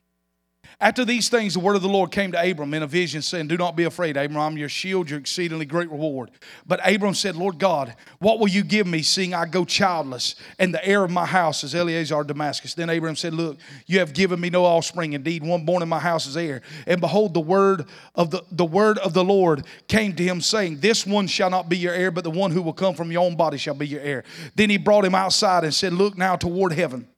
After 0.78 1.06
these 1.06 1.30
things, 1.30 1.54
the 1.54 1.60
word 1.60 1.74
of 1.74 1.80
the 1.80 1.88
Lord 1.88 2.12
came 2.12 2.32
to 2.32 2.50
Abram 2.50 2.74
in 2.74 2.82
a 2.82 2.86
vision, 2.86 3.22
saying, 3.22 3.48
Do 3.48 3.56
not 3.56 3.76
be 3.76 3.84
afraid, 3.84 4.18
Abram, 4.18 4.58
your 4.58 4.68
shield, 4.68 5.08
your 5.08 5.18
exceedingly 5.18 5.64
great 5.64 5.90
reward. 5.90 6.30
But 6.66 6.86
Abram 6.86 7.14
said, 7.14 7.34
Lord 7.34 7.58
God, 7.58 7.94
what 8.18 8.40
will 8.40 8.48
you 8.48 8.62
give 8.62 8.86
me, 8.86 9.00
seeing 9.00 9.32
I 9.32 9.46
go 9.46 9.64
childless, 9.64 10.34
and 10.58 10.74
the 10.74 10.86
heir 10.86 11.02
of 11.02 11.10
my 11.10 11.24
house 11.24 11.64
is 11.64 11.74
Eliezer 11.74 12.20
of 12.20 12.26
Damascus? 12.26 12.74
Then 12.74 12.90
Abram 12.90 13.16
said, 13.16 13.32
Look, 13.32 13.56
you 13.86 14.00
have 14.00 14.12
given 14.12 14.38
me 14.38 14.50
no 14.50 14.66
offspring. 14.66 15.14
Indeed, 15.14 15.42
one 15.42 15.64
born 15.64 15.82
in 15.82 15.88
my 15.88 15.98
house 15.98 16.26
is 16.26 16.36
heir. 16.36 16.60
And 16.86 17.00
behold, 17.00 17.32
the 17.32 17.40
word 17.40 17.86
of 18.14 18.30
the, 18.30 18.44
the 18.52 18.66
word 18.66 18.98
of 18.98 19.14
the 19.14 19.24
Lord 19.24 19.64
came 19.88 20.14
to 20.16 20.22
him, 20.22 20.42
saying, 20.42 20.80
This 20.80 21.06
one 21.06 21.26
shall 21.26 21.48
not 21.48 21.70
be 21.70 21.78
your 21.78 21.94
heir, 21.94 22.10
but 22.10 22.22
the 22.22 22.30
one 22.30 22.50
who 22.50 22.60
will 22.60 22.74
come 22.74 22.94
from 22.94 23.10
your 23.10 23.24
own 23.24 23.34
body 23.34 23.56
shall 23.56 23.72
be 23.72 23.88
your 23.88 24.02
heir. 24.02 24.24
Then 24.56 24.68
he 24.68 24.76
brought 24.76 25.06
him 25.06 25.14
outside 25.14 25.64
and 25.64 25.72
said, 25.72 25.94
Look 25.94 26.18
now 26.18 26.36
toward 26.36 26.72
heaven 26.74 27.08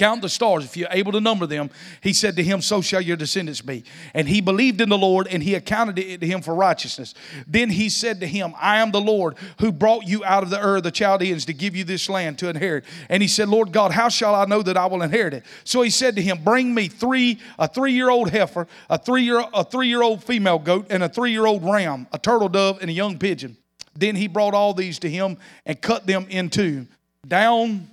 Count 0.00 0.22
the 0.22 0.30
stars 0.30 0.64
if 0.64 0.78
you're 0.78 0.88
able 0.92 1.12
to 1.12 1.20
number 1.20 1.46
them. 1.46 1.68
He 2.00 2.14
said 2.14 2.34
to 2.36 2.42
him, 2.42 2.62
So 2.62 2.80
shall 2.80 3.02
your 3.02 3.18
descendants 3.18 3.60
be. 3.60 3.84
And 4.14 4.26
he 4.26 4.40
believed 4.40 4.80
in 4.80 4.88
the 4.88 4.96
Lord, 4.96 5.26
and 5.26 5.42
he 5.42 5.54
accounted 5.54 5.98
it 5.98 6.22
to 6.22 6.26
him 6.26 6.40
for 6.40 6.54
righteousness. 6.54 7.12
Then 7.46 7.68
he 7.68 7.90
said 7.90 8.18
to 8.20 8.26
him, 8.26 8.54
I 8.58 8.78
am 8.78 8.92
the 8.92 9.00
Lord 9.02 9.36
who 9.58 9.70
brought 9.70 10.06
you 10.06 10.24
out 10.24 10.42
of 10.42 10.48
the 10.48 10.58
earth 10.58 10.78
of 10.78 10.84
the 10.84 10.90
Chaldeans 10.90 11.44
to 11.44 11.52
give 11.52 11.76
you 11.76 11.84
this 11.84 12.08
land 12.08 12.38
to 12.38 12.48
inherit. 12.48 12.84
And 13.10 13.22
he 13.22 13.28
said, 13.28 13.50
Lord 13.50 13.72
God, 13.72 13.92
how 13.92 14.08
shall 14.08 14.34
I 14.34 14.46
know 14.46 14.62
that 14.62 14.78
I 14.78 14.86
will 14.86 15.02
inherit 15.02 15.34
it? 15.34 15.44
So 15.64 15.82
he 15.82 15.90
said 15.90 16.16
to 16.16 16.22
him, 16.22 16.42
Bring 16.42 16.74
me 16.74 16.88
three 16.88 17.38
a 17.58 17.68
three 17.68 17.92
year 17.92 18.08
old 18.08 18.30
heifer, 18.30 18.68
a 18.88 18.96
three 18.96 19.24
year 19.24 19.44
a 19.52 19.64
three 19.64 19.88
year 19.88 20.00
old 20.00 20.24
female 20.24 20.60
goat, 20.60 20.86
and 20.88 21.02
a 21.02 21.10
three 21.10 21.32
year 21.32 21.44
old 21.44 21.62
ram, 21.62 22.06
a 22.10 22.18
turtle 22.18 22.48
dove, 22.48 22.78
and 22.80 22.88
a 22.88 22.94
young 22.94 23.18
pigeon. 23.18 23.54
Then 23.94 24.16
he 24.16 24.28
brought 24.28 24.54
all 24.54 24.72
these 24.72 24.98
to 25.00 25.10
him 25.10 25.36
and 25.66 25.78
cut 25.78 26.06
them 26.06 26.24
in 26.30 26.48
two, 26.48 26.86
down 27.28 27.90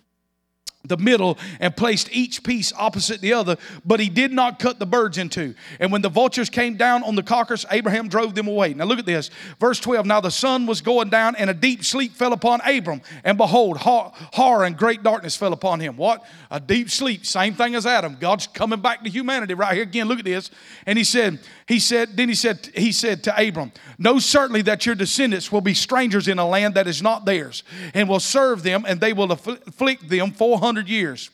the 0.86 0.98
middle 0.98 1.38
and 1.60 1.76
placed 1.76 2.10
each 2.12 2.44
piece 2.44 2.72
opposite 2.74 3.20
the 3.22 3.34
other, 3.34 3.58
but 3.86 4.00
he 4.00 4.10
did 4.10 4.32
not 4.32 4.60
cut 4.60 4.80
the 4.80 4.86
birds 4.86 5.18
in 5.18 5.30
two. 5.30 5.54
And 5.80 5.92
when 5.92 6.02
the 6.02 6.10
vultures 6.10 6.50
came 6.50 6.76
down 6.76 7.04
on 7.04 7.16
the 7.16 7.24
carcass, 7.24 7.66
Abraham 7.72 8.08
drove 8.08 8.36
them 8.36 8.48
away. 8.48 8.74
Now 8.74 8.86
look 8.86 9.00
at 9.00 9.06
this. 9.06 9.30
Verse 9.60 9.80
12. 9.80 10.06
Now 10.06 10.22
the 10.22 10.32
sun 10.32 10.66
was 10.66 10.82
going 10.82 11.10
down, 11.10 11.36
and 11.36 11.50
a 11.50 11.54
deep 11.54 11.84
sleep 11.84 12.14
fell 12.14 12.34
upon 12.34 12.62
Abram. 12.62 13.02
And 13.24 13.38
behold, 13.38 13.78
horror 13.78 14.66
and 14.66 14.78
great 14.78 15.04
darkness 15.04 15.36
fell 15.36 15.54
upon 15.54 15.80
him. 15.80 15.98
What? 15.98 16.24
A 16.52 16.60
deep 16.60 16.90
sleep. 16.90 17.26
Same 17.26 17.54
thing 17.54 17.76
as 17.76 17.86
Adam. 17.86 18.18
God's 18.20 18.48
coming 18.48 18.80
back 18.80 19.04
to 19.04 19.10
humanity 19.10 19.54
right 19.54 19.74
here 19.74 19.84
again. 19.84 20.08
Look 20.08 20.20
at 20.20 20.26
this. 20.26 20.52
And 20.86 20.98
he 20.98 21.04
said, 21.04 21.40
he 21.68 21.80
said, 21.80 22.16
then 22.16 22.30
he 22.30 22.36
said, 22.36 22.70
he 22.74 22.92
said 22.94 23.24
to 23.24 23.48
Abram, 23.48 23.74
Know 23.98 24.20
certainly 24.20 24.62
that 24.64 24.86
your 24.86 24.96
descendants 24.96 25.52
will 25.52 25.62
be 25.62 25.74
strangers 25.74 26.28
in 26.28 26.40
a 26.40 26.48
land 26.48 26.76
that 26.76 26.88
is 26.88 27.02
not 27.02 27.26
theirs, 27.26 27.64
and 27.94 28.08
will 28.08 28.22
serve 28.22 28.64
them, 28.64 28.86
and 28.88 29.02
they 29.02 29.12
will 29.12 29.32
afflict 29.32 30.08
them 30.08 30.32
400 30.32 30.88
years. 30.88 31.30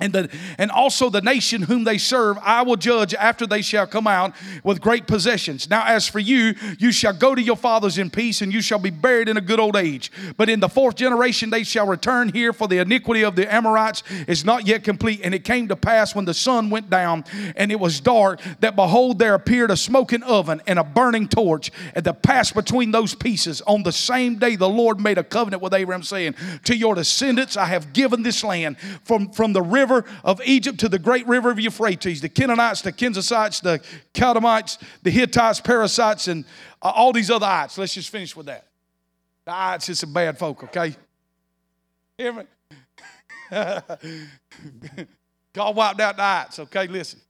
And, 0.00 0.12
the, 0.12 0.28
and 0.58 0.72
also 0.72 1.08
the 1.08 1.20
nation 1.20 1.62
whom 1.62 1.84
they 1.84 1.98
serve 1.98 2.36
I 2.42 2.62
will 2.62 2.74
judge 2.74 3.14
after 3.14 3.46
they 3.46 3.62
shall 3.62 3.86
come 3.86 4.08
out 4.08 4.34
with 4.64 4.80
great 4.80 5.06
possessions. 5.06 5.70
Now, 5.70 5.84
as 5.86 6.08
for 6.08 6.18
you, 6.18 6.54
you 6.80 6.90
shall 6.90 7.12
go 7.12 7.32
to 7.32 7.40
your 7.40 7.56
fathers 7.56 7.96
in 7.96 8.10
peace, 8.10 8.42
and 8.42 8.52
you 8.52 8.60
shall 8.60 8.80
be 8.80 8.90
buried 8.90 9.28
in 9.28 9.36
a 9.36 9.40
good 9.40 9.60
old 9.60 9.76
age. 9.76 10.10
But 10.36 10.48
in 10.48 10.58
the 10.58 10.68
fourth 10.68 10.96
generation 10.96 11.50
they 11.50 11.62
shall 11.62 11.86
return 11.86 12.30
here, 12.30 12.52
for 12.52 12.66
the 12.66 12.78
iniquity 12.78 13.24
of 13.24 13.36
the 13.36 13.52
Amorites 13.52 14.02
is 14.26 14.44
not 14.44 14.66
yet 14.66 14.82
complete. 14.82 15.20
And 15.22 15.32
it 15.32 15.44
came 15.44 15.68
to 15.68 15.76
pass 15.76 16.12
when 16.12 16.24
the 16.24 16.34
sun 16.34 16.70
went 16.70 16.90
down 16.90 17.24
and 17.54 17.70
it 17.70 17.78
was 17.78 18.00
dark, 18.00 18.40
that 18.60 18.74
behold, 18.74 19.20
there 19.20 19.34
appeared 19.34 19.70
a 19.70 19.76
smoking 19.76 20.24
oven 20.24 20.60
and 20.66 20.80
a 20.80 20.84
burning 20.84 21.28
torch, 21.28 21.70
and 21.94 22.04
the 22.04 22.14
pass 22.14 22.50
between 22.50 22.90
those 22.90 23.14
pieces. 23.14 23.60
On 23.62 23.84
the 23.84 23.92
same 23.92 24.38
day, 24.38 24.56
the 24.56 24.68
Lord 24.68 25.00
made 25.00 25.18
a 25.18 25.24
covenant 25.24 25.62
with 25.62 25.72
Abraham, 25.72 26.02
saying, 26.02 26.34
To 26.64 26.76
your 26.76 26.96
descendants 26.96 27.56
I 27.56 27.66
have 27.66 27.92
given 27.92 28.24
this 28.24 28.42
land 28.42 28.76
from, 29.04 29.30
from 29.30 29.52
the 29.52 29.62
river 29.62 29.93
river 29.94 30.08
of 30.24 30.40
Egypt 30.44 30.80
to 30.80 30.88
the 30.88 30.98
great 30.98 31.26
river 31.26 31.50
of 31.50 31.58
Euphrates, 31.58 32.20
the 32.20 32.28
Canaanites, 32.28 32.82
the 32.82 32.92
Kenizzites, 32.92 33.60
the 33.60 33.82
Chaldeans, 34.14 34.78
the 35.02 35.10
Hittites, 35.10 35.60
Perizzites, 35.60 36.28
and 36.28 36.44
uh, 36.82 36.92
all 36.94 37.12
these 37.12 37.30
other 37.30 37.46
ites. 37.46 37.78
Let's 37.78 37.94
just 37.94 38.10
finish 38.10 38.34
with 38.36 38.46
that. 38.46 38.66
The 39.44 39.54
ites 39.54 39.88
is 39.88 39.98
some 39.98 40.12
bad 40.12 40.38
folk, 40.38 40.64
okay? 40.64 40.94
Hear 42.16 42.32
me? 42.32 42.44
God 45.52 45.76
wiped 45.76 46.00
out 46.00 46.16
the 46.16 46.22
ites, 46.22 46.58
okay? 46.60 46.86
Listen. 46.86 47.20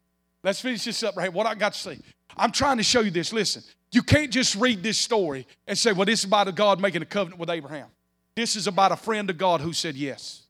Let's 0.43 0.61
finish 0.61 0.85
this 0.85 1.03
up 1.03 1.17
right 1.17 1.25
here. 1.25 1.33
What 1.33 1.47
I 1.47 1.55
got 1.55 1.73
to 1.73 1.79
say. 1.79 1.99
I'm 2.37 2.53
trying 2.53 2.77
to 2.77 2.83
show 2.83 3.01
you 3.01 3.11
this. 3.11 3.33
Listen, 3.33 3.63
you 3.91 4.03
can't 4.03 4.31
just 4.31 4.57
read 4.57 4.83
this 4.83 4.99
story 4.99 5.47
and 5.67 5.77
say, 5.77 5.93
well, 5.93 6.05
this 6.05 6.21
is 6.21 6.27
about 6.27 6.49
a 6.49 6.53
God 6.53 6.81
making 6.81 7.01
a 7.01 7.07
covenant 7.07 7.41
with 7.41 7.49
Abraham. 7.49 7.87
This 8.35 8.55
is 8.55 8.67
about 8.67 8.93
a 8.93 8.97
friend 8.97 9.31
of 9.31 9.39
God 9.39 9.61
who 9.61 9.73
said 9.73 9.95
yes 9.95 10.43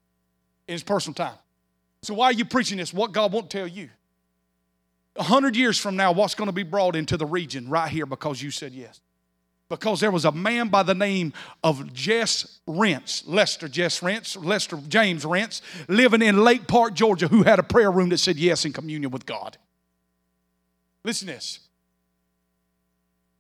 in 0.66 0.72
his 0.72 0.82
personal 0.82 1.14
time. 1.14 1.36
So 2.04 2.14
why 2.14 2.26
are 2.26 2.32
you 2.32 2.44
preaching 2.44 2.78
this? 2.78 2.92
What 2.92 3.12
God 3.12 3.32
won't 3.32 3.50
tell 3.50 3.66
you. 3.66 3.88
A 5.16 5.22
hundred 5.22 5.56
years 5.56 5.78
from 5.78 5.96
now, 5.96 6.12
what's 6.12 6.34
going 6.34 6.48
to 6.48 6.52
be 6.52 6.62
brought 6.62 6.96
into 6.96 7.16
the 7.16 7.26
region 7.26 7.68
right 7.68 7.88
here 7.88 8.04
because 8.04 8.42
you 8.42 8.50
said 8.50 8.72
yes? 8.72 9.00
Because 9.68 10.00
there 10.00 10.10
was 10.10 10.24
a 10.24 10.32
man 10.32 10.68
by 10.68 10.82
the 10.82 10.94
name 10.94 11.32
of 11.62 11.92
Jess 11.94 12.60
Rents, 12.66 13.26
Lester 13.26 13.68
Jess 13.68 14.02
Rents, 14.02 14.36
Lester 14.36 14.78
James 14.88 15.24
Rents, 15.24 15.62
living 15.88 16.20
in 16.20 16.44
Lake 16.44 16.66
Park, 16.66 16.94
Georgia, 16.94 17.28
who 17.28 17.42
had 17.44 17.58
a 17.58 17.62
prayer 17.62 17.90
room 17.90 18.10
that 18.10 18.18
said 18.18 18.36
yes 18.36 18.64
in 18.64 18.72
communion 18.72 19.10
with 19.10 19.24
God. 19.24 19.56
Listen 21.04 21.28
to 21.28 21.34
this. 21.34 21.60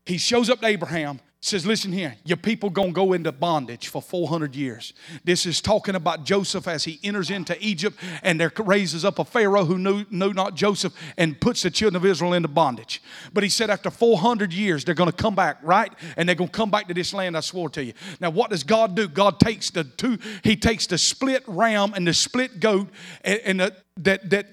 He 0.06 0.16
shows 0.16 0.48
up 0.48 0.60
to 0.60 0.66
Abraham 0.66 1.20
says, 1.44 1.66
listen 1.66 1.92
here, 1.92 2.16
your 2.24 2.36
people 2.36 2.70
gonna 2.70 2.92
go 2.92 3.12
into 3.12 3.30
bondage 3.30 3.88
for 3.88 4.00
400 4.00 4.56
years. 4.56 4.94
This 5.24 5.44
is 5.44 5.60
talking 5.60 5.94
about 5.94 6.24
Joseph 6.24 6.66
as 6.66 6.84
he 6.84 6.98
enters 7.02 7.30
into 7.30 7.56
Egypt 7.60 7.98
and 8.22 8.40
there 8.40 8.52
raises 8.58 9.04
up 9.04 9.18
a 9.18 9.24
Pharaoh 9.24 9.64
who 9.64 9.78
knew, 9.78 10.04
knew 10.10 10.32
not 10.32 10.54
Joseph 10.54 10.94
and 11.16 11.38
puts 11.38 11.62
the 11.62 11.70
children 11.70 11.96
of 11.96 12.06
Israel 12.06 12.32
into 12.32 12.48
bondage. 12.48 13.02
But 13.32 13.42
he 13.42 13.50
said 13.50 13.68
after 13.68 13.90
400 13.90 14.52
years, 14.52 14.84
they're 14.84 14.94
gonna 14.94 15.12
come 15.12 15.34
back, 15.34 15.58
right? 15.62 15.92
And 16.16 16.28
they're 16.28 16.36
gonna 16.36 16.48
come 16.50 16.70
back 16.70 16.88
to 16.88 16.94
this 16.94 17.12
land 17.12 17.36
I 17.36 17.40
swore 17.40 17.68
to 17.70 17.84
you. 17.84 17.92
Now, 18.20 18.30
what 18.30 18.50
does 18.50 18.64
God 18.64 18.94
do? 18.94 19.06
God 19.06 19.38
takes 19.38 19.70
the 19.70 19.84
two, 19.84 20.18
he 20.42 20.56
takes 20.56 20.86
the 20.86 20.98
split 20.98 21.42
ram 21.46 21.92
and 21.94 22.06
the 22.06 22.14
split 22.14 22.60
goat 22.60 22.88
and, 23.22 23.40
and 23.44 23.60
the, 23.60 23.76
that, 23.98 24.30
that 24.30 24.46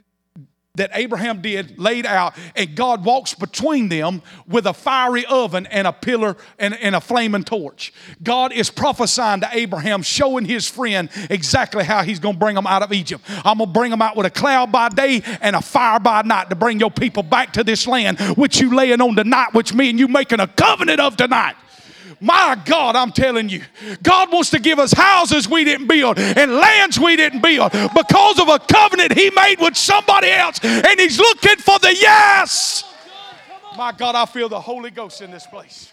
that 0.75 0.89
Abraham 0.93 1.41
did 1.41 1.77
laid 1.77 2.05
out, 2.05 2.33
and 2.55 2.75
God 2.75 3.03
walks 3.03 3.33
between 3.33 3.89
them 3.89 4.21
with 4.47 4.65
a 4.65 4.73
fiery 4.73 5.25
oven 5.25 5.65
and 5.65 5.85
a 5.85 5.91
pillar 5.91 6.37
and, 6.59 6.73
and, 6.75 6.95
a 6.95 7.01
flaming 7.01 7.43
torch. 7.43 7.91
God 8.23 8.53
is 8.53 8.69
prophesying 8.69 9.41
to 9.41 9.49
Abraham, 9.51 10.01
showing 10.01 10.45
his 10.45 10.69
friend 10.69 11.09
exactly 11.29 11.83
how 11.83 12.03
he's 12.03 12.19
going 12.19 12.35
to 12.35 12.39
bring 12.39 12.55
them 12.55 12.67
out 12.67 12.83
of 12.83 12.93
Egypt. 12.93 13.23
I'm 13.43 13.57
going 13.57 13.69
to 13.69 13.73
bring 13.73 13.91
them 13.91 14.01
out 14.01 14.15
with 14.15 14.25
a 14.25 14.29
cloud 14.29 14.71
by 14.71 14.89
day 14.89 15.21
and 15.41 15.55
a 15.55 15.61
fire 15.61 15.99
by 15.99 16.21
night 16.21 16.49
to 16.49 16.55
bring 16.55 16.79
your 16.79 16.91
people 16.91 17.23
back 17.23 17.53
to 17.53 17.63
this 17.63 17.85
land, 17.85 18.19
which 18.37 18.61
you 18.61 18.73
laying 18.73 19.01
on 19.01 19.15
tonight, 19.15 19.53
which 19.53 19.73
me 19.73 19.89
and 19.89 19.99
you 19.99 20.07
making 20.07 20.39
a 20.39 20.47
covenant 20.47 21.01
of 21.01 21.17
tonight. 21.17 21.55
My 22.23 22.55
God, 22.65 22.95
I'm 22.95 23.11
telling 23.11 23.49
you, 23.49 23.63
God 24.03 24.31
wants 24.31 24.51
to 24.51 24.59
give 24.59 24.77
us 24.77 24.93
houses 24.93 25.49
we 25.49 25.63
didn't 25.63 25.87
build 25.87 26.19
and 26.19 26.53
lands 26.53 26.99
we 26.99 27.15
didn't 27.15 27.41
build 27.41 27.71
because 27.71 28.39
of 28.39 28.47
a 28.47 28.59
covenant 28.59 29.13
He 29.13 29.31
made 29.31 29.57
with 29.59 29.75
somebody 29.75 30.29
else, 30.29 30.59
and 30.63 30.99
He's 30.99 31.17
looking 31.17 31.57
for 31.57 31.79
the 31.79 31.95
yes. 31.99 32.83
My 33.75 33.91
God, 33.91 34.13
I 34.13 34.27
feel 34.27 34.49
the 34.49 34.61
Holy 34.61 34.91
Ghost 34.91 35.21
in 35.21 35.31
this 35.31 35.47
place. 35.47 35.91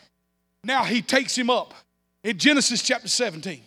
Now 0.62 0.84
He 0.84 1.00
takes 1.00 1.36
him 1.36 1.48
up 1.48 1.72
in 2.22 2.36
Genesis 2.36 2.82
chapter 2.82 3.08
17. 3.08 3.62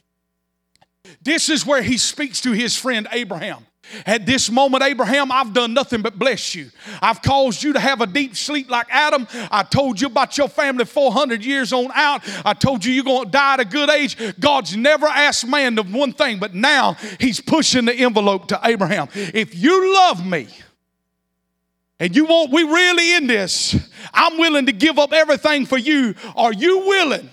This 1.20 1.49
is 1.49 1.66
where 1.66 1.82
He 1.82 1.97
speaks 1.97 2.41
to 2.41 2.51
His 2.51 2.78
friend 2.78 3.07
Abraham. 3.12 3.66
At 4.05 4.25
this 4.25 4.49
moment, 4.49 4.84
Abraham, 4.84 5.32
I've 5.32 5.53
done 5.53 5.73
nothing 5.73 6.01
but 6.01 6.17
bless 6.17 6.55
you. 6.55 6.69
I've 7.01 7.21
caused 7.21 7.61
you 7.63 7.73
to 7.73 7.79
have 7.79 8.01
a 8.01 8.07
deep 8.07 8.36
sleep 8.36 8.69
like 8.69 8.88
Adam. 8.89 9.27
I 9.51 9.63
told 9.63 9.99
you 9.99 10.07
about 10.07 10.38
your 10.38 10.47
family 10.47 10.86
400 10.86 11.43
years 11.43 11.73
on 11.73 11.91
out. 11.93 12.21
I 12.45 12.53
told 12.53 12.86
you 12.86 12.93
you're 12.93 13.03
going 13.03 13.25
to 13.25 13.32
die 13.32 13.55
at 13.55 13.59
a 13.59 13.65
good 13.65 13.89
age. 13.89 14.17
God's 14.39 14.77
never 14.77 15.07
asked 15.07 15.47
man 15.47 15.77
of 15.77 15.93
one 15.93 16.13
thing, 16.13 16.39
but 16.39 16.53
now 16.53 16.93
he's 17.19 17.41
pushing 17.41 17.86
the 17.86 17.93
envelope 17.93 18.47
to 18.49 18.59
Abraham. 18.63 19.09
If 19.13 19.55
you 19.55 19.93
love 19.93 20.25
me, 20.25 20.47
and 21.99 22.15
you 22.15 22.25
want, 22.25 22.51
we 22.51 22.63
really 22.63 23.13
in 23.13 23.27
this, 23.27 23.75
I'm 24.11 24.39
willing 24.39 24.65
to 24.65 24.71
give 24.71 24.97
up 24.97 25.13
everything 25.13 25.67
for 25.67 25.77
you. 25.77 26.15
Are 26.36 26.51
you 26.51 26.79
willing 26.79 27.29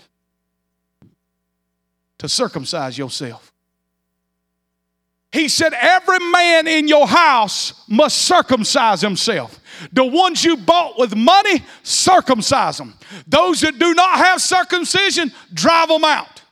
to 2.18 2.28
circumcise 2.28 2.99
yourself? 2.99 3.51
He 5.31 5.49
said, 5.49 5.74
Every 5.74 6.18
man 6.18 6.66
in 6.66 6.89
your 6.89 7.07
house 7.07 7.85
must 7.89 8.18
circumcise 8.22 9.01
himself. 9.01 9.61
The 9.93 10.05
ones 10.05 10.43
you 10.43 10.57
bought 10.57 10.99
with 10.99 11.14
money, 11.14 11.62
circumcise 11.83 12.79
them. 12.79 12.95
Those 13.26 13.61
that 13.61 13.79
do 13.79 13.95
not 13.95 14.16
have 14.18 14.41
circumcision, 14.41 15.33
drive 15.53 15.89
them 15.89 16.05
out. 16.05 16.43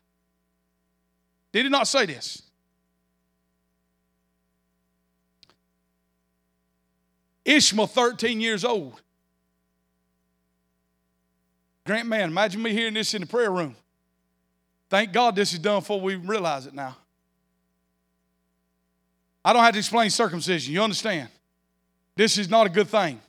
Did 1.53 1.65
he 1.65 1.71
not 1.71 1.89
say 1.89 2.07
this? 2.07 2.43
Ishmael, 7.45 7.87
13 7.87 8.41
years 8.41 8.65
old. 8.65 9.01
Grant 11.87 12.09
man, 12.09 12.31
imagine 12.31 12.61
me 12.61 12.73
hearing 12.73 12.95
this 12.95 13.15
in 13.15 13.21
the 13.23 13.27
prayer 13.27 13.51
room. 13.51 13.77
Thank 14.91 15.13
God 15.13 15.37
this 15.37 15.53
is 15.53 15.61
done 15.61 15.81
before 15.81 16.01
we 16.01 16.17
realize 16.17 16.67
it 16.67 16.75
now. 16.75 16.97
I 19.47 19.53
don't 19.53 19.63
have 19.63 19.75
to 19.75 19.79
explain 19.79 20.11
circumcision. 20.11 20.75
You 20.75 20.83
understand? 20.83 21.29
This 22.17 22.37
is 22.37 22.51
not 22.51 22.67
a 22.67 22.69
good 22.69 22.89
thing. 22.89 23.21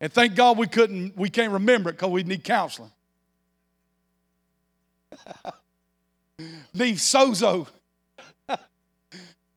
And 0.00 0.10
thank 0.10 0.34
God 0.34 0.56
we 0.56 0.66
couldn't, 0.66 1.14
we 1.14 1.28
can't 1.28 1.52
remember 1.52 1.90
it 1.90 1.98
because 1.98 2.08
we 2.08 2.22
need 2.22 2.42
counseling. 2.42 2.90
Leave 6.72 6.96
sozo. 6.96 7.68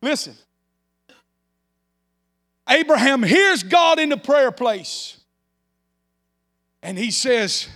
Listen. 0.02 0.36
Abraham 2.68 3.24
hears 3.24 3.64
God 3.64 4.00
in 4.00 4.10
the 4.10 4.18
prayer 4.18 4.52
place. 4.52 5.16
And 6.84 6.98
he 6.98 7.10
says, 7.10 7.70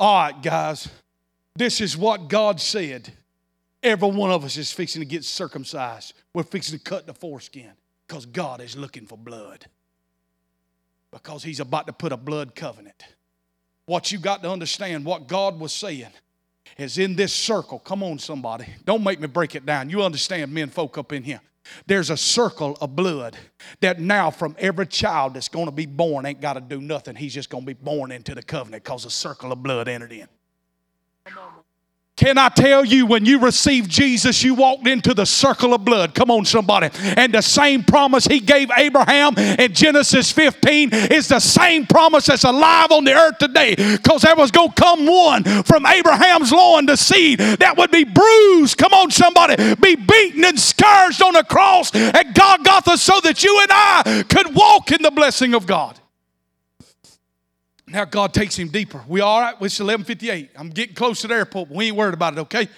All 0.00 0.24
right, 0.24 0.42
guys, 0.42 0.88
this 1.54 1.80
is 1.80 1.96
what 1.96 2.26
God 2.26 2.60
said. 2.60 3.12
Every 3.82 4.10
one 4.10 4.30
of 4.30 4.44
us 4.44 4.56
is 4.56 4.72
fixing 4.72 5.00
to 5.00 5.06
get 5.06 5.24
circumcised. 5.24 6.12
We're 6.34 6.42
fixing 6.42 6.78
to 6.78 6.84
cut 6.84 7.06
the 7.06 7.14
foreskin 7.14 7.72
because 8.06 8.26
God 8.26 8.60
is 8.60 8.76
looking 8.76 9.06
for 9.06 9.16
blood. 9.16 9.66
Because 11.10 11.42
He's 11.42 11.60
about 11.60 11.86
to 11.86 11.92
put 11.92 12.12
a 12.12 12.16
blood 12.16 12.54
covenant. 12.54 13.04
What 13.86 14.12
you 14.12 14.18
got 14.18 14.42
to 14.42 14.50
understand, 14.50 15.04
what 15.04 15.26
God 15.26 15.58
was 15.58 15.72
saying, 15.72 16.10
is 16.76 16.98
in 16.98 17.16
this 17.16 17.32
circle. 17.32 17.78
Come 17.78 18.02
on, 18.02 18.18
somebody. 18.18 18.66
Don't 18.84 19.02
make 19.02 19.18
me 19.18 19.26
break 19.26 19.54
it 19.54 19.66
down. 19.66 19.90
You 19.90 20.02
understand, 20.02 20.52
men, 20.52 20.68
folk 20.68 20.98
up 20.98 21.12
in 21.12 21.22
here. 21.22 21.40
There's 21.86 22.10
a 22.10 22.16
circle 22.16 22.76
of 22.80 22.94
blood 22.96 23.36
that 23.80 24.00
now 24.00 24.30
from 24.30 24.56
every 24.58 24.86
child 24.86 25.34
that's 25.34 25.48
going 25.48 25.66
to 25.66 25.72
be 25.72 25.86
born 25.86 26.26
ain't 26.26 26.40
got 26.40 26.54
to 26.54 26.60
do 26.60 26.80
nothing. 26.80 27.14
He's 27.14 27.34
just 27.34 27.50
going 27.50 27.62
to 27.62 27.66
be 27.66 27.74
born 27.74 28.12
into 28.12 28.34
the 28.34 28.42
covenant 28.42 28.84
because 28.84 29.04
a 29.04 29.10
circle 29.10 29.52
of 29.52 29.62
blood 29.62 29.88
entered 29.88 30.12
in. 30.12 30.28
Can 32.20 32.36
I 32.36 32.50
tell 32.50 32.84
you, 32.84 33.06
when 33.06 33.24
you 33.24 33.38
received 33.38 33.90
Jesus, 33.90 34.42
you 34.42 34.54
walked 34.54 34.86
into 34.86 35.14
the 35.14 35.24
circle 35.24 35.72
of 35.72 35.86
blood. 35.86 36.14
Come 36.14 36.30
on, 36.30 36.44
somebody. 36.44 36.90
And 37.16 37.32
the 37.32 37.40
same 37.40 37.82
promise 37.82 38.26
he 38.26 38.40
gave 38.40 38.70
Abraham 38.76 39.38
in 39.38 39.72
Genesis 39.72 40.30
15 40.30 40.90
is 40.92 41.28
the 41.28 41.40
same 41.40 41.86
promise 41.86 42.26
that's 42.26 42.44
alive 42.44 42.92
on 42.92 43.04
the 43.04 43.14
earth 43.14 43.38
today. 43.38 43.74
Because 43.74 44.20
there 44.20 44.36
was 44.36 44.50
going 44.50 44.68
to 44.70 44.74
come 44.74 45.06
one 45.06 45.44
from 45.62 45.86
Abraham's 45.86 46.52
loin, 46.52 46.84
the 46.84 46.96
seed 46.96 47.38
that 47.38 47.78
would 47.78 47.90
be 47.90 48.04
bruised. 48.04 48.76
Come 48.76 48.92
on, 48.92 49.10
somebody. 49.10 49.56
Be 49.76 49.96
beaten 49.96 50.44
and 50.44 50.60
scourged 50.60 51.22
on 51.22 51.32
the 51.32 51.44
cross 51.44 51.94
at 51.94 52.34
Golgotha 52.34 52.98
so 52.98 53.18
that 53.22 53.42
you 53.42 53.58
and 53.62 53.70
I 53.72 54.24
could 54.28 54.54
walk 54.54 54.92
in 54.92 55.00
the 55.00 55.10
blessing 55.10 55.54
of 55.54 55.66
God. 55.66 55.99
Now 57.90 58.04
God 58.04 58.32
takes 58.32 58.56
him 58.56 58.68
deeper. 58.68 59.02
We 59.08 59.20
all 59.20 59.40
right? 59.40 59.54
It's 59.54 59.80
1158. 59.80 60.50
I'm 60.56 60.70
getting 60.70 60.94
close 60.94 61.22
to 61.22 61.28
the 61.28 61.34
airport, 61.34 61.68
but 61.68 61.76
we 61.76 61.86
ain't 61.86 61.96
worried 61.96 62.14
about 62.14 62.34
it, 62.34 62.40
okay? 62.40 62.68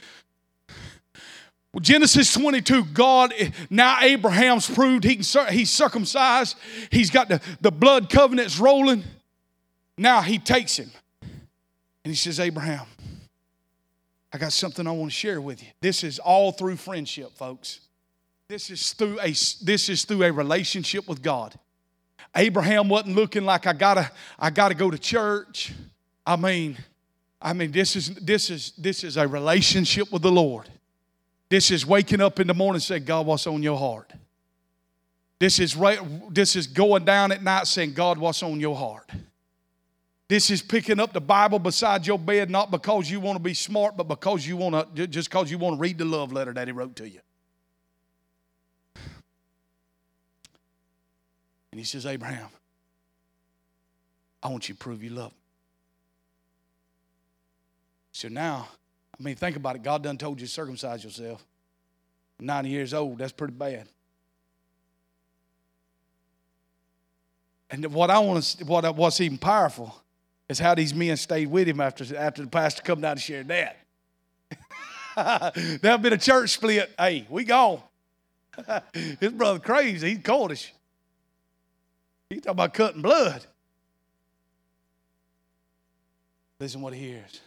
Genesis 1.80 2.32
22, 2.34 2.84
God, 2.86 3.32
eh, 3.36 3.50
now 3.70 3.98
Abraham's 4.00 4.68
proved 4.68 5.04
he 5.04 5.16
can, 5.16 5.52
he's 5.52 5.70
circumcised. 5.70 6.56
He's 6.90 7.10
got 7.10 7.28
the, 7.28 7.40
the 7.60 7.72
blood 7.72 8.10
covenants 8.10 8.58
rolling. 8.58 9.04
Now 9.96 10.20
he 10.20 10.38
takes 10.38 10.78
him. 10.78 10.90
And 11.22 12.10
he 12.10 12.14
says, 12.14 12.40
Abraham, 12.40 12.86
I 14.32 14.38
got 14.38 14.52
something 14.52 14.86
I 14.86 14.90
want 14.90 15.10
to 15.12 15.16
share 15.16 15.40
with 15.40 15.62
you. 15.62 15.68
This 15.80 16.04
is 16.04 16.18
all 16.18 16.52
through 16.52 16.76
friendship, 16.76 17.32
folks. 17.36 17.80
This 18.48 18.70
is 18.70 18.92
through 18.92 19.18
a, 19.20 19.28
this 19.62 19.88
is 19.88 20.04
through 20.04 20.24
a 20.24 20.32
relationship 20.32 21.08
with 21.08 21.22
God. 21.22 21.58
Abraham 22.34 22.88
wasn't 22.88 23.16
looking 23.16 23.44
like 23.44 23.66
I 23.66 23.72
gotta, 23.72 24.10
I 24.38 24.50
gotta 24.50 24.74
go 24.74 24.90
to 24.90 24.98
church. 24.98 25.72
I 26.26 26.36
mean, 26.36 26.78
I 27.40 27.52
mean, 27.52 27.72
this 27.72 27.96
is 27.96 28.14
this 28.14 28.50
is 28.50 28.72
this 28.78 29.04
is 29.04 29.16
a 29.16 29.26
relationship 29.26 30.12
with 30.12 30.22
the 30.22 30.30
Lord. 30.30 30.68
This 31.48 31.70
is 31.70 31.84
waking 31.84 32.20
up 32.20 32.40
in 32.40 32.46
the 32.46 32.54
morning 32.54 32.76
and 32.76 32.82
saying, 32.82 33.04
God, 33.04 33.26
what's 33.26 33.46
on 33.46 33.62
your 33.62 33.76
heart? 33.76 34.10
This 35.38 35.58
is 35.58 35.76
right, 35.76 35.98
this 36.32 36.54
is 36.54 36.68
going 36.68 37.04
down 37.04 37.32
at 37.32 37.42
night 37.42 37.66
saying, 37.66 37.94
God, 37.94 38.16
what's 38.16 38.42
on 38.42 38.60
your 38.60 38.76
heart? 38.76 39.10
This 40.28 40.50
is 40.50 40.62
picking 40.62 41.00
up 41.00 41.12
the 41.12 41.20
Bible 41.20 41.58
beside 41.58 42.06
your 42.06 42.18
bed, 42.18 42.48
not 42.48 42.70
because 42.70 43.10
you 43.10 43.20
want 43.20 43.36
to 43.36 43.42
be 43.42 43.52
smart, 43.52 43.96
but 43.96 44.04
because 44.04 44.46
you 44.46 44.56
want 44.56 44.96
to, 44.96 45.06
just 45.06 45.28
because 45.28 45.50
you 45.50 45.58
want 45.58 45.76
to 45.76 45.80
read 45.80 45.98
the 45.98 46.04
love 46.04 46.32
letter 46.32 46.54
that 46.54 46.68
he 46.68 46.72
wrote 46.72 46.96
to 46.96 47.08
you. 47.08 47.20
And 51.72 51.80
he 51.80 51.84
says, 51.84 52.06
Abraham, 52.06 52.48
I 54.42 54.48
want 54.48 54.68
you 54.68 54.74
to 54.74 54.78
prove 54.78 55.02
you 55.02 55.10
love 55.10 55.32
me. 55.32 55.38
So 58.12 58.28
now, 58.28 58.68
I 59.18 59.22
mean, 59.22 59.34
think 59.36 59.56
about 59.56 59.76
it. 59.76 59.82
God 59.82 60.02
done 60.02 60.18
told 60.18 60.40
you 60.40 60.46
to 60.46 60.52
circumcise 60.52 61.02
yourself. 61.02 61.44
90 62.38 62.68
years 62.68 62.92
old, 62.92 63.18
that's 63.18 63.32
pretty 63.32 63.54
bad. 63.54 63.88
And 67.70 67.86
what 67.86 68.10
I 68.10 68.18
want 68.18 68.44
to, 68.44 68.64
what, 68.66 68.96
what's 68.96 69.20
even 69.20 69.38
powerful 69.38 69.96
is 70.48 70.58
how 70.58 70.74
these 70.74 70.92
men 70.92 71.16
stayed 71.16 71.50
with 71.50 71.66
him 71.66 71.80
after, 71.80 72.04
after 72.16 72.42
the 72.42 72.48
pastor 72.48 72.82
come 72.82 73.00
down 73.00 73.12
and 73.12 73.20
shared 73.20 73.48
that. 73.48 73.78
There'll 75.80 75.98
been 75.98 76.12
a 76.12 76.18
church 76.18 76.50
split. 76.50 76.92
Hey, 76.98 77.26
we 77.30 77.44
gone. 77.44 77.80
His 78.92 79.32
brother 79.32 79.58
crazy. 79.58 80.10
He's 80.10 80.22
Cornish. 80.22 80.72
He's 82.32 82.40
talking 82.40 82.52
about 82.52 82.72
cutting 82.72 83.02
blood. 83.02 83.44
Listen 86.58 86.80
what 86.80 86.94
he 86.94 87.00
hears. 87.00 87.40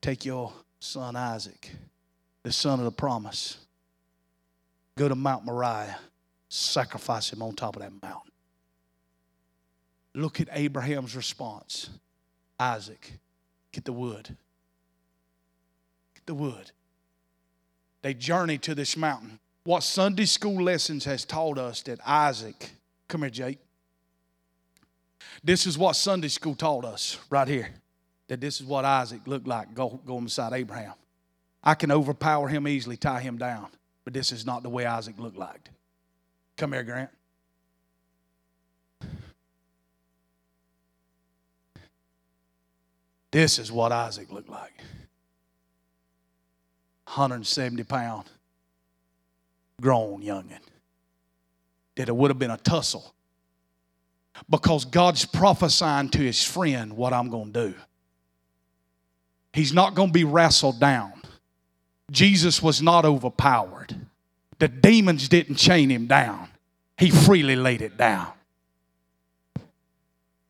Take 0.00 0.24
your 0.24 0.52
son 0.78 1.16
Isaac, 1.16 1.72
the 2.44 2.52
son 2.52 2.78
of 2.78 2.84
the 2.84 2.92
promise. 2.92 3.58
Go 4.96 5.08
to 5.08 5.16
Mount 5.16 5.44
Moriah, 5.44 5.98
sacrifice 6.48 7.32
him 7.32 7.42
on 7.42 7.54
top 7.54 7.74
of 7.74 7.82
that 7.82 7.90
mountain. 8.00 8.30
Look 10.14 10.40
at 10.40 10.48
Abraham's 10.52 11.16
response 11.16 11.90
Isaac, 12.60 13.18
get 13.72 13.84
the 13.84 13.92
wood. 13.92 14.36
Get 16.14 16.26
the 16.26 16.34
wood. 16.34 16.70
They 18.02 18.14
journey 18.14 18.58
to 18.58 18.76
this 18.76 18.96
mountain. 18.96 19.40
What 19.64 19.82
Sunday 19.82 20.26
school 20.26 20.62
lessons 20.62 21.04
has 21.06 21.24
taught 21.24 21.58
us 21.58 21.82
that 21.82 21.98
Isaac, 22.06 22.70
come 23.08 23.22
here, 23.22 23.30
Jake. 23.30 23.58
This 25.42 25.66
is 25.66 25.76
what 25.76 25.96
Sunday 25.96 26.28
school 26.28 26.54
taught 26.54 26.84
us 26.84 27.18
right 27.30 27.48
here 27.48 27.70
that 28.28 28.40
this 28.40 28.60
is 28.60 28.66
what 28.66 28.84
Isaac 28.84 29.22
looked 29.26 29.46
like 29.46 29.74
go, 29.74 30.00
going 30.06 30.24
beside 30.24 30.52
Abraham. 30.52 30.94
I 31.64 31.74
can 31.74 31.90
overpower 31.90 32.48
him 32.48 32.68
easily, 32.68 32.96
tie 32.96 33.20
him 33.20 33.38
down, 33.38 33.68
but 34.04 34.12
this 34.12 34.30
is 34.32 34.46
not 34.46 34.62
the 34.62 34.68
way 34.68 34.86
Isaac 34.86 35.18
looked 35.18 35.36
like. 35.36 35.70
Come 36.56 36.72
here, 36.72 36.84
Grant. 36.84 37.10
This 43.30 43.58
is 43.58 43.70
what 43.70 43.92
Isaac 43.92 44.32
looked 44.32 44.48
like 44.48 44.72
170 47.04 47.82
pound, 47.84 48.24
grown 49.80 50.22
youngin. 50.22 50.60
That 51.98 52.08
it 52.08 52.14
would 52.14 52.30
have 52.30 52.38
been 52.38 52.52
a 52.52 52.56
tussle 52.56 53.12
because 54.48 54.84
God's 54.84 55.24
prophesying 55.24 56.10
to 56.10 56.18
his 56.18 56.44
friend 56.44 56.96
what 56.96 57.12
I'm 57.12 57.28
going 57.28 57.52
to 57.52 57.70
do. 57.70 57.74
He's 59.52 59.72
not 59.72 59.96
going 59.96 60.10
to 60.10 60.12
be 60.12 60.22
wrestled 60.22 60.78
down. 60.78 61.12
Jesus 62.12 62.62
was 62.62 62.80
not 62.80 63.04
overpowered. 63.04 63.96
The 64.60 64.68
demons 64.68 65.28
didn't 65.28 65.56
chain 65.56 65.90
him 65.90 66.06
down, 66.06 66.48
he 66.96 67.10
freely 67.10 67.56
laid 67.56 67.82
it 67.82 67.96
down. 67.96 68.28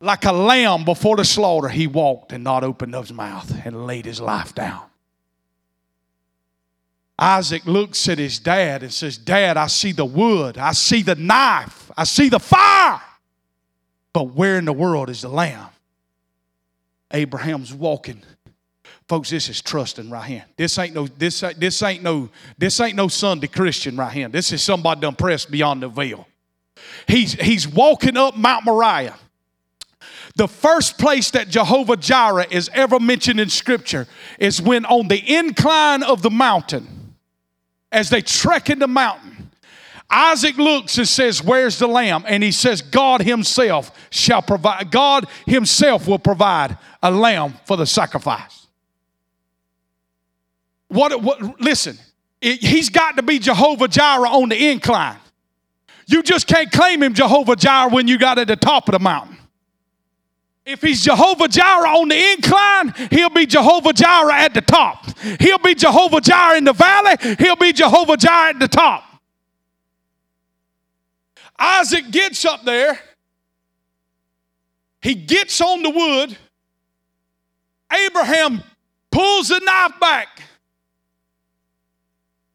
Like 0.00 0.26
a 0.26 0.32
lamb 0.32 0.84
before 0.84 1.16
the 1.16 1.24
slaughter, 1.24 1.68
he 1.68 1.86
walked 1.86 2.32
and 2.32 2.44
not 2.44 2.62
opened 2.62 2.94
his 2.94 3.10
mouth 3.10 3.52
and 3.64 3.86
laid 3.86 4.04
his 4.04 4.20
life 4.20 4.54
down. 4.54 4.82
Isaac 7.18 7.66
looks 7.66 8.08
at 8.08 8.18
his 8.18 8.38
dad 8.38 8.82
and 8.82 8.92
says, 8.92 9.18
Dad, 9.18 9.56
I 9.56 9.66
see 9.66 9.92
the 9.92 10.04
wood, 10.04 10.56
I 10.56 10.72
see 10.72 11.02
the 11.02 11.16
knife, 11.16 11.90
I 11.96 12.04
see 12.04 12.28
the 12.28 12.38
fire, 12.38 13.00
but 14.12 14.34
where 14.34 14.58
in 14.58 14.64
the 14.64 14.72
world 14.72 15.10
is 15.10 15.22
the 15.22 15.28
lamb? 15.28 15.68
Abraham's 17.10 17.74
walking 17.74 18.22
Folks, 19.08 19.30
this 19.30 19.48
is 19.48 19.62
trusting 19.62 20.10
right 20.10 20.26
here. 20.26 20.44
This 20.56 20.78
ain't 20.78 20.94
no 20.94 21.06
this 21.06 21.42
this 21.56 21.82
ain't 21.82 22.02
no 22.02 22.28
this 22.58 22.78
ain't 22.78 22.94
no 22.94 23.08
Sunday 23.08 23.46
Christian 23.46 23.96
right 23.96 24.12
here. 24.12 24.28
This 24.28 24.52
is 24.52 24.62
somebody 24.62 25.00
done 25.00 25.14
pressed 25.14 25.50
beyond 25.50 25.82
the 25.82 25.88
veil. 25.88 26.28
He's 27.06 27.32
he's 27.32 27.66
walking 27.66 28.18
up 28.18 28.36
Mount 28.36 28.66
Moriah. 28.66 29.16
The 30.36 30.46
first 30.46 30.98
place 30.98 31.30
that 31.30 31.48
Jehovah 31.48 31.96
Jireh 31.96 32.46
is 32.50 32.70
ever 32.74 33.00
mentioned 33.00 33.40
in 33.40 33.48
Scripture 33.48 34.06
is 34.38 34.60
when 34.60 34.84
on 34.84 35.08
the 35.08 35.36
incline 35.36 36.02
of 36.02 36.20
the 36.20 36.30
mountain, 36.30 36.86
as 37.90 38.10
they 38.10 38.20
trek 38.20 38.70
in 38.70 38.78
the 38.78 38.88
mountain, 38.88 39.50
Isaac 40.10 40.56
looks 40.56 40.96
and 40.98 41.06
says, 41.06 41.42
Where's 41.42 41.78
the 41.78 41.86
lamb? 41.86 42.24
And 42.26 42.42
he 42.42 42.52
says, 42.52 42.80
God 42.82 43.22
Himself 43.22 43.90
shall 44.10 44.42
provide, 44.42 44.90
God 44.90 45.26
Himself 45.46 46.06
will 46.06 46.18
provide 46.18 46.78
a 47.02 47.10
lamb 47.10 47.54
for 47.64 47.76
the 47.76 47.86
sacrifice. 47.86 48.66
What, 50.88 51.22
what 51.22 51.60
listen, 51.60 51.98
it, 52.40 52.60
he's 52.60 52.88
got 52.88 53.16
to 53.16 53.22
be 53.22 53.38
Jehovah 53.38 53.88
Jireh 53.88 54.28
on 54.28 54.48
the 54.48 54.70
incline. 54.70 55.18
You 56.06 56.22
just 56.22 56.46
can't 56.46 56.72
claim 56.72 57.02
him 57.02 57.12
Jehovah 57.12 57.56
Jireh 57.56 57.90
when 57.90 58.08
you 58.08 58.18
got 58.18 58.38
at 58.38 58.48
the 58.48 58.56
top 58.56 58.88
of 58.88 58.92
the 58.92 58.98
mountain. 58.98 59.37
If 60.70 60.82
he's 60.82 61.02
Jehovah 61.02 61.48
Jireh 61.48 61.88
on 61.88 62.10
the 62.10 62.32
incline, 62.32 62.92
he'll 63.10 63.30
be 63.30 63.46
Jehovah 63.46 63.94
Jireh 63.94 64.34
at 64.34 64.52
the 64.52 64.60
top. 64.60 65.18
He'll 65.40 65.56
be 65.56 65.74
Jehovah 65.74 66.20
Jireh 66.20 66.58
in 66.58 66.64
the 66.64 66.74
valley, 66.74 67.16
he'll 67.38 67.56
be 67.56 67.72
Jehovah 67.72 68.18
Jireh 68.18 68.50
at 68.50 68.58
the 68.58 68.68
top. 68.68 69.02
Isaac 71.58 72.10
gets 72.10 72.44
up 72.44 72.64
there, 72.66 73.00
he 75.00 75.14
gets 75.14 75.58
on 75.62 75.82
the 75.82 75.88
wood. 75.88 76.36
Abraham 77.90 78.62
pulls 79.10 79.48
the 79.48 79.60
knife 79.60 79.98
back 79.98 80.42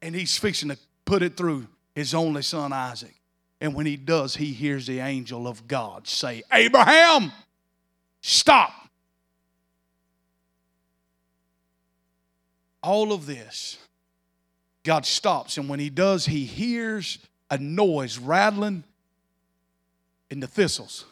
and 0.03 0.13
he's 0.13 0.37
fixing 0.37 0.69
to 0.69 0.77
put 1.05 1.23
it 1.23 1.35
through 1.35 1.65
his 1.95 2.13
only 2.13 2.43
son 2.43 2.71
Isaac. 2.71 3.15
And 3.59 3.73
when 3.73 3.87
he 3.87 3.97
does, 3.97 4.35
he 4.35 4.53
hears 4.53 4.85
the 4.85 4.99
angel 4.99 5.47
of 5.47 5.67
God 5.67 6.07
say, 6.07 6.43
Abraham, 6.51 7.31
stop. 8.23 8.71
All 12.81 13.13
of 13.13 13.27
this, 13.27 13.77
God 14.83 15.05
stops. 15.05 15.57
And 15.57 15.69
when 15.69 15.79
he 15.79 15.89
does, 15.89 16.25
he 16.25 16.45
hears 16.45 17.19
a 17.51 17.57
noise 17.59 18.17
rattling 18.17 18.83
in 20.31 20.39
the 20.39 20.47
thistles. 20.47 21.05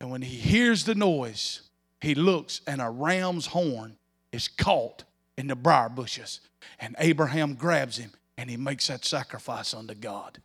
And 0.00 0.10
when 0.10 0.22
he 0.22 0.36
hears 0.36 0.84
the 0.84 0.94
noise, 0.94 1.62
he 2.00 2.14
looks, 2.14 2.60
and 2.66 2.80
a 2.80 2.88
ram's 2.88 3.46
horn 3.46 3.96
is 4.32 4.48
caught 4.48 5.04
in 5.36 5.48
the 5.48 5.56
briar 5.56 5.88
bushes. 5.88 6.40
And 6.78 6.94
Abraham 6.98 7.54
grabs 7.54 7.96
him 7.96 8.12
and 8.36 8.50
he 8.50 8.56
makes 8.56 8.86
that 8.88 9.04
sacrifice 9.04 9.74
unto 9.74 9.94
God. 9.94 10.38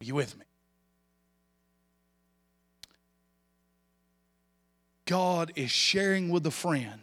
Are 0.00 0.04
you 0.04 0.14
with 0.14 0.36
me? 0.38 0.44
God 5.06 5.52
is 5.56 5.70
sharing 5.70 6.28
with 6.28 6.46
a 6.46 6.50
friend 6.50 7.00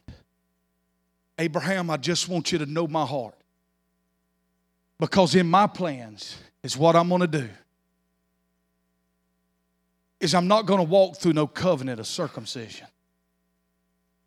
Abraham, 1.40 1.90
I 1.90 1.98
just 1.98 2.30
want 2.30 2.52
you 2.52 2.60
to 2.60 2.66
know 2.66 2.88
my 2.88 3.06
heart. 3.06 3.36
Because 5.00 5.36
in 5.36 5.50
my 5.50 5.68
plans 5.68 6.38
is 6.62 6.78
what 6.78 6.96
I'm 6.96 7.10
going 7.10 7.22
to 7.22 7.28
do. 7.28 7.50
Is 10.20 10.36
I'm 10.36 10.48
not 10.48 10.66
going 10.66 10.80
to 10.80 10.90
walk 10.90 11.18
through 11.18 11.34
no 11.34 11.48
covenant 11.48 12.00
of 12.00 12.08
circumcision. 12.08 12.88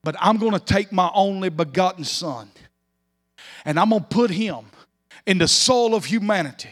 But 0.03 0.17
I'm 0.21 0.37
going 0.37 0.53
to 0.53 0.61
take 0.61 0.93
my 0.93 1.11
only 1.15 1.49
begotten 1.49 2.05
son 2.05 2.51
and 3.65 3.81
I'm 3.81 3.91
going 3.91 4.03
to 4.03 4.09
put 4.09 4.31
him 4.31 4.67
in 5.27 5.39
the 5.39 5.49
soul 5.49 5.95
of 5.95 6.05
humanity. 6.05 6.71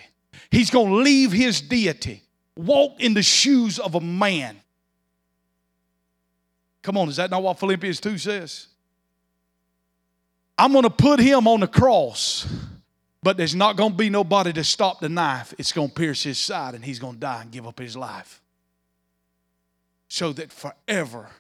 He's 0.51 0.71
going 0.71 0.89
to 0.89 0.97
leave 0.97 1.33
his 1.33 1.61
deity, 1.61 2.23
walk 2.57 3.01
in 3.01 3.15
the 3.15 3.23
shoes 3.23 3.79
of 3.79 3.95
a 3.95 4.01
man. 4.01 4.57
Come 6.85 6.99
on, 6.99 7.09
is 7.09 7.17
that 7.17 7.31
not 7.31 7.43
what 7.43 7.59
Philippians 7.59 7.99
2 7.99 8.19
says? 8.19 8.67
I'm 10.59 10.71
going 10.71 10.85
to 10.85 10.91
put 10.91 11.19
him 11.19 11.49
on 11.49 11.61
the 11.61 11.67
cross, 11.67 12.47
but 13.23 13.39
there's 13.39 13.55
not 13.55 13.79
going 13.79 13.93
to 13.93 13.97
be 13.97 14.11
nobody 14.11 14.53
to 14.53 14.63
stop 14.63 15.01
the 15.01 15.09
knife. 15.09 15.55
It's 15.57 15.73
going 15.73 15.89
to 15.89 15.95
pierce 15.95 16.23
his 16.23 16.37
side, 16.37 16.75
and 16.75 16.85
he's 16.85 16.99
going 16.99 17.15
to 17.15 17.21
die 17.21 17.41
and 17.41 17.51
give 17.51 17.67
up 17.67 17.79
his 17.79 17.97
life. 17.97 18.43
So 20.09 20.35
that 20.35 20.53
forever 20.53 21.31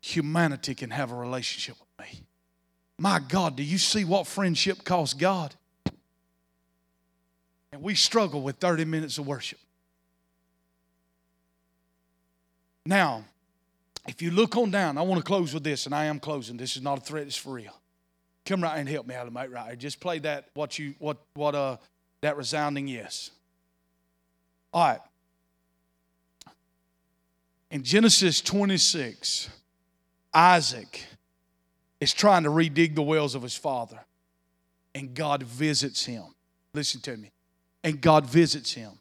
humanity 0.00 0.76
can 0.76 0.90
have 0.90 1.10
a 1.10 1.16
relationship 1.16 1.74
with 1.80 2.06
me. 2.06 2.22
My 2.98 3.18
God, 3.18 3.56
do 3.56 3.64
you 3.64 3.76
see 3.76 4.04
what 4.04 4.28
friendship 4.28 4.84
costs 4.84 5.14
God? 5.14 5.52
And 7.72 7.82
we 7.82 7.96
struggle 7.96 8.40
with 8.40 8.58
30 8.58 8.84
minutes 8.84 9.18
of 9.18 9.26
worship. 9.26 9.58
Now, 12.86 13.24
if 14.06 14.20
you 14.20 14.30
look 14.30 14.56
on 14.56 14.70
down, 14.70 14.98
I 14.98 15.02
want 15.02 15.20
to 15.20 15.24
close 15.24 15.54
with 15.54 15.62
this, 15.62 15.86
and 15.86 15.94
I 15.94 16.06
am 16.06 16.18
closing. 16.18 16.56
This 16.56 16.76
is 16.76 16.82
not 16.82 16.98
a 16.98 17.00
threat, 17.00 17.26
it's 17.26 17.36
for 17.36 17.54
real. 17.54 17.78
Come 18.44 18.62
right 18.62 18.76
and 18.76 18.88
help 18.88 19.06
me 19.06 19.14
out, 19.14 19.32
mate. 19.32 19.50
Right, 19.50 19.66
here. 19.66 19.76
just 19.76 20.00
play 20.00 20.18
that. 20.20 20.48
What 20.54 20.78
you 20.78 20.94
what 20.98 21.18
what 21.34 21.54
uh 21.54 21.76
that 22.22 22.36
resounding 22.36 22.88
yes. 22.88 23.30
All 24.72 24.88
right. 24.88 25.00
In 27.70 27.82
Genesis 27.82 28.40
26, 28.40 29.48
Isaac 30.34 31.06
is 32.00 32.12
trying 32.12 32.42
to 32.42 32.50
redig 32.50 32.94
the 32.94 33.02
wells 33.02 33.34
of 33.34 33.42
his 33.42 33.56
father, 33.56 34.00
and 34.94 35.14
God 35.14 35.42
visits 35.42 36.04
him. 36.04 36.24
Listen 36.74 37.00
to 37.02 37.16
me. 37.16 37.30
And 37.84 38.00
God 38.00 38.26
visits 38.26 38.72
him. 38.72 38.92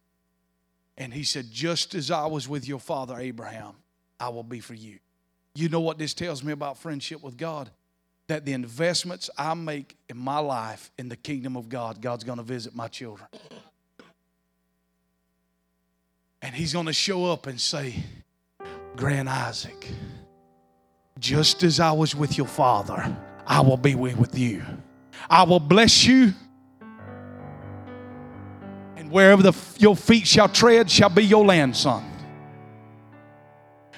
And 0.97 1.13
he 1.13 1.23
said, 1.23 1.51
Just 1.51 1.95
as 1.95 2.11
I 2.11 2.25
was 2.27 2.47
with 2.47 2.67
your 2.67 2.79
father 2.79 3.17
Abraham, 3.19 3.73
I 4.21 4.29
will 4.29 4.43
be 4.43 4.59
for 4.59 4.73
you. 4.73 4.99
You 5.55 5.67
know 5.67 5.81
what 5.81 5.97
this 5.97 6.13
tells 6.13 6.43
me 6.43 6.53
about 6.53 6.77
friendship 6.77 7.21
with 7.21 7.35
God? 7.35 7.69
that 8.31 8.45
the 8.45 8.53
investments 8.53 9.29
I 9.37 9.53
make 9.55 9.97
in 10.09 10.17
my 10.17 10.39
life 10.39 10.89
in 10.97 11.09
the 11.09 11.17
kingdom 11.17 11.57
of 11.57 11.67
God, 11.67 12.01
God's 12.01 12.23
going 12.23 12.37
to 12.37 12.43
visit 12.45 12.73
my 12.73 12.87
children. 12.87 13.27
And 16.41 16.55
He's 16.55 16.71
going 16.71 16.85
to 16.85 16.93
show 16.93 17.25
up 17.25 17.47
and 17.47 17.59
say, 17.59 17.93
Grand 18.95 19.27
Isaac, 19.27 19.85
just 21.19 21.63
as 21.63 21.81
I 21.81 21.91
was 21.91 22.15
with 22.15 22.37
your 22.37 22.47
father, 22.47 23.17
I 23.45 23.59
will 23.59 23.75
be 23.75 23.95
with 23.95 24.37
you. 24.39 24.63
I 25.29 25.43
will 25.43 25.59
bless 25.59 26.05
you. 26.05 26.33
And 28.95 29.11
wherever 29.11 29.43
the, 29.43 29.53
your 29.77 29.97
feet 29.97 30.25
shall 30.25 30.47
tread 30.47 30.89
shall 30.89 31.09
be 31.09 31.25
your 31.25 31.45
land, 31.45 31.75
son. 31.75 32.10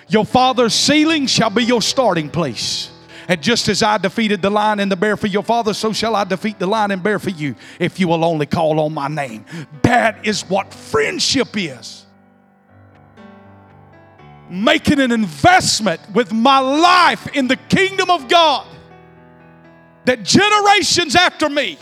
Your 0.07 0.25
father's 0.25 0.73
ceiling 0.73 1.27
shall 1.27 1.49
be 1.49 1.63
your 1.63 1.81
starting 1.81 2.29
place. 2.29 2.89
And 3.27 3.41
just 3.41 3.69
as 3.69 3.81
I 3.81 3.97
defeated 3.97 4.41
the 4.41 4.49
lion 4.49 4.79
and 4.79 4.91
the 4.91 4.95
bear 4.95 5.15
for 5.15 5.27
your 5.27 5.43
father, 5.43 5.73
so 5.73 5.93
shall 5.93 6.15
I 6.15 6.23
defeat 6.25 6.59
the 6.59 6.67
lion 6.67 6.91
and 6.91 7.01
bear 7.01 7.19
for 7.19 7.29
you 7.29 7.55
if 7.79 7.99
you 7.99 8.07
will 8.07 8.23
only 8.25 8.45
call 8.45 8.79
on 8.79 8.93
my 8.93 9.07
name. 9.07 9.45
That 9.83 10.27
is 10.27 10.41
what 10.43 10.73
friendship 10.73 11.49
is. 11.55 12.05
Making 14.49 14.99
an 14.99 15.11
investment 15.11 16.01
with 16.13 16.33
my 16.33 16.59
life 16.59 17.27
in 17.33 17.47
the 17.47 17.55
kingdom 17.55 18.09
of 18.09 18.27
God 18.27 18.67
that 20.05 20.23
generations 20.23 21.15
after 21.15 21.49
me 21.49 21.77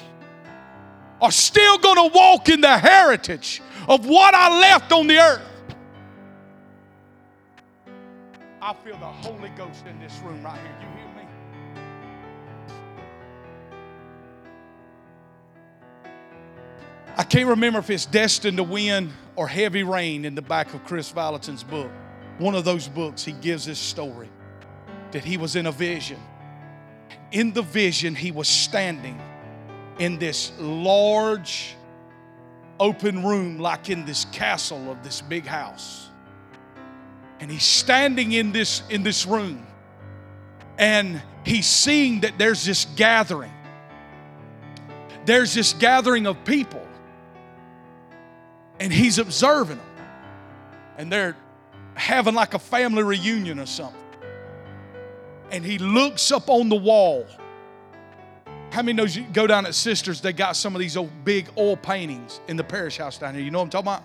are 1.20 1.32
still 1.32 1.78
going 1.80 2.10
to 2.10 2.16
walk 2.16 2.50
in 2.50 2.62
the 2.62 2.78
heritage 2.78 3.62
of 3.88 4.06
what 4.06 4.34
I 4.34 4.60
left 4.60 4.92
on 4.92 5.08
the 5.08 5.18
earth. 5.18 5.51
I 8.64 8.74
feel 8.74 8.96
the 8.98 9.08
Holy 9.08 9.50
Ghost 9.50 9.88
in 9.88 10.00
this 10.00 10.16
room 10.20 10.44
right 10.44 10.60
here. 10.60 10.76
You 10.82 10.88
hear 10.96 11.08
me? 11.16 11.24
I 17.18 17.24
can't 17.24 17.50
remember 17.50 17.80
if 17.80 17.90
it's 17.90 18.06
Destined 18.06 18.58
to 18.58 18.64
Win 18.64 19.12
or 19.36 19.48
Heavy 19.48 19.82
Rain 19.82 20.26
in 20.26 20.36
the 20.36 20.44
back 20.44 20.76
of 20.76 20.84
Kris 20.86 21.10
Vallotton's 21.10 21.64
book. 21.64 21.90
One 22.38 22.54
of 22.54 22.64
those 22.64 22.88
books, 22.88 23.24
he 23.24 23.32
gives 23.32 23.66
this 23.66 23.80
story 23.80 24.30
that 25.10 25.24
he 25.24 25.38
was 25.38 25.56
in 25.56 25.66
a 25.66 25.72
vision. 25.72 26.20
In 27.32 27.54
the 27.54 27.64
vision, 27.64 28.14
he 28.14 28.32
was 28.32 28.48
standing 28.48 29.20
in 29.98 30.20
this 30.20 30.52
large 30.60 31.76
open 32.80 33.26
room, 33.26 33.58
like 33.58 33.90
in 33.90 34.06
this 34.06 34.26
castle 34.26 34.92
of 34.92 35.04
this 35.04 35.20
big 35.22 35.48
house. 35.48 36.11
And 37.42 37.52
he's 37.52 37.66
standing 37.66 38.32
in 38.32 38.54
this, 38.54 38.84
in 38.90 39.04
this 39.04 39.26
room, 39.26 39.66
and 40.78 41.22
he's 41.44 41.68
seeing 41.68 42.22
that 42.22 42.38
there's 42.38 42.64
this 42.64 42.86
gathering. 42.96 43.52
There's 45.26 45.54
this 45.54 45.74
gathering 45.74 46.26
of 46.26 46.44
people 46.46 46.88
and 48.82 48.92
he's 48.92 49.20
observing 49.20 49.78
them. 49.78 50.06
And 50.98 51.12
they're 51.12 51.38
having 51.94 52.34
like 52.34 52.56
a 52.56 52.60
family 52.60 53.04
reunion 53.04 53.60
or 53.60 53.68
something. 53.68 54.02
And 55.52 55.64
he 55.64 55.78
looks 55.78 56.32
up 56.32 56.50
on 56.50 56.68
the 56.68 56.76
wall. 56.76 57.28
How 58.72 58.82
many 58.82 58.94
knows 58.94 59.16
you 59.16 59.24
go 59.34 59.46
down 59.46 59.68
at 59.68 59.76
Sisters, 59.76 60.20
they 60.20 60.34
got 60.34 60.56
some 60.56 60.76
of 60.76 60.80
these 60.80 60.98
old 60.98 61.12
big 61.24 61.48
oil 61.58 61.78
paintings 61.78 62.40
in 62.48 62.58
the 62.58 62.64
parish 62.64 62.98
house 62.98 63.20
down 63.20 63.36
here. 63.36 63.44
You 63.44 63.52
know 63.52 63.60
what 63.60 63.66
I'm 63.66 63.70
talking 63.70 63.88
about? 63.88 64.04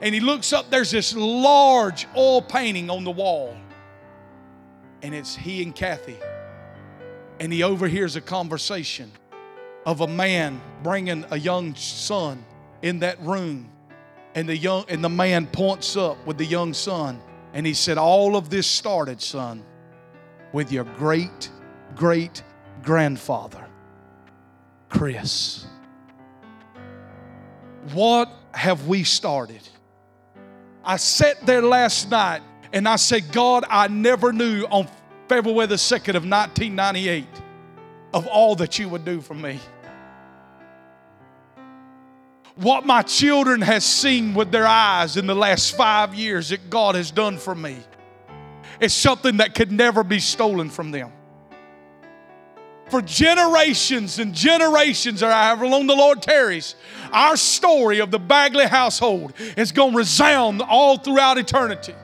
And 0.00 0.14
he 0.14 0.20
looks 0.20 0.52
up, 0.52 0.70
there's 0.70 0.90
this 0.90 1.14
large 1.14 2.06
oil 2.16 2.42
painting 2.42 2.90
on 2.90 3.04
the 3.04 3.10
wall. 3.10 3.56
And 5.02 5.14
it's 5.14 5.34
he 5.36 5.62
and 5.62 5.74
Kathy. 5.74 6.16
And 7.40 7.52
he 7.52 7.62
overhears 7.62 8.16
a 8.16 8.20
conversation 8.20 9.12
of 9.84 10.00
a 10.00 10.06
man 10.06 10.60
bringing 10.82 11.24
a 11.30 11.38
young 11.38 11.74
son 11.74 12.44
in 12.82 12.98
that 12.98 13.20
room 13.20 13.70
and 14.34 14.48
the 14.48 14.56
young 14.56 14.84
and 14.88 15.02
the 15.02 15.08
man 15.08 15.46
points 15.46 15.96
up 15.96 16.24
with 16.26 16.36
the 16.36 16.44
young 16.44 16.74
son 16.74 17.20
and 17.54 17.66
he 17.66 17.72
said 17.72 17.96
all 17.96 18.36
of 18.36 18.50
this 18.50 18.66
started 18.66 19.20
son 19.22 19.64
with 20.52 20.70
your 20.70 20.84
great 20.84 21.50
great 21.94 22.42
grandfather 22.82 23.66
Kris 24.88 25.66
what 27.92 28.30
have 28.52 28.86
we 28.86 29.04
started 29.04 29.66
I 30.86 30.96
sat 30.96 31.44
there 31.44 31.62
last 31.62 32.10
night 32.10 32.42
and 32.72 32.88
I 32.88 32.96
said 32.96 33.32
God 33.32 33.64
I 33.68 33.88
never 33.88 34.32
knew 34.32 34.64
on 34.70 34.88
February 35.28 35.66
the 35.66 35.74
2nd 35.74 36.14
of 36.14 36.24
1998 36.24 37.26
of 38.14 38.26
all 38.26 38.54
that 38.56 38.78
you 38.78 38.88
would 38.88 39.04
do 39.04 39.20
for 39.20 39.34
me 39.34 39.60
what 42.56 42.86
my 42.86 43.02
children 43.02 43.60
has 43.60 43.84
seen 43.84 44.34
with 44.34 44.50
their 44.50 44.66
eyes 44.66 45.16
in 45.16 45.26
the 45.26 45.34
last 45.34 45.76
five 45.76 46.14
years 46.14 46.48
that 46.48 46.70
God 46.70 46.94
has 46.94 47.10
done 47.10 47.36
for 47.36 47.54
me 47.54 47.76
is 48.80 48.94
something 48.94 49.36
that 49.38 49.54
could 49.54 49.70
never 49.70 50.02
be 50.02 50.18
stolen 50.18 50.70
from 50.70 50.90
them. 50.90 51.12
For 52.88 53.02
generations 53.02 54.18
and 54.20 54.32
generations, 54.32 55.22
or 55.22 55.30
however 55.30 55.66
long 55.66 55.86
the 55.86 55.96
Lord 55.96 56.22
tarries, 56.22 56.76
our 57.12 57.36
story 57.36 57.98
of 57.98 58.10
the 58.10 58.18
Bagley 58.18 58.66
household 58.66 59.32
is 59.56 59.72
going 59.72 59.92
to 59.92 59.98
resound 59.98 60.62
all 60.62 60.96
throughout 60.96 61.36
eternity. 61.36 61.94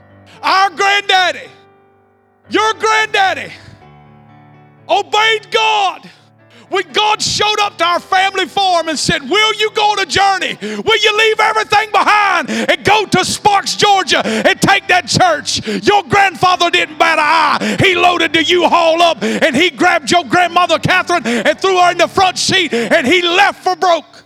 Our 0.42 0.70
granddaddy, 0.70 1.48
your 2.50 2.74
granddaddy, 2.74 3.52
obeyed 4.88 5.50
God 5.52 6.10
when 6.72 6.90
God 6.92 7.20
showed 7.22 7.60
up 7.60 7.78
to 7.78 7.84
our 7.84 8.00
family 8.00 8.46
farm 8.46 8.88
and 8.88 8.98
said, 8.98 9.22
Will 9.22 9.54
you 9.54 9.70
go 9.72 9.92
on 9.92 10.00
a 10.00 10.06
journey? 10.06 10.56
Will 10.60 10.98
you 10.98 11.18
leave 11.18 11.40
everything 11.40 11.90
behind 11.90 12.50
and 12.50 12.84
go 12.84 13.06
to 13.06 13.24
Sparks, 13.24 13.76
Georgia 13.76 14.24
and 14.24 14.60
take 14.60 14.88
that 14.88 15.06
church? 15.06 15.66
Your 15.86 16.02
grandfather 16.04 16.70
didn't 16.70 16.98
bat 16.98 17.18
an 17.18 17.24
eye. 17.24 17.76
He 17.80 17.94
loaded 17.94 18.32
the 18.32 18.44
U 18.44 18.68
Haul 18.68 19.02
up 19.02 19.22
and 19.22 19.54
he 19.54 19.70
grabbed 19.70 20.10
your 20.10 20.24
grandmother, 20.24 20.78
Catherine, 20.78 21.26
and 21.26 21.58
threw 21.60 21.78
her 21.78 21.92
in 21.92 21.98
the 21.98 22.08
front 22.08 22.38
seat 22.38 22.72
and 22.72 23.06
he 23.06 23.22
left 23.22 23.62
for 23.62 23.76
broke. 23.76 24.24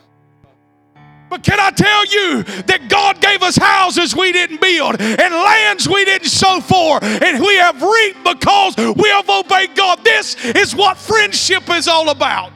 But 1.29 1.43
can 1.43 1.59
I 1.59 1.71
tell 1.71 2.07
you 2.07 2.43
that 2.65 2.89
God 2.89 3.21
gave 3.21 3.43
us 3.43 3.57
houses 3.57 4.15
we 4.15 4.33
didn't 4.33 4.61
build 4.61 5.01
and 5.01 5.35
lands 5.35 5.89
we 5.89 6.05
didn't 6.05 6.29
sow 6.29 6.61
for, 6.61 7.03
and 7.03 7.41
we 7.41 7.57
have 7.57 7.83
reaped 7.83 8.23
because 8.25 8.77
we 8.77 9.09
have 9.09 9.29
obeyed 9.29 9.75
God? 9.75 10.05
This 10.05 10.37
is 10.45 10.75
what 10.75 10.97
friendship 10.97 11.69
is 11.71 11.89
all 11.89 12.11
about. 12.11 12.53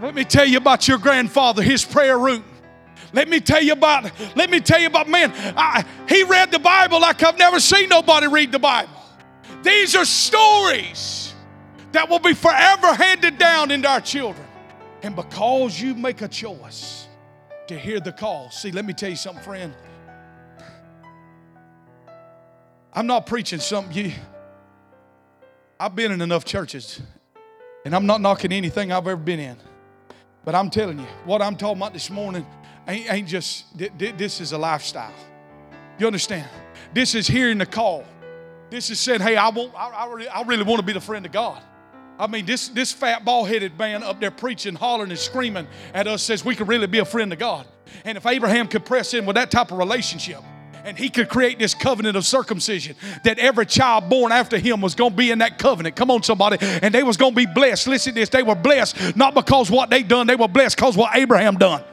Let 0.00 0.14
me 0.14 0.24
tell 0.24 0.46
you 0.46 0.56
about 0.56 0.88
your 0.88 0.96
grandfather, 0.96 1.62
his 1.62 1.84
prayer 1.84 2.18
room. 2.18 2.42
Let 3.12 3.28
me 3.28 3.40
tell 3.40 3.62
you 3.62 3.72
about, 3.72 4.10
let 4.36 4.48
me 4.48 4.60
tell 4.60 4.80
you 4.80 4.86
about, 4.86 5.08
man, 5.08 5.32
I, 5.56 5.84
he 6.08 6.22
read 6.22 6.50
the 6.50 6.58
Bible 6.58 7.00
like 7.00 7.22
I've 7.22 7.36
never 7.36 7.60
seen 7.60 7.88
nobody 7.90 8.26
read 8.26 8.52
the 8.52 8.58
Bible. 8.58 8.92
These 9.62 9.94
are 9.96 10.06
stories 10.06 11.29
that 11.92 12.08
will 12.08 12.18
be 12.18 12.34
forever 12.34 12.94
handed 12.94 13.38
down 13.38 13.70
into 13.70 13.88
our 13.88 14.00
children. 14.00 14.46
And 15.02 15.16
because 15.16 15.80
you 15.80 15.94
make 15.94 16.22
a 16.22 16.28
choice 16.28 17.08
to 17.68 17.78
hear 17.78 18.00
the 18.00 18.12
call, 18.12 18.50
see, 18.50 18.70
let 18.70 18.84
me 18.84 18.92
tell 18.92 19.10
you 19.10 19.16
something, 19.16 19.42
friend. 19.42 19.74
I'm 22.92 23.06
not 23.06 23.26
preaching 23.26 23.60
something 23.60 23.96
you. 23.96 24.12
I've 25.78 25.94
been 25.94 26.12
in 26.12 26.20
enough 26.20 26.44
churches, 26.44 27.00
and 27.84 27.94
I'm 27.94 28.04
not 28.04 28.20
knocking 28.20 28.52
anything 28.52 28.92
I've 28.92 29.06
ever 29.06 29.16
been 29.16 29.40
in. 29.40 29.56
But 30.44 30.54
I'm 30.54 30.70
telling 30.70 30.98
you, 30.98 31.06
what 31.24 31.40
I'm 31.40 31.56
talking 31.56 31.78
about 31.78 31.92
this 31.92 32.10
morning 32.10 32.46
ain't, 32.86 33.12
ain't 33.12 33.28
just, 33.28 33.64
this 33.96 34.40
is 34.40 34.52
a 34.52 34.58
lifestyle. 34.58 35.14
You 35.98 36.06
understand? 36.06 36.48
This 36.92 37.14
is 37.14 37.26
hearing 37.26 37.58
the 37.58 37.66
call. 37.66 38.04
This 38.68 38.90
is 38.90 39.00
saying, 39.00 39.20
hey, 39.20 39.36
I, 39.36 39.48
want, 39.48 39.72
I, 39.74 39.88
I, 39.88 40.12
really, 40.12 40.28
I 40.28 40.42
really 40.42 40.62
want 40.62 40.80
to 40.80 40.86
be 40.86 40.92
the 40.92 41.00
friend 41.00 41.24
of 41.24 41.32
God. 41.32 41.62
I 42.20 42.26
mean, 42.26 42.44
this, 42.44 42.68
this 42.68 42.92
fat, 42.92 43.24
bald 43.24 43.48
headed 43.48 43.78
man 43.78 44.02
up 44.02 44.20
there 44.20 44.30
preaching, 44.30 44.74
hollering, 44.74 45.10
and 45.10 45.18
screaming 45.18 45.66
at 45.94 46.06
us 46.06 46.22
says 46.22 46.44
we 46.44 46.54
could 46.54 46.68
really 46.68 46.86
be 46.86 46.98
a 46.98 47.04
friend 47.04 47.32
of 47.32 47.38
God. 47.38 47.66
And 48.04 48.18
if 48.18 48.26
Abraham 48.26 48.68
could 48.68 48.84
press 48.84 49.14
in 49.14 49.24
with 49.24 49.36
that 49.36 49.50
type 49.50 49.72
of 49.72 49.78
relationship, 49.78 50.42
and 50.84 50.98
he 50.98 51.08
could 51.08 51.28
create 51.28 51.58
this 51.58 51.74
covenant 51.74 52.16
of 52.16 52.26
circumcision 52.26 52.96
that 53.24 53.38
every 53.38 53.66
child 53.66 54.08
born 54.08 54.32
after 54.32 54.58
him 54.58 54.80
was 54.80 54.94
going 54.94 55.10
to 55.12 55.16
be 55.16 55.30
in 55.30 55.38
that 55.38 55.58
covenant. 55.58 55.96
Come 55.96 56.10
on 56.10 56.22
somebody. 56.22 56.58
And 56.60 56.94
they 56.94 57.02
was 57.02 57.16
going 57.16 57.32
to 57.32 57.36
be 57.36 57.46
blessed. 57.46 57.86
Listen 57.86 58.14
to 58.14 58.20
this. 58.20 58.28
They 58.28 58.42
were 58.42 58.54
blessed 58.54 59.16
not 59.16 59.34
because 59.34 59.70
what 59.70 59.90
they 59.90 60.02
done. 60.02 60.26
They 60.26 60.36
were 60.36 60.48
blessed 60.48 60.76
because 60.76 60.96
what 60.96 61.14
abraham 61.16 61.56
done. 61.56 61.84